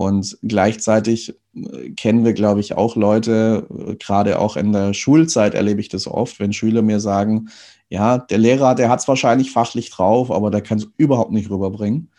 Und 0.01 0.39
gleichzeitig 0.41 1.35
äh, 1.53 1.91
kennen 1.91 2.25
wir, 2.25 2.33
glaube 2.33 2.59
ich, 2.59 2.73
auch 2.73 2.95
Leute, 2.95 3.67
äh, 3.69 3.95
gerade 3.97 4.39
auch 4.39 4.57
in 4.57 4.73
der 4.73 4.95
Schulzeit 4.95 5.53
erlebe 5.53 5.79
ich 5.79 5.89
das 5.89 6.07
oft, 6.07 6.39
wenn 6.39 6.53
Schüler 6.53 6.81
mir 6.81 6.99
sagen, 6.99 7.49
ja, 7.87 8.17
der 8.17 8.39
Lehrer, 8.39 8.73
der 8.73 8.89
hat 8.89 9.01
es 9.01 9.07
wahrscheinlich 9.07 9.51
fachlich 9.51 9.91
drauf, 9.91 10.31
aber 10.31 10.49
der 10.49 10.61
kann 10.61 10.79
es 10.79 10.87
überhaupt 10.97 11.31
nicht 11.31 11.51
rüberbringen. 11.51 12.09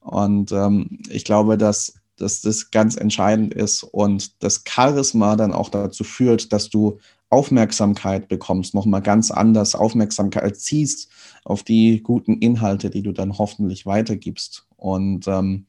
Und 0.00 0.52
ähm, 0.52 1.00
ich 1.10 1.24
glaube, 1.24 1.58
dass, 1.58 1.94
dass 2.16 2.42
das 2.42 2.70
ganz 2.70 2.96
entscheidend 2.96 3.52
ist 3.54 3.82
und 3.82 4.40
das 4.44 4.62
Charisma 4.64 5.34
dann 5.34 5.52
auch 5.52 5.70
dazu 5.70 6.04
führt, 6.04 6.52
dass 6.52 6.70
du 6.70 7.00
Aufmerksamkeit 7.28 8.28
bekommst, 8.28 8.72
nochmal 8.72 9.02
ganz 9.02 9.32
anders 9.32 9.74
Aufmerksamkeit 9.74 10.58
ziehst 10.58 11.10
auf 11.42 11.64
die 11.64 12.04
guten 12.04 12.34
Inhalte, 12.38 12.88
die 12.88 13.02
du 13.02 13.10
dann 13.10 13.36
hoffentlich 13.36 13.84
weitergibst. 13.84 14.68
Und 14.76 15.26
ähm, 15.26 15.66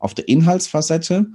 auf 0.00 0.14
der 0.14 0.26
Inhaltsfacette, 0.28 1.26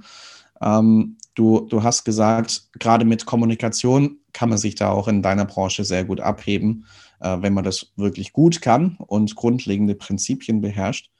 ähm, 0.60 1.16
du, 1.34 1.60
du 1.60 1.82
hast 1.82 2.04
gesagt, 2.04 2.68
gerade 2.78 3.04
mit 3.04 3.24
Kommunikation 3.24 4.18
kann 4.32 4.50
man 4.50 4.58
sich 4.58 4.74
da 4.74 4.90
auch 4.90 5.08
in 5.08 5.22
deiner 5.22 5.46
Branche 5.46 5.84
sehr 5.84 6.04
gut 6.04 6.20
abheben, 6.20 6.84
äh, 7.20 7.38
wenn 7.40 7.54
man 7.54 7.64
das 7.64 7.92
wirklich 7.96 8.32
gut 8.32 8.60
kann 8.60 8.96
und 9.06 9.34
grundlegende 9.34 9.94
Prinzipien 9.94 10.60
beherrscht. 10.60 11.10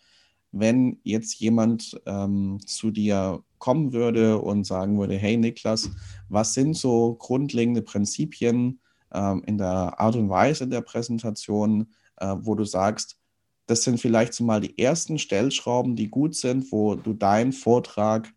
Wenn 0.53 1.01
jetzt 1.03 1.35
jemand 1.41 2.01
ähm, 2.07 2.59
zu 2.67 2.91
dir 2.91 3.43
kommen 3.59 3.93
würde 3.93 4.39
und 4.39 4.65
sagen 4.65 4.99
würde, 4.99 5.17
hey 5.17 5.37
Niklas, 5.37 5.91
was 6.29 6.55
sind 6.55 6.77
so 6.77 7.15
grundlegende 7.15 7.83
Prinzipien 7.83 8.81
ähm, 9.13 9.43
in 9.47 9.59
der 9.59 9.99
Art 10.01 10.17
und 10.17 10.29
Weise 10.29 10.69
der 10.69 10.81
Präsentation, 10.81 11.89
äh, 12.17 12.35
wo 12.41 12.55
du 12.55 12.65
sagst, 12.65 13.19
das 13.67 13.83
sind 13.83 14.01
vielleicht 14.01 14.35
so 14.35 14.45
mal 14.45 14.61
die 14.61 14.79
ersten 14.79 15.19
Stellschrauben, 15.19 15.97
die 15.97 16.09
gut 16.09 16.35
sind, 16.35 16.71
wo 16.73 16.95
du 16.95 17.13
deinen 17.13 17.53
Vortrag 17.53 18.33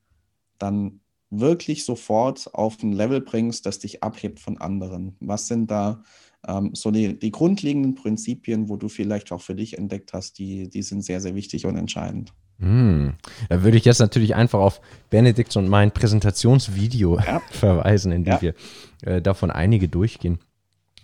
dann 0.57 0.99
wirklich 1.30 1.86
sofort 1.86 2.53
auf 2.53 2.82
ein 2.82 2.91
Level 2.91 3.21
bringst, 3.21 3.65
das 3.65 3.80
dich 3.80 4.03
abhebt 4.03 4.39
von 4.39 4.57
anderen? 4.57 5.15
Was 5.19 5.47
sind 5.47 5.69
da 5.69 6.03
ähm, 6.47 6.71
so 6.73 6.91
die, 6.91 7.17
die 7.17 7.32
grundlegenden 7.32 7.95
Prinzipien, 7.95 8.69
wo 8.69 8.77
du 8.77 8.89
vielleicht 8.89 9.32
auch 9.32 9.41
für 9.41 9.55
dich 9.55 9.77
entdeckt 9.77 10.13
hast, 10.13 10.39
die, 10.39 10.69
die 10.69 10.82
sind 10.82 11.03
sehr, 11.03 11.21
sehr 11.21 11.36
wichtig 11.36 11.65
und 11.65 11.75
entscheidend? 11.75 12.34
Hm. 12.59 13.13
Da 13.47 13.63
würde 13.63 13.77
ich 13.77 13.86
jetzt 13.86 13.99
natürlich 13.99 14.36
einfach 14.36 14.59
auf 14.59 14.82
Benedikt 15.09 15.55
und 15.55 15.69
mein 15.69 15.91
Präsentationsvideo 15.91 17.19
ja. 17.19 17.41
verweisen, 17.51 18.11
in 18.11 18.23
dem 18.23 18.34
ja. 18.34 18.41
wir 18.41 18.53
äh, 19.03 19.21
davon 19.21 19.51
einige 19.51 19.88
durchgehen. 19.88 20.39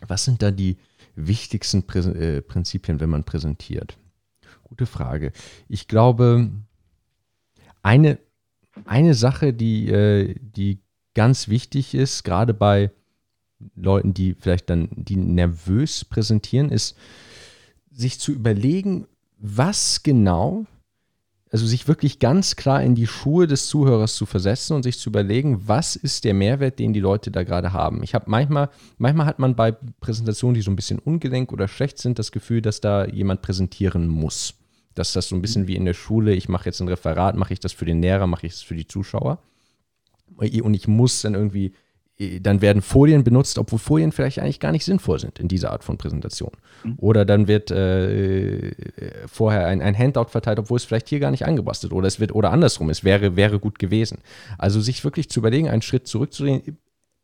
Was 0.06 0.26
sind 0.26 0.42
da 0.42 0.52
die 0.52 0.78
wichtigsten 1.16 1.84
Prä 1.84 2.00
äh, 2.00 2.42
Prinzipien, 2.42 3.00
wenn 3.00 3.10
man 3.10 3.24
präsentiert? 3.24 3.98
Gute 4.76 4.86
Frage. 4.86 5.32
Ich 5.70 5.88
glaube, 5.88 6.50
eine 7.82 8.18
eine 8.84 9.14
Sache, 9.14 9.54
die, 9.54 9.88
äh, 9.90 10.36
die 10.40 10.80
ganz 11.14 11.48
wichtig 11.48 11.96
ist, 11.96 12.24
gerade 12.24 12.54
bei 12.54 12.92
Leuten, 13.76 14.14
die 14.14 14.34
vielleicht 14.34 14.70
dann 14.70 14.90
die 14.92 15.16
nervös 15.16 16.04
präsentieren, 16.04 16.70
ist, 16.70 16.98
sich 17.90 18.20
zu 18.20 18.34
überlegen, 18.34 19.08
was 19.38 20.04
genau, 20.04 20.66
also 21.52 21.66
sich 21.66 21.88
wirklich 21.88 22.20
ganz 22.20 22.58
klar 22.58 22.84
in 22.84 22.96
die 22.96 23.08
Schuhe 23.08 23.48
des 23.48 23.68
Zuhörers 23.68 24.16
zu 24.16 24.26
versetzen 24.26 24.76
und 24.76 24.84
sich 24.84 25.00
zu 25.00 25.10
überlegen, 25.10 25.62
was 25.68 25.96
ist 25.96 26.26
der 26.26 26.34
Mehrwert, 26.34 26.80
den 26.80 26.92
die 26.92 27.00
Leute 27.00 27.32
da 27.32 27.44
gerade 27.44 27.72
haben. 27.72 28.04
Ich 28.04 28.14
habe 28.14 28.30
manchmal, 28.30 28.70
manchmal 28.98 29.26
hat 29.26 29.40
man 29.40 29.56
bei 29.56 29.72
Präsentationen, 29.72 30.56
die 30.56 30.62
so 30.62 30.72
ein 30.72 30.76
bisschen 30.76 31.00
ungelenk 31.00 31.54
oder 31.54 31.70
schlecht 31.70 31.98
sind, 31.98 32.20
das 32.20 32.34
Gefühl, 32.34 32.62
dass 32.62 32.82
da 32.82 33.06
jemand 33.06 33.42
präsentieren 33.42 34.08
muss 34.10 34.56
dass 34.96 35.14
das 35.14 35.28
so 35.28 35.36
ein 35.36 35.42
bisschen 35.42 35.68
wie 35.68 35.76
in 35.76 35.86
der 35.86 35.94
Schule, 35.94 36.34
ich 36.34 36.50
mache 36.50 36.66
jetzt 36.66 36.80
ein 36.80 36.88
Referat, 36.88 37.36
mache 37.36 37.54
ich 37.54 37.60
das 37.60 37.74
für 37.74 37.86
den 37.86 38.02
Lehrer, 38.02 38.28
mache 38.28 38.48
ich 38.48 38.54
das 38.54 38.62
für 38.62 38.76
die 38.76 38.88
Zuschauer. 38.88 39.40
Und 40.38 40.74
ich 40.74 40.88
muss 40.88 41.22
dann 41.22 41.36
irgendwie, 41.36 41.74
dann 42.42 42.62
werden 42.62 42.82
Folien 42.82 43.24
benutzt, 43.24 43.58
obwohl 43.58 43.78
Folien 43.78 44.12
vielleicht 44.14 44.40
eigentlich 44.40 44.62
gar 44.62 44.72
nicht 44.72 44.86
sinnvoll 44.86 45.20
sind 45.20 45.40
in 45.40 45.48
dieser 45.48 45.72
Art 45.72 45.84
von 45.84 45.98
Präsentation. 45.98 46.52
Mhm. 46.84 46.96
Oder 46.98 47.26
dann 47.26 47.48
wird 47.48 47.72
äh, 47.72 48.72
vorher 49.28 49.68
ein, 49.68 49.82
ein 49.82 49.98
Handout 49.98 50.30
verteilt, 50.30 50.60
obwohl 50.60 50.78
es 50.78 50.86
vielleicht 50.86 51.10
hier 51.10 51.20
gar 51.20 51.32
nicht 51.32 51.46
angebastelt 51.46 51.94
oder 51.94 52.08
es 52.08 52.20
wird 52.20 52.34
oder 52.34 52.52
andersrum, 52.52 52.90
es 52.90 53.04
wäre, 53.04 53.36
wäre 53.36 53.60
gut 53.60 53.80
gewesen. 53.80 54.20
Also 54.58 54.80
sich 54.80 55.04
wirklich 55.04 55.30
zu 55.30 55.42
überlegen, 55.42 55.70
einen 55.70 55.82
Schritt 55.82 56.08
zurückzudrehen, 56.08 56.78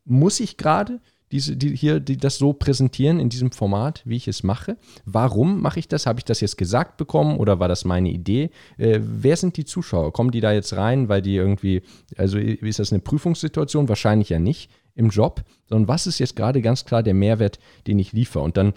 muss 0.04 0.40
ich 0.40 0.58
gerade 0.58 1.00
diese, 1.32 1.56
die 1.56 1.76
hier 1.76 2.00
die 2.00 2.18
das 2.18 2.38
so 2.38 2.54
präsentieren 2.54 3.20
in 3.20 3.30
diesem 3.30 3.52
Format, 3.52 4.02
wie 4.06 4.18
ich 4.18 4.28
es 4.28 4.44
mache. 4.44 4.78
Warum 5.06 5.62
mache 5.62 5.80
ich 5.80 5.88
das? 5.88 6.06
Habe 6.06 6.20
ich 6.20 6.26
das 6.26 6.42
jetzt 6.42 6.58
gesagt 6.58 6.98
bekommen 6.98 7.38
oder 7.38 7.60
war 7.60 7.68
das 7.68 7.86
meine 7.86 8.10
Idee? 8.10 8.50
Äh, 8.78 9.00
wer 9.02 9.38
sind 9.38 9.58
die 9.58 9.66
Zuschauer? 9.66 10.14
Kommen 10.14 10.32
die 10.32 10.42
da 10.42 10.52
jetzt 10.52 10.76
rein, 10.76 11.10
weil 11.10 11.22
die 11.22 11.36
irgendwie, 11.36 11.84
also 12.18 12.38
ist 12.38 12.80
das 12.80 12.92
eine 12.92 13.02
Prüfungssituation? 13.02 13.90
Wahrscheinlich 13.90 14.30
ja 14.30 14.40
nicht 14.40 14.70
im 14.94 15.10
Job, 15.10 15.44
sondern 15.70 15.88
was 15.88 16.08
ist 16.08 16.20
jetzt 16.20 16.36
gerade 16.36 16.62
ganz 16.62 16.86
klar 16.86 17.04
der 17.04 17.14
Mehrwert, 17.14 17.60
den 17.88 18.00
ich 18.00 18.12
liefere? 18.12 18.44
Und 18.44 18.58
dann 18.58 18.74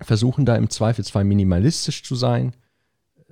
versuchen 0.00 0.46
da 0.46 0.56
im 0.56 0.70
Zweifelsfall 0.70 1.24
minimalistisch 1.24 2.04
zu 2.04 2.14
sein, 2.14 2.54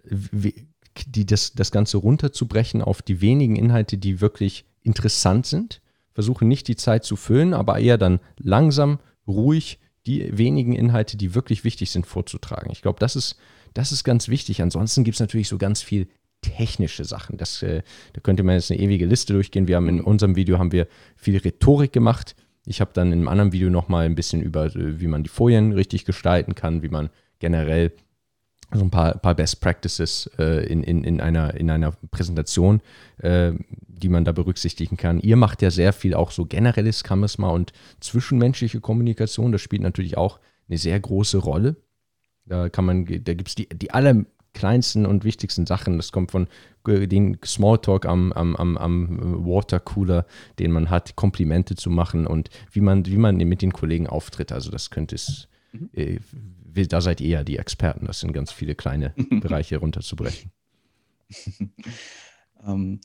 die 0.04 1.26
das, 1.26 1.52
das 1.52 1.70
Ganze 1.70 1.98
runterzubrechen 1.98 2.82
auf 2.82 3.02
die 3.02 3.20
wenigen 3.20 3.56
Inhalte, 3.56 3.98
die 3.98 4.20
wirklich 4.20 4.64
interessant 4.82 5.46
sind 5.46 5.80
versuche 6.18 6.44
nicht 6.44 6.66
die 6.66 6.74
Zeit 6.74 7.04
zu 7.04 7.14
füllen, 7.14 7.54
aber 7.54 7.78
eher 7.78 7.96
dann 7.96 8.18
langsam, 8.40 8.98
ruhig 9.28 9.78
die 10.04 10.36
wenigen 10.36 10.74
Inhalte, 10.74 11.16
die 11.16 11.36
wirklich 11.36 11.62
wichtig 11.62 11.92
sind, 11.92 12.08
vorzutragen. 12.08 12.72
Ich 12.72 12.82
glaube, 12.82 12.98
das 12.98 13.14
ist, 13.14 13.36
das 13.72 13.92
ist 13.92 14.02
ganz 14.02 14.26
wichtig. 14.26 14.60
Ansonsten 14.60 15.04
gibt 15.04 15.14
es 15.14 15.20
natürlich 15.20 15.46
so 15.46 15.58
ganz 15.58 15.80
viel 15.80 16.08
technische 16.40 17.04
Sachen. 17.04 17.36
Das, 17.36 17.62
äh, 17.62 17.82
da 18.14 18.20
könnte 18.20 18.42
man 18.42 18.56
jetzt 18.56 18.72
eine 18.72 18.80
ewige 18.80 19.06
Liste 19.06 19.32
durchgehen. 19.32 19.68
Wir 19.68 19.76
haben 19.76 19.88
in 19.88 20.00
unserem 20.00 20.34
Video 20.34 20.58
haben 20.58 20.72
wir 20.72 20.88
viel 21.14 21.36
Rhetorik 21.36 21.92
gemacht. 21.92 22.34
Ich 22.66 22.80
habe 22.80 22.90
dann 22.92 23.12
in 23.12 23.20
einem 23.20 23.28
anderen 23.28 23.52
Video 23.52 23.70
nochmal 23.70 24.04
ein 24.04 24.16
bisschen 24.16 24.42
über, 24.42 24.66
äh, 24.74 25.00
wie 25.00 25.06
man 25.06 25.22
die 25.22 25.28
Folien 25.28 25.70
richtig 25.70 26.04
gestalten 26.04 26.56
kann, 26.56 26.82
wie 26.82 26.88
man 26.88 27.10
generell 27.38 27.92
so 28.72 28.82
ein 28.82 28.90
paar, 28.90 29.14
paar 29.14 29.34
Best 29.34 29.60
Practices 29.60 30.30
äh, 30.38 30.66
in, 30.66 30.82
in, 30.82 31.04
in, 31.04 31.20
einer, 31.20 31.54
in 31.54 31.70
einer 31.70 31.92
Präsentation, 32.10 32.80
äh, 33.18 33.52
die 33.88 34.08
man 34.08 34.24
da 34.24 34.32
berücksichtigen 34.32 34.96
kann. 34.96 35.20
Ihr 35.20 35.36
macht 35.36 35.62
ja 35.62 35.70
sehr 35.70 35.92
viel 35.92 36.14
auch 36.14 36.30
so 36.30 36.44
generelles 36.44 37.02
Charisma 37.06 37.48
und 37.48 37.72
zwischenmenschliche 38.00 38.80
Kommunikation. 38.80 39.52
Das 39.52 39.62
spielt 39.62 39.82
natürlich 39.82 40.16
auch 40.18 40.38
eine 40.68 40.78
sehr 40.78 41.00
große 41.00 41.38
Rolle. 41.38 41.76
Da 42.44 42.68
kann 42.68 42.84
man, 42.84 43.06
da 43.06 43.34
gibt 43.34 43.48
es 43.48 43.54
die, 43.54 43.68
die 43.68 43.90
allerkleinsten 43.90 45.06
und 45.06 45.24
wichtigsten 45.24 45.66
Sachen. 45.66 45.96
Das 45.96 46.12
kommt 46.12 46.30
von 46.30 46.46
den 46.86 47.38
Smalltalk 47.44 48.06
am, 48.06 48.32
am, 48.32 48.56
am, 48.56 48.76
am 48.76 49.46
Watercooler, 49.46 50.26
den 50.58 50.72
man 50.72 50.90
hat, 50.90 51.16
Komplimente 51.16 51.74
zu 51.74 51.90
machen 51.90 52.26
und 52.26 52.48
wie 52.72 52.80
man, 52.80 53.04
wie 53.06 53.18
man 53.18 53.36
mit 53.36 53.62
den 53.62 53.72
Kollegen 53.72 54.06
auftritt. 54.06 54.52
Also 54.52 54.70
das 54.70 54.90
könnte 54.90 55.14
es 55.14 55.48
Mhm. 55.72 55.90
Äh, 55.92 56.18
da 56.86 57.00
seid 57.00 57.20
ihr 57.20 57.28
ja 57.28 57.44
die 57.44 57.58
Experten, 57.58 58.06
das 58.06 58.20
sind 58.20 58.32
ganz 58.32 58.52
viele 58.52 58.74
kleine 58.74 59.14
Bereiche 59.30 59.78
runterzubrechen. 59.78 60.52
ähm, 62.66 63.00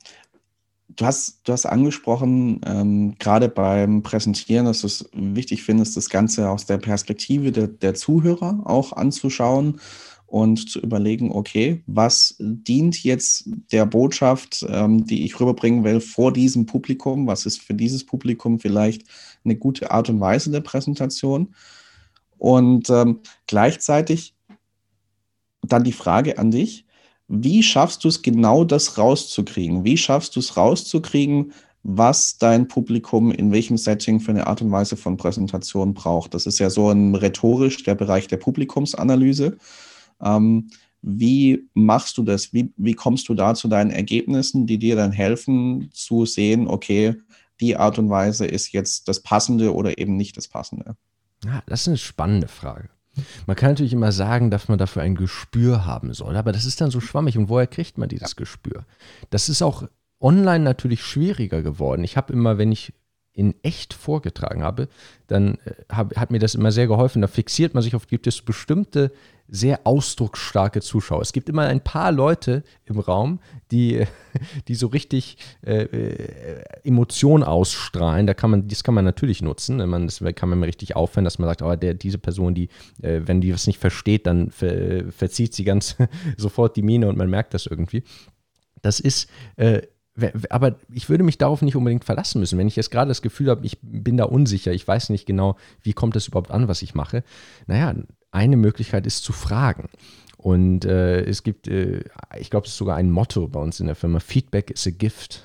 du, 0.88 1.06
hast, 1.06 1.40
du 1.44 1.52
hast 1.52 1.66
angesprochen, 1.66 2.60
ähm, 2.64 3.16
gerade 3.18 3.48
beim 3.48 4.02
Präsentieren, 4.02 4.66
dass 4.66 4.82
du 4.82 4.86
es 4.86 5.08
wichtig 5.12 5.62
findest, 5.62 5.96
das 5.96 6.08
Ganze 6.08 6.48
aus 6.50 6.66
der 6.66 6.78
Perspektive 6.78 7.52
der, 7.52 7.68
der 7.68 7.94
Zuhörer 7.94 8.60
auch 8.64 8.92
anzuschauen 8.92 9.80
und 10.26 10.68
zu 10.68 10.80
überlegen, 10.80 11.30
okay, 11.30 11.82
was 11.86 12.34
dient 12.38 13.04
jetzt 13.04 13.48
der 13.70 13.86
Botschaft, 13.86 14.66
ähm, 14.68 15.06
die 15.06 15.24
ich 15.24 15.38
rüberbringen 15.38 15.84
will, 15.84 16.00
vor 16.00 16.32
diesem 16.32 16.66
Publikum? 16.66 17.26
Was 17.26 17.46
ist 17.46 17.62
für 17.62 17.74
dieses 17.74 18.04
Publikum 18.04 18.58
vielleicht 18.58 19.04
eine 19.44 19.56
gute 19.56 19.90
Art 19.90 20.08
und 20.08 20.20
Weise 20.20 20.50
der 20.50 20.60
Präsentation? 20.60 21.54
Und 22.44 22.90
ähm, 22.90 23.20
gleichzeitig 23.46 24.34
dann 25.62 25.82
die 25.82 25.92
Frage 25.92 26.36
an 26.36 26.50
dich, 26.50 26.84
wie 27.26 27.62
schaffst 27.62 28.04
du 28.04 28.08
es 28.08 28.20
genau 28.20 28.64
das 28.64 28.98
rauszukriegen? 28.98 29.82
Wie 29.84 29.96
schaffst 29.96 30.36
du 30.36 30.40
es 30.40 30.54
rauszukriegen, 30.54 31.54
was 31.84 32.36
dein 32.36 32.68
Publikum 32.68 33.32
in 33.32 33.50
welchem 33.50 33.78
Setting 33.78 34.20
für 34.20 34.32
eine 34.32 34.46
Art 34.46 34.60
und 34.60 34.70
Weise 34.70 34.98
von 34.98 35.16
Präsentation 35.16 35.94
braucht? 35.94 36.34
Das 36.34 36.44
ist 36.44 36.58
ja 36.58 36.68
so 36.68 36.90
ein 36.90 37.14
rhetorisch 37.14 37.82
der 37.82 37.94
Bereich 37.94 38.28
der 38.28 38.36
Publikumsanalyse. 38.36 39.56
Ähm, 40.22 40.68
wie 41.00 41.66
machst 41.72 42.18
du 42.18 42.24
das? 42.24 42.52
Wie, 42.52 42.74
wie 42.76 42.92
kommst 42.92 43.26
du 43.30 43.34
da 43.34 43.54
zu 43.54 43.68
deinen 43.68 43.90
Ergebnissen, 43.90 44.66
die 44.66 44.76
dir 44.76 44.96
dann 44.96 45.12
helfen 45.12 45.88
zu 45.94 46.26
sehen, 46.26 46.68
okay, 46.68 47.14
die 47.62 47.78
Art 47.78 47.98
und 47.98 48.10
Weise 48.10 48.44
ist 48.44 48.72
jetzt 48.72 49.08
das 49.08 49.22
Passende 49.22 49.72
oder 49.74 49.96
eben 49.96 50.18
nicht 50.18 50.36
das 50.36 50.46
Passende? 50.46 50.94
Ja, 51.44 51.62
das 51.66 51.82
ist 51.82 51.88
eine 51.88 51.98
spannende 51.98 52.48
Frage. 52.48 52.88
Man 53.46 53.56
kann 53.56 53.70
natürlich 53.70 53.92
immer 53.92 54.12
sagen, 54.12 54.50
dass 54.50 54.68
man 54.68 54.78
dafür 54.78 55.02
ein 55.02 55.14
Gespür 55.14 55.86
haben 55.86 56.12
soll, 56.14 56.36
aber 56.36 56.52
das 56.52 56.64
ist 56.64 56.80
dann 56.80 56.90
so 56.90 57.00
schwammig. 57.00 57.38
Und 57.38 57.48
woher 57.48 57.66
kriegt 57.66 57.96
man 57.96 58.08
dieses 58.08 58.34
Gespür? 58.34 58.84
Das 59.30 59.48
ist 59.48 59.62
auch 59.62 59.84
online 60.20 60.64
natürlich 60.64 61.04
schwieriger 61.04 61.62
geworden. 61.62 62.02
Ich 62.02 62.16
habe 62.16 62.32
immer, 62.32 62.58
wenn 62.58 62.72
ich 62.72 62.92
in 63.32 63.54
echt 63.62 63.94
vorgetragen 63.94 64.62
habe, 64.62 64.88
dann 65.26 65.58
äh, 65.64 65.72
hab, 65.90 66.16
hat 66.16 66.30
mir 66.30 66.38
das 66.38 66.54
immer 66.54 66.70
sehr 66.70 66.86
geholfen. 66.86 67.20
Da 67.20 67.28
fixiert 67.28 67.74
man 67.74 67.82
sich 67.82 67.94
auf, 67.94 68.06
gibt 68.06 68.26
es 68.26 68.42
bestimmte 68.42 69.10
sehr 69.48 69.86
ausdrucksstarke 69.86 70.80
Zuschauer. 70.80 71.20
Es 71.20 71.32
gibt 71.32 71.48
immer 71.48 71.62
ein 71.62 71.82
paar 71.82 72.12
Leute 72.12 72.64
im 72.84 72.98
Raum, 72.98 73.40
die, 73.70 74.04
die 74.68 74.74
so 74.74 74.86
richtig 74.88 75.36
äh, 75.64 75.82
äh, 75.82 76.64
Emotionen 76.82 77.44
ausstrahlen. 77.44 78.26
Da 78.26 78.34
kann 78.34 78.50
man, 78.50 78.68
das 78.68 78.84
kann 78.84 78.94
man 78.94 79.04
natürlich 79.04 79.42
nutzen. 79.42 79.76
Man, 79.88 80.06
das 80.06 80.22
kann 80.34 80.48
man 80.48 80.62
richtig 80.62 80.96
aufhören, 80.96 81.24
dass 81.24 81.38
man 81.38 81.48
sagt, 81.48 81.62
oh, 81.62 81.76
der, 81.76 81.94
diese 81.94 82.18
Person, 82.18 82.54
die, 82.54 82.68
äh, 83.02 83.20
wenn 83.24 83.40
die 83.40 83.50
das 83.50 83.66
nicht 83.66 83.78
versteht, 83.78 84.26
dann 84.26 84.50
ver, 84.50 85.12
verzieht 85.12 85.54
sie 85.54 85.64
ganz 85.64 85.96
sofort 86.36 86.76
die 86.76 86.82
Miene 86.82 87.08
und 87.08 87.18
man 87.18 87.28
merkt 87.28 87.54
das 87.54 87.66
irgendwie. 87.66 88.02
Das 88.82 89.00
ist 89.00 89.28
äh, 89.56 89.82
aber 90.48 90.76
ich 90.92 91.08
würde 91.08 91.24
mich 91.24 91.38
darauf 91.38 91.60
nicht 91.62 91.74
unbedingt 91.74 92.04
verlassen 92.04 92.38
müssen. 92.38 92.56
Wenn 92.58 92.68
ich 92.68 92.76
jetzt 92.76 92.90
gerade 92.90 93.08
das 93.08 93.20
Gefühl 93.20 93.50
habe, 93.50 93.66
ich 93.66 93.78
bin 93.82 94.16
da 94.16 94.24
unsicher, 94.24 94.72
ich 94.72 94.86
weiß 94.86 95.10
nicht 95.10 95.26
genau, 95.26 95.56
wie 95.82 95.92
kommt 95.92 96.14
das 96.14 96.28
überhaupt 96.28 96.52
an, 96.52 96.68
was 96.68 96.82
ich 96.82 96.94
mache. 96.94 97.24
Naja, 97.66 97.94
eine 98.34 98.56
Möglichkeit 98.56 99.06
ist 99.06 99.24
zu 99.24 99.32
fragen. 99.32 99.88
Und 100.36 100.84
äh, 100.84 101.22
es 101.22 101.42
gibt, 101.42 101.68
äh, 101.68 102.04
ich 102.38 102.50
glaube, 102.50 102.66
es 102.66 102.72
ist 102.72 102.78
sogar 102.78 102.96
ein 102.96 103.10
Motto 103.10 103.48
bei 103.48 103.60
uns 103.60 103.80
in 103.80 103.86
der 103.86 103.94
Firma: 103.94 104.20
Feedback 104.20 104.70
is 104.70 104.86
a 104.86 104.90
gift. 104.90 105.42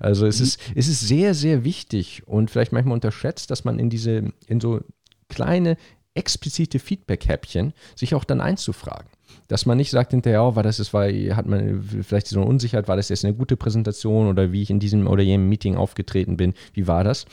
Also 0.00 0.26
es, 0.26 0.40
ist, 0.40 0.60
es 0.74 0.88
ist 0.88 1.00
sehr, 1.00 1.34
sehr 1.34 1.64
wichtig 1.64 2.22
und 2.26 2.50
vielleicht 2.50 2.72
manchmal 2.72 2.94
unterschätzt, 2.94 3.50
dass 3.50 3.64
man 3.64 3.78
in 3.78 3.90
diese, 3.90 4.32
in 4.46 4.60
so 4.60 4.80
kleine 5.28 5.76
explizite 6.14 6.78
Feedback-Häppchen 6.78 7.72
sich 7.94 8.14
auch 8.14 8.24
dann 8.24 8.40
einzufragen. 8.40 9.08
Dass 9.48 9.66
man 9.66 9.76
nicht 9.76 9.90
sagt 9.90 10.12
hinterher, 10.12 10.42
oh, 10.42 10.56
war 10.56 10.62
das 10.62 10.80
ist, 10.80 10.92
war, 10.92 11.06
hat 11.08 11.46
man 11.46 11.82
vielleicht 12.02 12.26
so 12.26 12.40
eine 12.40 12.48
Unsicherheit, 12.48 12.88
war 12.88 12.96
das 12.96 13.08
jetzt 13.08 13.24
eine 13.24 13.34
gute 13.34 13.56
Präsentation 13.56 14.28
oder 14.28 14.52
wie 14.52 14.62
ich 14.62 14.70
in 14.70 14.80
diesem 14.80 15.06
oder 15.06 15.22
jenem 15.22 15.48
Meeting 15.48 15.76
aufgetreten 15.76 16.36
bin, 16.36 16.54
wie 16.72 16.86
war 16.86 17.04
das? 17.04 17.26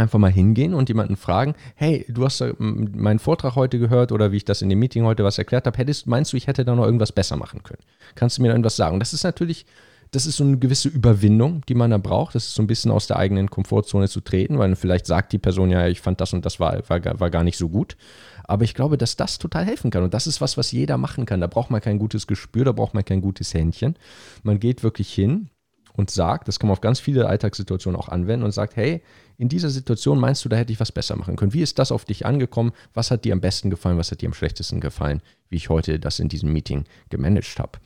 Einfach 0.00 0.18
mal 0.18 0.30
hingehen 0.30 0.74
und 0.74 0.88
jemanden 0.88 1.16
fragen, 1.16 1.54
hey, 1.74 2.06
du 2.08 2.24
hast 2.24 2.42
meinen 2.58 3.18
Vortrag 3.18 3.54
heute 3.54 3.78
gehört 3.78 4.12
oder 4.12 4.32
wie 4.32 4.38
ich 4.38 4.44
das 4.44 4.62
in 4.62 4.68
dem 4.68 4.78
Meeting 4.78 5.04
heute 5.04 5.24
was 5.24 5.38
erklärt 5.38 5.66
habe, 5.66 5.76
hättest, 5.76 6.06
meinst 6.06 6.32
du, 6.32 6.36
ich 6.36 6.46
hätte 6.46 6.64
da 6.64 6.74
noch 6.74 6.84
irgendwas 6.84 7.12
besser 7.12 7.36
machen 7.36 7.62
können? 7.62 7.82
Kannst 8.14 8.38
du 8.38 8.42
mir 8.42 8.48
da 8.48 8.54
irgendwas 8.54 8.76
sagen? 8.76 8.98
Das 8.98 9.12
ist 9.12 9.24
natürlich 9.24 9.66
das 10.10 10.26
ist 10.26 10.38
so 10.38 10.44
eine 10.44 10.58
gewisse 10.58 10.88
Überwindung, 10.88 11.62
die 11.68 11.74
man 11.74 11.90
da 11.90 11.98
braucht. 11.98 12.34
Das 12.34 12.46
ist 12.46 12.54
so 12.54 12.62
ein 12.62 12.66
bisschen 12.66 12.90
aus 12.90 13.06
der 13.06 13.16
eigenen 13.16 13.48
Komfortzone 13.48 14.08
zu 14.08 14.20
treten, 14.20 14.58
weil 14.58 14.74
vielleicht 14.74 15.06
sagt 15.06 15.32
die 15.32 15.38
Person 15.38 15.70
ja, 15.70 15.86
ich 15.86 16.00
fand 16.00 16.20
das 16.20 16.32
und 16.32 16.44
das 16.44 16.58
war, 16.58 16.82
war, 16.88 17.20
war 17.20 17.30
gar 17.30 17.44
nicht 17.44 17.56
so 17.56 17.68
gut. 17.68 17.96
Aber 18.44 18.64
ich 18.64 18.74
glaube, 18.74 18.98
dass 18.98 19.16
das 19.16 19.38
total 19.38 19.64
helfen 19.64 19.92
kann. 19.92 20.02
Und 20.02 20.12
das 20.12 20.26
ist 20.26 20.40
was, 20.40 20.56
was 20.56 20.72
jeder 20.72 20.98
machen 20.98 21.26
kann. 21.26 21.40
Da 21.40 21.46
braucht 21.46 21.70
man 21.70 21.80
kein 21.80 21.98
gutes 21.98 22.26
Gespür, 22.26 22.64
da 22.64 22.72
braucht 22.72 22.94
man 22.94 23.04
kein 23.04 23.20
gutes 23.20 23.54
Händchen. 23.54 23.96
Man 24.42 24.58
geht 24.58 24.82
wirklich 24.82 25.12
hin 25.12 25.50
und 25.92 26.10
sagt, 26.10 26.48
das 26.48 26.58
kann 26.58 26.68
man 26.68 26.72
auf 26.72 26.80
ganz 26.80 26.98
viele 26.98 27.28
Alltagssituationen 27.28 27.98
auch 27.98 28.08
anwenden 28.08 28.44
und 28.44 28.52
sagt, 28.52 28.74
hey, 28.76 29.02
in 29.40 29.48
dieser 29.48 29.70
Situation 29.70 30.20
meinst 30.20 30.44
du, 30.44 30.50
da 30.50 30.56
hätte 30.56 30.70
ich 30.70 30.80
was 30.80 30.92
besser 30.92 31.16
machen 31.16 31.34
können. 31.34 31.54
Wie 31.54 31.62
ist 31.62 31.78
das 31.78 31.92
auf 31.92 32.04
dich 32.04 32.26
angekommen? 32.26 32.72
Was 32.92 33.10
hat 33.10 33.24
dir 33.24 33.32
am 33.32 33.40
besten 33.40 33.70
gefallen? 33.70 33.96
Was 33.96 34.10
hat 34.10 34.20
dir 34.20 34.26
am 34.26 34.34
schlechtesten 34.34 34.82
gefallen? 34.82 35.22
Wie 35.48 35.56
ich 35.56 35.70
heute 35.70 35.98
das 35.98 36.18
in 36.18 36.28
diesem 36.28 36.52
Meeting 36.52 36.84
gemanagt 37.08 37.58
habe. 37.58 37.78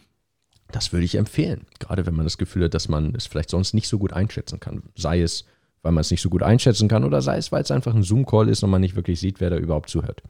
Das 0.72 0.92
würde 0.92 1.05
ich 1.05 1.14
empfehlen, 1.14 1.64
gerade 1.78 2.07
wenn 2.07 2.16
man 2.16 2.26
das 2.26 2.38
Gefühl 2.38 2.64
hat, 2.64 2.74
dass 2.74 2.88
man 2.88 3.14
es 3.14 3.26
vielleicht 3.26 3.50
sonst 3.50 3.72
nicht 3.72 3.86
so 3.86 4.00
gut 4.00 4.12
einschätzen 4.12 4.59
kann. 4.59 4.82
Sei 4.96 5.22
es, 5.22 5.44
weil 5.82 5.92
man 5.92 6.00
es 6.00 6.11
nicht 6.11 6.22
so 6.22 6.28
gut 6.28 6.42
einschätzen 6.42 6.88
kann 6.88 7.05
oder 7.05 7.22
sei 7.22 7.36
es, 7.36 7.52
weil 7.52 7.62
es 7.62 7.70
einfach 7.70 7.94
ein 7.94 8.02
Zoom-Call 8.02 8.48
ist 8.48 8.64
und 8.64 8.70
man 8.70 8.80
nicht 8.80 8.96
wirklich 8.96 9.20
sieht, 9.20 9.40
wer 9.40 9.50
da 9.50 9.57
überhaupt 9.57 9.90
zuhört. 9.90 10.24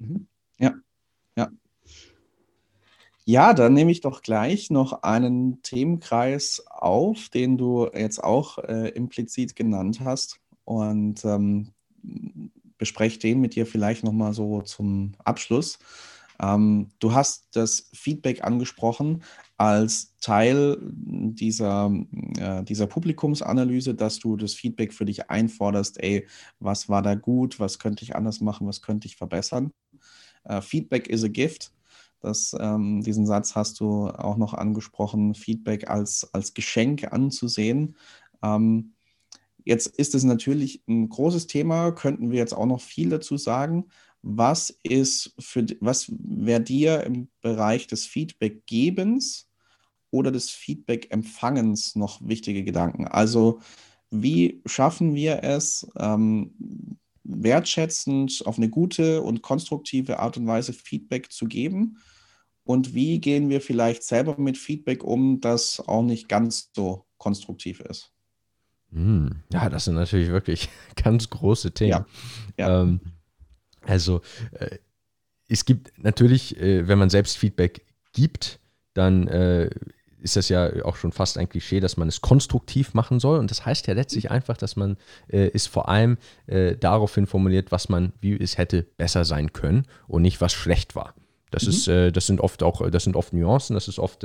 Mhm. 0.00 0.26
Ja, 0.58 0.74
ja. 1.36 1.48
Ja, 3.24 3.54
dann 3.54 3.74
nehme 3.74 3.92
ich 3.92 4.00
doch 4.00 4.22
gleich 4.22 4.68
noch 4.68 5.04
einen 5.04 5.62
Themenkreis 5.62 6.64
auf, 6.68 7.28
den 7.28 7.56
du 7.56 7.88
jetzt 7.94 8.24
auch 8.24 8.58
äh, 8.58 8.88
implizit 8.88 9.54
genannt 9.54 10.00
hast 10.00 10.39
und 10.70 11.24
ähm, 11.24 11.72
bespreche 12.78 13.18
den 13.18 13.40
mit 13.40 13.56
dir 13.56 13.66
vielleicht 13.66 14.04
nochmal 14.04 14.32
so 14.32 14.62
zum 14.62 15.14
Abschluss. 15.24 15.80
Ähm, 16.40 16.92
du 17.00 17.12
hast 17.12 17.48
das 17.56 17.90
Feedback 17.92 18.44
angesprochen 18.44 19.24
als 19.56 20.14
Teil 20.20 20.78
dieser, 20.80 21.92
äh, 22.38 22.62
dieser 22.62 22.86
Publikumsanalyse, 22.86 23.96
dass 23.96 24.20
du 24.20 24.36
das 24.36 24.54
Feedback 24.54 24.94
für 24.94 25.04
dich 25.04 25.28
einforderst, 25.28 26.00
ey, 26.00 26.28
was 26.60 26.88
war 26.88 27.02
da 27.02 27.16
gut, 27.16 27.58
was 27.58 27.80
könnte 27.80 28.04
ich 28.04 28.14
anders 28.14 28.40
machen, 28.40 28.68
was 28.68 28.80
könnte 28.80 29.08
ich 29.08 29.16
verbessern. 29.16 29.72
Äh, 30.44 30.60
Feedback 30.62 31.08
is 31.08 31.24
a 31.24 31.28
gift. 31.28 31.72
Das, 32.20 32.54
ähm, 32.60 33.02
diesen 33.02 33.26
Satz 33.26 33.56
hast 33.56 33.80
du 33.80 34.06
auch 34.06 34.36
noch 34.36 34.54
angesprochen, 34.54 35.34
Feedback 35.34 35.90
als, 35.90 36.32
als 36.32 36.54
Geschenk 36.54 37.12
anzusehen. 37.12 37.96
Ähm, 38.40 38.92
jetzt 39.64 39.86
ist 39.86 40.14
es 40.14 40.24
natürlich 40.24 40.82
ein 40.88 41.08
großes 41.08 41.46
Thema, 41.46 41.92
könnten 41.92 42.30
wir 42.30 42.38
jetzt 42.38 42.54
auch 42.54 42.66
noch 42.66 42.80
viel 42.80 43.10
dazu 43.10 43.36
sagen. 43.36 43.86
Was 44.22 44.70
ist 44.82 45.34
für 45.38 45.66
was 45.80 46.10
wäre 46.10 46.60
dir 46.60 47.04
im 47.04 47.28
Bereich 47.40 47.86
des 47.86 48.06
Feedbackgebens 48.06 49.48
oder 50.10 50.30
des 50.30 50.50
Feedback-Empfangens 50.50 51.96
noch 51.96 52.20
wichtige 52.22 52.64
Gedanken? 52.64 53.06
Also 53.06 53.60
wie 54.10 54.60
schaffen 54.66 55.14
wir 55.14 55.42
es, 55.44 55.86
ähm, 55.98 56.98
wertschätzend 57.24 58.42
auf 58.44 58.58
eine 58.58 58.68
gute 58.68 59.22
und 59.22 59.42
konstruktive 59.42 60.18
Art 60.18 60.36
und 60.36 60.46
Weise 60.46 60.72
Feedback 60.72 61.32
zu 61.32 61.46
geben? 61.46 61.98
Und 62.64 62.94
wie 62.94 63.20
gehen 63.20 63.48
wir 63.48 63.60
vielleicht 63.60 64.02
selber 64.02 64.36
mit 64.38 64.58
Feedback 64.58 65.02
um, 65.04 65.40
das 65.40 65.80
auch 65.80 66.02
nicht 66.02 66.28
ganz 66.28 66.70
so 66.74 67.06
konstruktiv 67.18 67.80
ist? 67.80 68.12
Hm. 68.92 69.42
Ja, 69.52 69.68
das 69.68 69.84
sind 69.84 69.94
natürlich 69.94 70.30
wirklich 70.30 70.68
ganz 71.02 71.30
große 71.30 71.72
Themen. 71.72 71.90
Ja. 71.90 72.06
ja. 72.56 72.82
Ähm, 72.82 73.00
also 73.82 74.20
äh, 74.52 74.78
es 75.48 75.64
gibt 75.64 75.92
natürlich, 75.98 76.60
äh, 76.60 76.86
wenn 76.86 76.98
man 76.98 77.10
selbst 77.10 77.38
Feedback 77.38 77.82
gibt, 78.12 78.60
dann 78.94 79.26
äh, 79.28 79.70
ist 80.22 80.36
das 80.36 80.48
ja 80.48 80.84
auch 80.84 80.96
schon 80.96 81.12
fast 81.12 81.38
ein 81.38 81.48
Klischee, 81.48 81.80
dass 81.80 81.96
man 81.96 82.08
es 82.08 82.20
konstruktiv 82.20 82.94
machen 82.94 83.20
soll. 83.20 83.38
Und 83.38 83.50
das 83.50 83.64
heißt 83.64 83.86
ja 83.86 83.94
letztlich 83.94 84.30
einfach, 84.30 84.56
dass 84.56 84.76
man 84.76 84.96
äh, 85.28 85.50
es 85.52 85.66
vor 85.66 85.88
allem 85.88 86.18
äh, 86.46 86.76
daraufhin 86.76 87.26
formuliert, 87.26 87.72
was 87.72 87.88
man, 87.88 88.12
wie 88.20 88.38
es 88.38 88.58
hätte 88.58 88.82
besser 88.82 89.24
sein 89.24 89.52
können 89.52 89.86
und 90.08 90.22
nicht 90.22 90.40
was 90.40 90.52
schlecht 90.52 90.94
war. 90.94 91.14
Das 91.50 91.64
mhm. 91.64 91.70
ist, 91.70 91.88
äh, 91.88 92.12
das 92.12 92.26
sind 92.26 92.40
oft 92.40 92.62
auch, 92.62 92.88
das 92.90 93.04
sind 93.04 93.16
oft 93.16 93.32
Nuancen, 93.32 93.74
das 93.74 93.88
ist 93.88 93.98
oft 93.98 94.24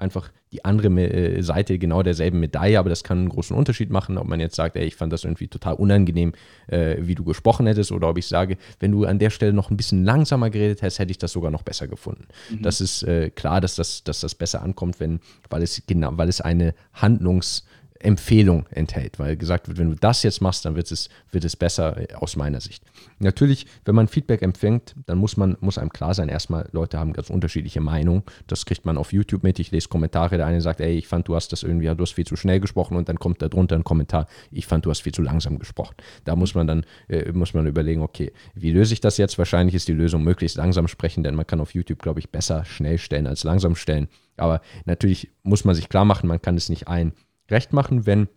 einfach 0.00 0.30
die 0.52 0.64
andere 0.64 0.88
äh, 0.88 1.42
Seite 1.42 1.78
genau 1.78 2.02
derselben 2.02 2.40
Medaille, 2.40 2.78
aber 2.78 2.88
das 2.88 3.04
kann 3.04 3.18
einen 3.18 3.28
großen 3.28 3.56
Unterschied 3.56 3.90
machen, 3.90 4.18
ob 4.18 4.26
man 4.26 4.40
jetzt 4.40 4.56
sagt, 4.56 4.76
ey, 4.76 4.84
ich 4.84 4.96
fand 4.96 5.12
das 5.12 5.24
irgendwie 5.24 5.48
total 5.48 5.74
unangenehm, 5.74 6.32
äh, 6.66 6.96
wie 7.00 7.14
du 7.14 7.24
gesprochen 7.24 7.66
hättest, 7.66 7.92
oder 7.92 8.08
ob 8.08 8.18
ich 8.18 8.26
sage, 8.26 8.56
wenn 8.80 8.92
du 8.92 9.04
an 9.04 9.18
der 9.18 9.30
Stelle 9.30 9.52
noch 9.52 9.70
ein 9.70 9.76
bisschen 9.76 10.04
langsamer 10.04 10.50
geredet 10.50 10.82
hättest, 10.82 10.98
hätte 10.98 11.10
ich 11.10 11.18
das 11.18 11.32
sogar 11.32 11.50
noch 11.50 11.62
besser 11.62 11.86
gefunden. 11.88 12.26
Mhm. 12.50 12.62
Das 12.62 12.80
ist 12.80 13.02
äh, 13.04 13.30
klar, 13.30 13.60
dass 13.60 13.76
das, 13.76 14.02
dass 14.04 14.20
das 14.20 14.34
besser 14.34 14.62
ankommt, 14.62 15.00
wenn, 15.00 15.20
weil 15.48 15.62
es 15.62 15.82
genau, 15.86 16.10
weil 16.14 16.28
es 16.28 16.40
eine 16.40 16.74
Handlungs- 16.94 17.64
Empfehlung 18.02 18.66
enthält, 18.70 19.18
weil 19.18 19.36
gesagt 19.36 19.68
wird, 19.68 19.78
wenn 19.78 19.90
du 19.90 19.96
das 19.96 20.22
jetzt 20.22 20.40
machst, 20.40 20.64
dann 20.64 20.74
wird 20.74 20.90
es, 20.90 21.10
wird 21.30 21.44
es 21.44 21.54
besser 21.54 21.96
äh, 21.98 22.14
aus 22.14 22.34
meiner 22.34 22.60
Sicht. 22.60 22.82
Natürlich, 23.18 23.66
wenn 23.84 23.94
man 23.94 24.08
Feedback 24.08 24.40
empfängt, 24.40 24.94
dann 25.06 25.18
muss 25.18 25.36
man, 25.36 25.58
muss 25.60 25.76
einem 25.76 25.90
klar 25.90 26.14
sein, 26.14 26.30
erstmal, 26.30 26.68
Leute 26.72 26.98
haben 26.98 27.12
ganz 27.12 27.28
unterschiedliche 27.28 27.80
Meinungen. 27.80 28.22
Das 28.46 28.64
kriegt 28.64 28.86
man 28.86 28.96
auf 28.96 29.12
YouTube 29.12 29.42
mit. 29.42 29.58
Ich 29.58 29.70
lese 29.70 29.88
Kommentare, 29.88 30.38
der 30.38 30.46
eine 30.46 30.62
sagt, 30.62 30.80
ey, 30.80 30.96
ich 30.96 31.08
fand, 31.08 31.28
du 31.28 31.34
hast 31.34 31.52
das 31.52 31.62
irgendwie, 31.62 31.86
du 31.86 31.98
hast 31.98 32.12
viel 32.12 32.26
zu 32.26 32.36
schnell 32.36 32.58
gesprochen 32.58 32.96
und 32.96 33.08
dann 33.10 33.18
kommt 33.18 33.42
da 33.42 33.48
drunter 33.48 33.76
ein 33.76 33.84
Kommentar, 33.84 34.26
ich 34.50 34.66
fand, 34.66 34.86
du 34.86 34.90
hast 34.90 35.00
viel 35.00 35.12
zu 35.12 35.20
langsam 35.22 35.58
gesprochen. 35.58 35.94
Da 36.24 36.36
muss 36.36 36.54
man 36.54 36.66
dann, 36.66 36.86
äh, 37.08 37.30
muss 37.32 37.52
man 37.52 37.66
überlegen, 37.66 38.00
okay, 38.00 38.32
wie 38.54 38.72
löse 38.72 38.94
ich 38.94 39.00
das 39.00 39.18
jetzt? 39.18 39.36
Wahrscheinlich 39.36 39.74
ist 39.74 39.88
die 39.88 39.92
Lösung 39.92 40.24
möglichst 40.24 40.56
langsam 40.56 40.88
sprechen, 40.88 41.22
denn 41.22 41.34
man 41.34 41.46
kann 41.46 41.60
auf 41.60 41.74
YouTube, 41.74 42.00
glaube 42.00 42.20
ich, 42.20 42.30
besser 42.30 42.64
schnell 42.64 42.96
stellen 42.96 43.26
als 43.26 43.44
langsam 43.44 43.76
stellen. 43.76 44.08
Aber 44.38 44.62
natürlich 44.86 45.30
muss 45.42 45.64
man 45.64 45.74
sich 45.74 45.90
klar 45.90 46.06
machen, 46.06 46.26
man 46.26 46.40
kann 46.40 46.56
es 46.56 46.70
nicht 46.70 46.88
ein 46.88 47.12
recht 47.50 47.72
machen, 47.72 48.06
wenn 48.06 48.28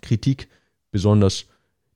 Kritik 0.00 0.48
besonders 0.90 1.46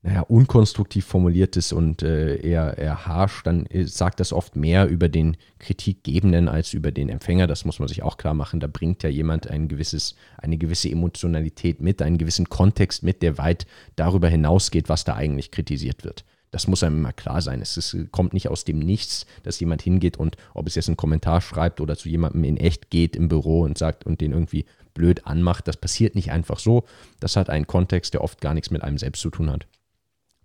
naja, 0.03 0.23
unkonstruktiv 0.23 1.05
formuliert 1.05 1.59
ist 1.59 1.73
und 1.73 2.03
äh, 2.03 2.37
eher, 2.37 2.79
eher 2.79 3.07
harsch, 3.07 3.43
dann 3.43 3.67
äh, 3.67 3.85
sagt 3.85 4.19
das 4.19 4.33
oft 4.33 4.57
mehr 4.57 4.89
über 4.89 5.11
den 5.11 5.37
Kritikgebenden 5.59 6.49
als 6.49 6.73
über 6.73 6.91
den 6.91 7.11
Empfänger. 7.11 7.47
Das 7.47 7.67
muss 7.67 7.81
man 7.81 7.89
sich 7.89 8.03
auch 8.03 8.17
klar 8.17 8.33
machen. 8.33 8.61
Da 8.61 8.67
bringt 8.67 9.03
ja 9.03 9.11
jemand 9.11 9.49
ein 9.49 9.69
gewisses, 9.69 10.15
eine 10.39 10.57
gewisse 10.57 10.91
Emotionalität 10.91 11.83
mit, 11.83 12.01
einen 12.01 12.17
gewissen 12.17 12.49
Kontext 12.49 13.03
mit, 13.03 13.21
der 13.21 13.37
weit 13.37 13.67
darüber 13.97 14.29
hinausgeht, 14.29 14.89
was 14.89 15.05
da 15.05 15.17
eigentlich 15.17 15.51
kritisiert 15.51 16.03
wird. 16.03 16.25
Das 16.51 16.67
muss 16.67 16.83
einem 16.83 16.97
immer 16.97 17.13
klar 17.13 17.43
sein. 17.43 17.61
Es 17.61 17.77
ist, 17.77 17.97
kommt 18.11 18.33
nicht 18.33 18.49
aus 18.49 18.65
dem 18.65 18.79
Nichts, 18.79 19.27
dass 19.43 19.61
jemand 19.61 19.83
hingeht 19.83 20.17
und, 20.17 20.37
ob 20.55 20.67
es 20.67 20.75
jetzt 20.75 20.89
einen 20.89 20.97
Kommentar 20.97 21.43
schreibt 21.43 21.81
oder 21.81 21.97
zu 21.97 22.09
jemandem 22.09 22.45
in 22.45 22.57
echt 22.57 22.91
geht 22.91 23.17
im 23.17 23.29
Büro 23.29 23.61
und 23.61 23.79
sagt 23.79 24.05
und 24.07 24.21
den 24.21 24.33
irgendwie 24.33 24.65
blöd 24.95 25.27
anmacht. 25.27 25.69
Das 25.69 25.77
passiert 25.77 26.15
nicht 26.15 26.31
einfach 26.31 26.59
so. 26.59 26.85
Das 27.21 27.37
hat 27.37 27.51
einen 27.51 27.67
Kontext, 27.67 28.15
der 28.15 28.23
oft 28.23 28.41
gar 28.41 28.55
nichts 28.55 28.71
mit 28.71 28.83
einem 28.83 28.99
selbst 28.99 29.21
zu 29.21 29.31
tun 29.31 29.51
hat. 29.51 29.67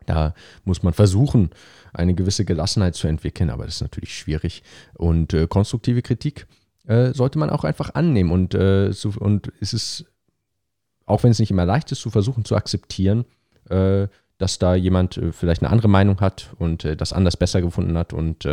Da 0.06 0.34
muss 0.64 0.84
man 0.84 0.94
versuchen, 0.94 1.50
eine 1.94 2.14
gewisse 2.14 2.46
Gelassenheit 2.46 2.96
zu 2.96 3.08
entwickeln, 3.08 3.50
aber 3.50 3.66
das 3.66 3.76
ist 3.76 3.82
natürlich 3.82 4.16
schwierig. 4.16 4.64
Und 4.94 5.34
äh, 5.34 5.48
konstruktive 5.48 6.02
Kritik 6.02 6.48
äh, 6.88 7.14
sollte 7.14 7.40
man 7.40 7.50
auch 7.50 7.64
einfach 7.64 7.96
annehmen. 7.96 8.32
Und, 8.32 8.54
äh, 8.54 8.92
so, 8.92 9.14
und 9.18 9.52
es 9.60 9.74
ist, 9.74 10.06
auch 11.06 11.24
wenn 11.24 11.32
es 11.32 11.40
nicht 11.40 11.52
immer 11.52 11.66
leicht 11.66 11.92
ist, 11.92 12.02
zu 12.02 12.10
versuchen 12.10 12.46
zu 12.46 12.56
akzeptieren, 12.56 13.26
äh, 13.70 14.08
dass 14.38 14.60
da 14.60 14.76
jemand 14.76 15.18
äh, 15.18 15.32
vielleicht 15.32 15.64
eine 15.64 15.72
andere 15.72 15.88
Meinung 15.88 16.20
hat 16.20 16.54
und 16.60 16.86
äh, 16.86 16.96
das 16.96 17.14
anders 17.14 17.38
besser 17.38 17.62
gefunden 17.62 17.98
hat 17.98 18.14
und 18.14 18.48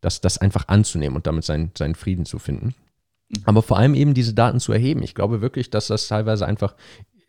das, 0.00 0.20
das 0.20 0.38
einfach 0.38 0.66
anzunehmen 0.66 1.16
und 1.16 1.26
damit 1.28 1.44
sein, 1.44 1.70
seinen 1.78 1.94
Frieden 1.94 2.24
zu 2.26 2.40
finden. 2.40 2.74
Aber 3.44 3.62
vor 3.62 3.78
allem 3.78 3.94
eben 3.94 4.14
diese 4.14 4.34
Daten 4.34 4.60
zu 4.60 4.72
erheben. 4.72 5.02
Ich 5.02 5.14
glaube 5.14 5.40
wirklich, 5.40 5.70
dass 5.70 5.86
das 5.86 6.08
teilweise 6.08 6.46
einfach 6.46 6.74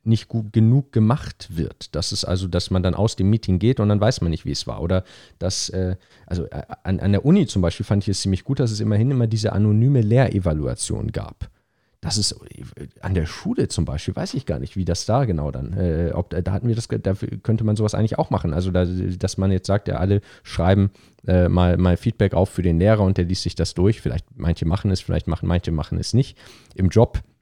nicht 0.06 0.28
gut 0.28 0.52
genug 0.52 0.92
gemacht 0.92 1.48
wird. 1.52 1.96
Das 1.96 2.12
ist 2.12 2.26
also, 2.26 2.48
dass 2.48 2.72
man 2.72 2.84
dann 2.84 2.94
aus 2.94 3.16
dem 3.16 3.30
Meeting 3.30 3.58
geht 3.58 3.80
und 3.80 3.88
dann 3.88 4.02
weiß 4.02 4.20
man 4.20 4.32
nicht, 4.32 4.46
wie 4.46 4.52
es 4.52 4.68
war. 4.68 4.82
Oder 4.82 5.06
dass, 5.40 5.70
äh, 5.70 5.96
also 6.26 6.46
äh, 6.46 6.64
an, 6.84 7.00
an 7.00 7.14
der 7.14 7.26
Uni 7.26 7.48
zum 7.48 7.62
Beispiel 7.62 7.86
fand 7.86 8.04
ich 8.04 8.10
es 8.10 8.22
ziemlich 8.22 8.44
gut, 8.44 8.60
dass 8.60 8.72
es 8.72 8.82
immerhin 8.82 9.12
immer 9.12 9.28
diese 9.28 9.54
anonyme 9.54 10.02
Lehrevaluation 10.02 11.12
gab 11.12 11.50
das 12.04 12.18
ist 12.18 12.36
an 13.00 13.14
der 13.14 13.26
Schule 13.26 13.70
zum 13.70 13.86
Beispiel, 13.86 14.14
weiß 14.14 14.34
ich 14.34 14.46
gar 14.46 14.60
nicht, 14.60 14.76
wie 14.76 14.84
das 14.84 15.06
da 15.06 15.24
genau 15.24 15.52
dann, 15.52 15.72
äh, 15.74 16.12
ob 16.14 16.30
da 16.30 16.52
hatten 16.52 16.68
wir 16.68 16.76
das, 16.76 16.90
da 16.90 17.14
könnte 17.44 17.64
man 17.64 17.78
sowas 17.78 17.96
eigentlich 17.96 18.20
auch 18.20 18.30
machen. 18.30 18.54
Also, 18.54 18.72
da, 18.72 18.86
dass 18.86 19.38
man 19.38 19.52
jetzt 19.52 19.68
sagt, 19.68 19.88
ja, 19.88 19.96
alle 19.96 20.20
schreiben 20.44 20.92
äh, 21.26 21.48
mal, 21.48 21.78
mal 21.78 21.96
Feedback 21.96 22.34
auf 22.34 22.50
für 22.50 22.62
den 22.62 22.78
Lehrer 22.78 23.02
und 23.02 23.18
der 23.18 23.26
liest 23.26 23.44
sich 23.44 23.56
das 23.56 23.74
durch. 23.74 24.02
Vielleicht 24.02 24.26
manche 24.36 24.66
machen 24.66 24.92
es, 24.92 25.00
vielleicht 25.00 25.28
machen 25.28 25.48
manche 25.48 25.72
machen 25.72 25.98
es 25.98 26.14
nicht. 26.14 26.38
Im 26.76 26.90
Job 26.90 27.20
äh, 27.20 27.33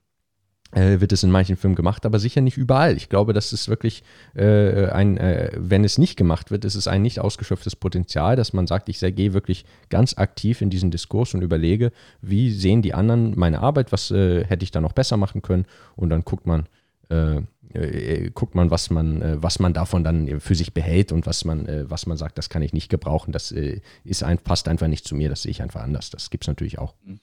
wird 0.73 1.11
es 1.11 1.23
in 1.23 1.31
manchen 1.31 1.57
Filmen 1.57 1.75
gemacht, 1.75 2.05
aber 2.05 2.19
sicher 2.19 2.41
nicht 2.41 2.57
überall. 2.57 2.95
Ich 2.95 3.09
glaube, 3.09 3.33
das 3.33 3.51
ist 3.51 3.67
wirklich 3.67 4.03
äh, 4.35 4.85
ein, 4.87 5.17
äh, 5.17 5.51
wenn 5.57 5.83
es 5.83 5.97
nicht 5.97 6.15
gemacht 6.15 6.49
wird, 6.49 6.63
ist 6.63 6.75
es 6.75 6.87
ein 6.87 7.01
nicht 7.01 7.19
ausgeschöpftes 7.19 7.75
Potenzial, 7.75 8.35
dass 8.35 8.53
man 8.53 8.67
sagt, 8.67 8.87
ich 8.87 8.99
gehe 8.99 9.33
wirklich 9.33 9.65
ganz 9.89 10.17
aktiv 10.17 10.61
in 10.61 10.69
diesen 10.69 10.91
Diskurs 10.91 11.33
und 11.33 11.41
überlege, 11.41 11.91
wie 12.21 12.51
sehen 12.51 12.81
die 12.81 12.93
anderen 12.93 13.37
meine 13.37 13.59
Arbeit, 13.59 13.91
was 13.91 14.11
äh, 14.11 14.45
hätte 14.45 14.63
ich 14.63 14.71
da 14.71 14.79
noch 14.79 14.93
besser 14.93 15.17
machen 15.17 15.41
können 15.41 15.65
und 15.95 16.09
dann 16.09 16.23
guckt 16.23 16.45
man, 16.45 16.67
äh, 17.09 17.41
äh, 17.73 18.29
guckt 18.31 18.55
man, 18.55 18.71
was 18.71 18.89
man, 18.89 19.41
was 19.41 19.59
man 19.59 19.73
davon 19.73 20.03
dann 20.03 20.39
für 20.39 20.55
sich 20.55 20.73
behält 20.73 21.11
und 21.11 21.25
was 21.25 21.43
man, 21.45 21.67
was 21.89 22.05
man 22.05 22.17
sagt, 22.17 22.37
das 22.37 22.49
kann 22.49 22.61
ich 22.61 22.73
nicht 22.73 22.89
gebrauchen, 22.89 23.31
das 23.31 23.51
ist 23.51 24.23
ein, 24.23 24.37
passt 24.37 24.67
einfach 24.67 24.87
nicht 24.87 25.05
zu 25.05 25.15
mir, 25.15 25.29
das 25.29 25.43
sehe 25.43 25.51
ich 25.51 25.61
einfach 25.61 25.81
anders. 25.81 26.09
Das 26.09 26.29
gibt 26.29 26.43
es 26.45 26.47
natürlich 26.47 26.79
auch. 26.79 26.95
Mhm. 27.05 27.19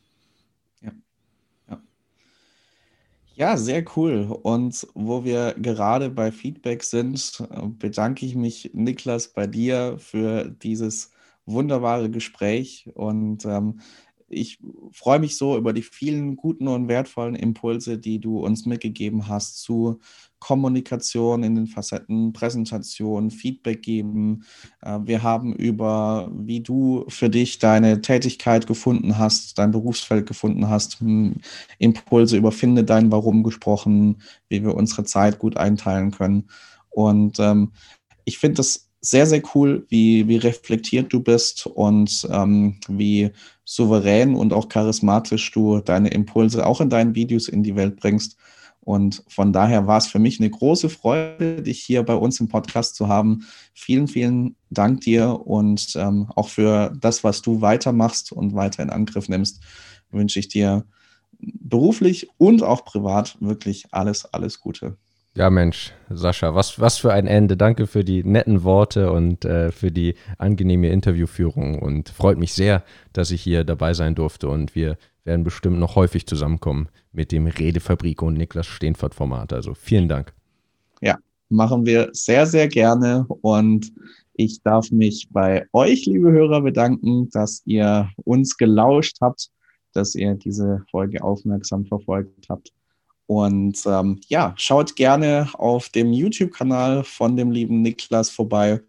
Ja, 3.38 3.56
sehr 3.56 3.84
cool. 3.96 4.36
Und 4.42 4.84
wo 4.94 5.22
wir 5.24 5.54
gerade 5.58 6.10
bei 6.10 6.32
Feedback 6.32 6.82
sind, 6.82 7.40
bedanke 7.78 8.26
ich 8.26 8.34
mich, 8.34 8.70
Niklas, 8.74 9.28
bei 9.32 9.46
dir 9.46 9.96
für 9.98 10.48
dieses 10.50 11.12
wunderbare 11.46 12.10
Gespräch. 12.10 12.90
Und 12.94 13.44
ähm, 13.44 13.80
ich 14.28 14.58
freue 14.90 15.20
mich 15.20 15.36
so 15.36 15.56
über 15.56 15.72
die 15.72 15.82
vielen 15.82 16.34
guten 16.36 16.66
und 16.66 16.88
wertvollen 16.88 17.36
Impulse, 17.36 17.96
die 17.98 18.18
du 18.18 18.40
uns 18.44 18.66
mitgegeben 18.66 19.28
hast 19.28 19.62
zu 19.62 20.00
Kommunikation 20.40 21.42
in 21.42 21.54
den 21.54 21.66
Facetten, 21.66 22.32
Präsentation, 22.32 23.30
Feedback 23.30 23.82
geben. 23.82 24.44
Äh, 24.82 24.98
wir 25.04 25.22
haben 25.22 25.54
über, 25.54 26.30
wie 26.32 26.60
du 26.60 27.04
für 27.08 27.28
dich 27.28 27.58
deine 27.58 28.00
Tätigkeit 28.00 28.66
gefunden 28.66 29.18
hast, 29.18 29.58
dein 29.58 29.70
Berufsfeld 29.70 30.26
gefunden 30.26 30.68
hast, 30.68 31.00
hm, 31.00 31.36
Impulse 31.78 32.36
über 32.36 32.52
Finde 32.52 32.84
dein 32.84 33.10
Warum 33.10 33.42
gesprochen, 33.42 34.22
wie 34.48 34.62
wir 34.62 34.74
unsere 34.74 35.04
Zeit 35.04 35.38
gut 35.38 35.56
einteilen 35.56 36.10
können. 36.12 36.48
Und 36.90 37.38
ähm, 37.40 37.72
ich 38.24 38.38
finde 38.38 38.56
das 38.56 38.88
sehr, 39.00 39.26
sehr 39.26 39.42
cool, 39.54 39.86
wie, 39.88 40.26
wie 40.28 40.36
reflektiert 40.36 41.12
du 41.12 41.20
bist 41.20 41.66
und 41.66 42.26
ähm, 42.30 42.78
wie 42.88 43.30
souverän 43.64 44.34
und 44.34 44.52
auch 44.52 44.68
charismatisch 44.68 45.50
du 45.52 45.80
deine 45.80 46.08
Impulse 46.08 46.66
auch 46.66 46.80
in 46.80 46.90
deinen 46.90 47.14
Videos 47.14 47.48
in 47.48 47.62
die 47.62 47.76
Welt 47.76 47.96
bringst. 47.96 48.36
Und 48.88 49.22
von 49.28 49.52
daher 49.52 49.86
war 49.86 49.98
es 49.98 50.06
für 50.06 50.18
mich 50.18 50.40
eine 50.40 50.48
große 50.48 50.88
Freude, 50.88 51.60
dich 51.60 51.78
hier 51.80 52.02
bei 52.04 52.14
uns 52.14 52.40
im 52.40 52.48
Podcast 52.48 52.94
zu 52.94 53.06
haben. 53.06 53.46
Vielen, 53.74 54.08
vielen 54.08 54.56
Dank 54.70 55.02
dir 55.02 55.46
und 55.46 55.92
ähm, 55.96 56.32
auch 56.34 56.48
für 56.48 56.96
das, 56.98 57.22
was 57.22 57.42
du 57.42 57.60
weitermachst 57.60 58.32
und 58.32 58.54
weiter 58.54 58.82
in 58.82 58.88
Angriff 58.88 59.28
nimmst, 59.28 59.60
wünsche 60.10 60.38
ich 60.38 60.48
dir 60.48 60.86
beruflich 61.38 62.30
und 62.38 62.62
auch 62.62 62.86
privat 62.86 63.36
wirklich 63.40 63.88
alles, 63.90 64.24
alles 64.24 64.58
Gute. 64.58 64.96
Ja, 65.34 65.50
Mensch, 65.50 65.92
Sascha, 66.08 66.54
was, 66.54 66.80
was 66.80 66.96
für 66.96 67.12
ein 67.12 67.26
Ende. 67.26 67.58
Danke 67.58 67.86
für 67.86 68.04
die 68.04 68.24
netten 68.24 68.62
Worte 68.64 69.12
und 69.12 69.44
äh, 69.44 69.70
für 69.70 69.92
die 69.92 70.14
angenehme 70.38 70.88
Interviewführung 70.88 71.78
und 71.78 72.08
freut 72.08 72.38
mich 72.38 72.54
sehr, 72.54 72.82
dass 73.12 73.32
ich 73.32 73.42
hier 73.42 73.64
dabei 73.64 73.92
sein 73.92 74.14
durfte 74.14 74.48
und 74.48 74.74
wir 74.74 74.96
werden 75.28 75.44
bestimmt 75.44 75.78
noch 75.78 75.94
häufig 75.94 76.26
zusammenkommen 76.26 76.88
mit 77.12 77.32
dem 77.32 77.46
Redefabrik 77.46 78.22
und 78.22 78.34
Niklas 78.34 78.66
Steenfert 78.66 79.14
Format. 79.14 79.52
Also 79.52 79.74
vielen 79.74 80.08
Dank. 80.08 80.32
Ja, 81.02 81.18
machen 81.50 81.84
wir 81.84 82.08
sehr, 82.12 82.46
sehr 82.46 82.66
gerne 82.66 83.26
und 83.42 83.92
ich 84.32 84.62
darf 84.62 84.90
mich 84.90 85.28
bei 85.30 85.66
euch, 85.72 86.06
liebe 86.06 86.32
Hörer, 86.32 86.62
bedanken, 86.62 87.28
dass 87.30 87.62
ihr 87.66 88.08
uns 88.24 88.56
gelauscht 88.56 89.18
habt, 89.20 89.50
dass 89.92 90.14
ihr 90.14 90.34
diese 90.34 90.82
Folge 90.90 91.22
aufmerksam 91.22 91.84
verfolgt 91.84 92.48
habt. 92.48 92.72
Und 93.26 93.82
ähm, 93.84 94.20
ja, 94.28 94.54
schaut 94.56 94.96
gerne 94.96 95.50
auf 95.52 95.90
dem 95.90 96.12
YouTube-Kanal 96.12 97.04
von 97.04 97.36
dem 97.36 97.50
lieben 97.50 97.82
Niklas 97.82 98.30
vorbei. 98.30 98.80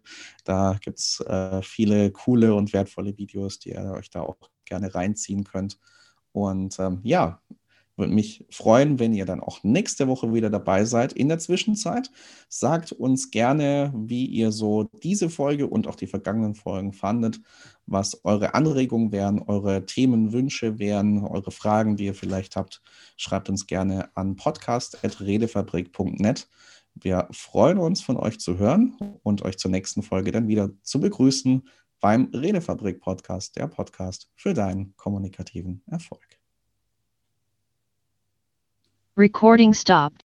Da 0.44 0.78
gibt 0.80 1.00
es 1.00 1.20
äh, 1.20 1.60
viele 1.62 2.10
coole 2.12 2.54
und 2.54 2.72
wertvolle 2.72 3.18
Videos, 3.18 3.58
die 3.58 3.70
ihr 3.72 3.92
euch 3.94 4.08
da 4.08 4.22
auch 4.22 4.38
gerne 4.64 4.94
reinziehen 4.94 5.44
könnt. 5.44 5.78
Und 6.32 6.78
ähm, 6.78 7.00
ja, 7.02 7.40
würde 8.00 8.12
mich 8.14 8.44
freuen, 8.50 8.98
wenn 8.98 9.12
ihr 9.12 9.26
dann 9.26 9.40
auch 9.40 9.62
nächste 9.62 10.08
Woche 10.08 10.34
wieder 10.34 10.50
dabei 10.50 10.84
seid. 10.84 11.12
In 11.12 11.28
der 11.28 11.38
Zwischenzeit 11.38 12.10
sagt 12.48 12.90
uns 12.92 13.30
gerne, 13.30 13.92
wie 13.94 14.26
ihr 14.26 14.50
so 14.50 14.90
diese 15.02 15.30
Folge 15.30 15.68
und 15.68 15.86
auch 15.86 15.94
die 15.94 16.08
vergangenen 16.08 16.54
Folgen 16.54 16.92
fandet, 16.92 17.40
was 17.86 18.24
eure 18.24 18.52
Anregungen 18.54 19.12
wären, 19.12 19.40
eure 19.42 19.86
Themenwünsche 19.86 20.78
wären, 20.78 21.24
eure 21.24 21.50
Fragen, 21.50 21.96
die 21.96 22.04
ihr 22.06 22.14
vielleicht 22.14 22.56
habt. 22.56 22.80
Schreibt 23.16 23.50
uns 23.50 23.66
gerne 23.66 24.08
an 24.16 24.36
podcast.redefabrik.net. 24.36 26.48
Wir 26.94 27.28
freuen 27.30 27.78
uns, 27.78 28.00
von 28.00 28.16
euch 28.16 28.40
zu 28.40 28.58
hören 28.58 28.96
und 29.22 29.42
euch 29.42 29.58
zur 29.58 29.70
nächsten 29.70 30.02
Folge 30.02 30.32
dann 30.32 30.48
wieder 30.48 30.70
zu 30.82 30.98
begrüßen 31.00 31.62
beim 32.00 32.30
Redefabrik 32.34 33.00
Podcast, 33.00 33.56
der 33.56 33.68
Podcast 33.68 34.30
für 34.34 34.54
deinen 34.54 34.96
kommunikativen 34.96 35.82
Erfolg. 35.86 36.26
Recording 39.16 39.74
stopped. 39.74 40.24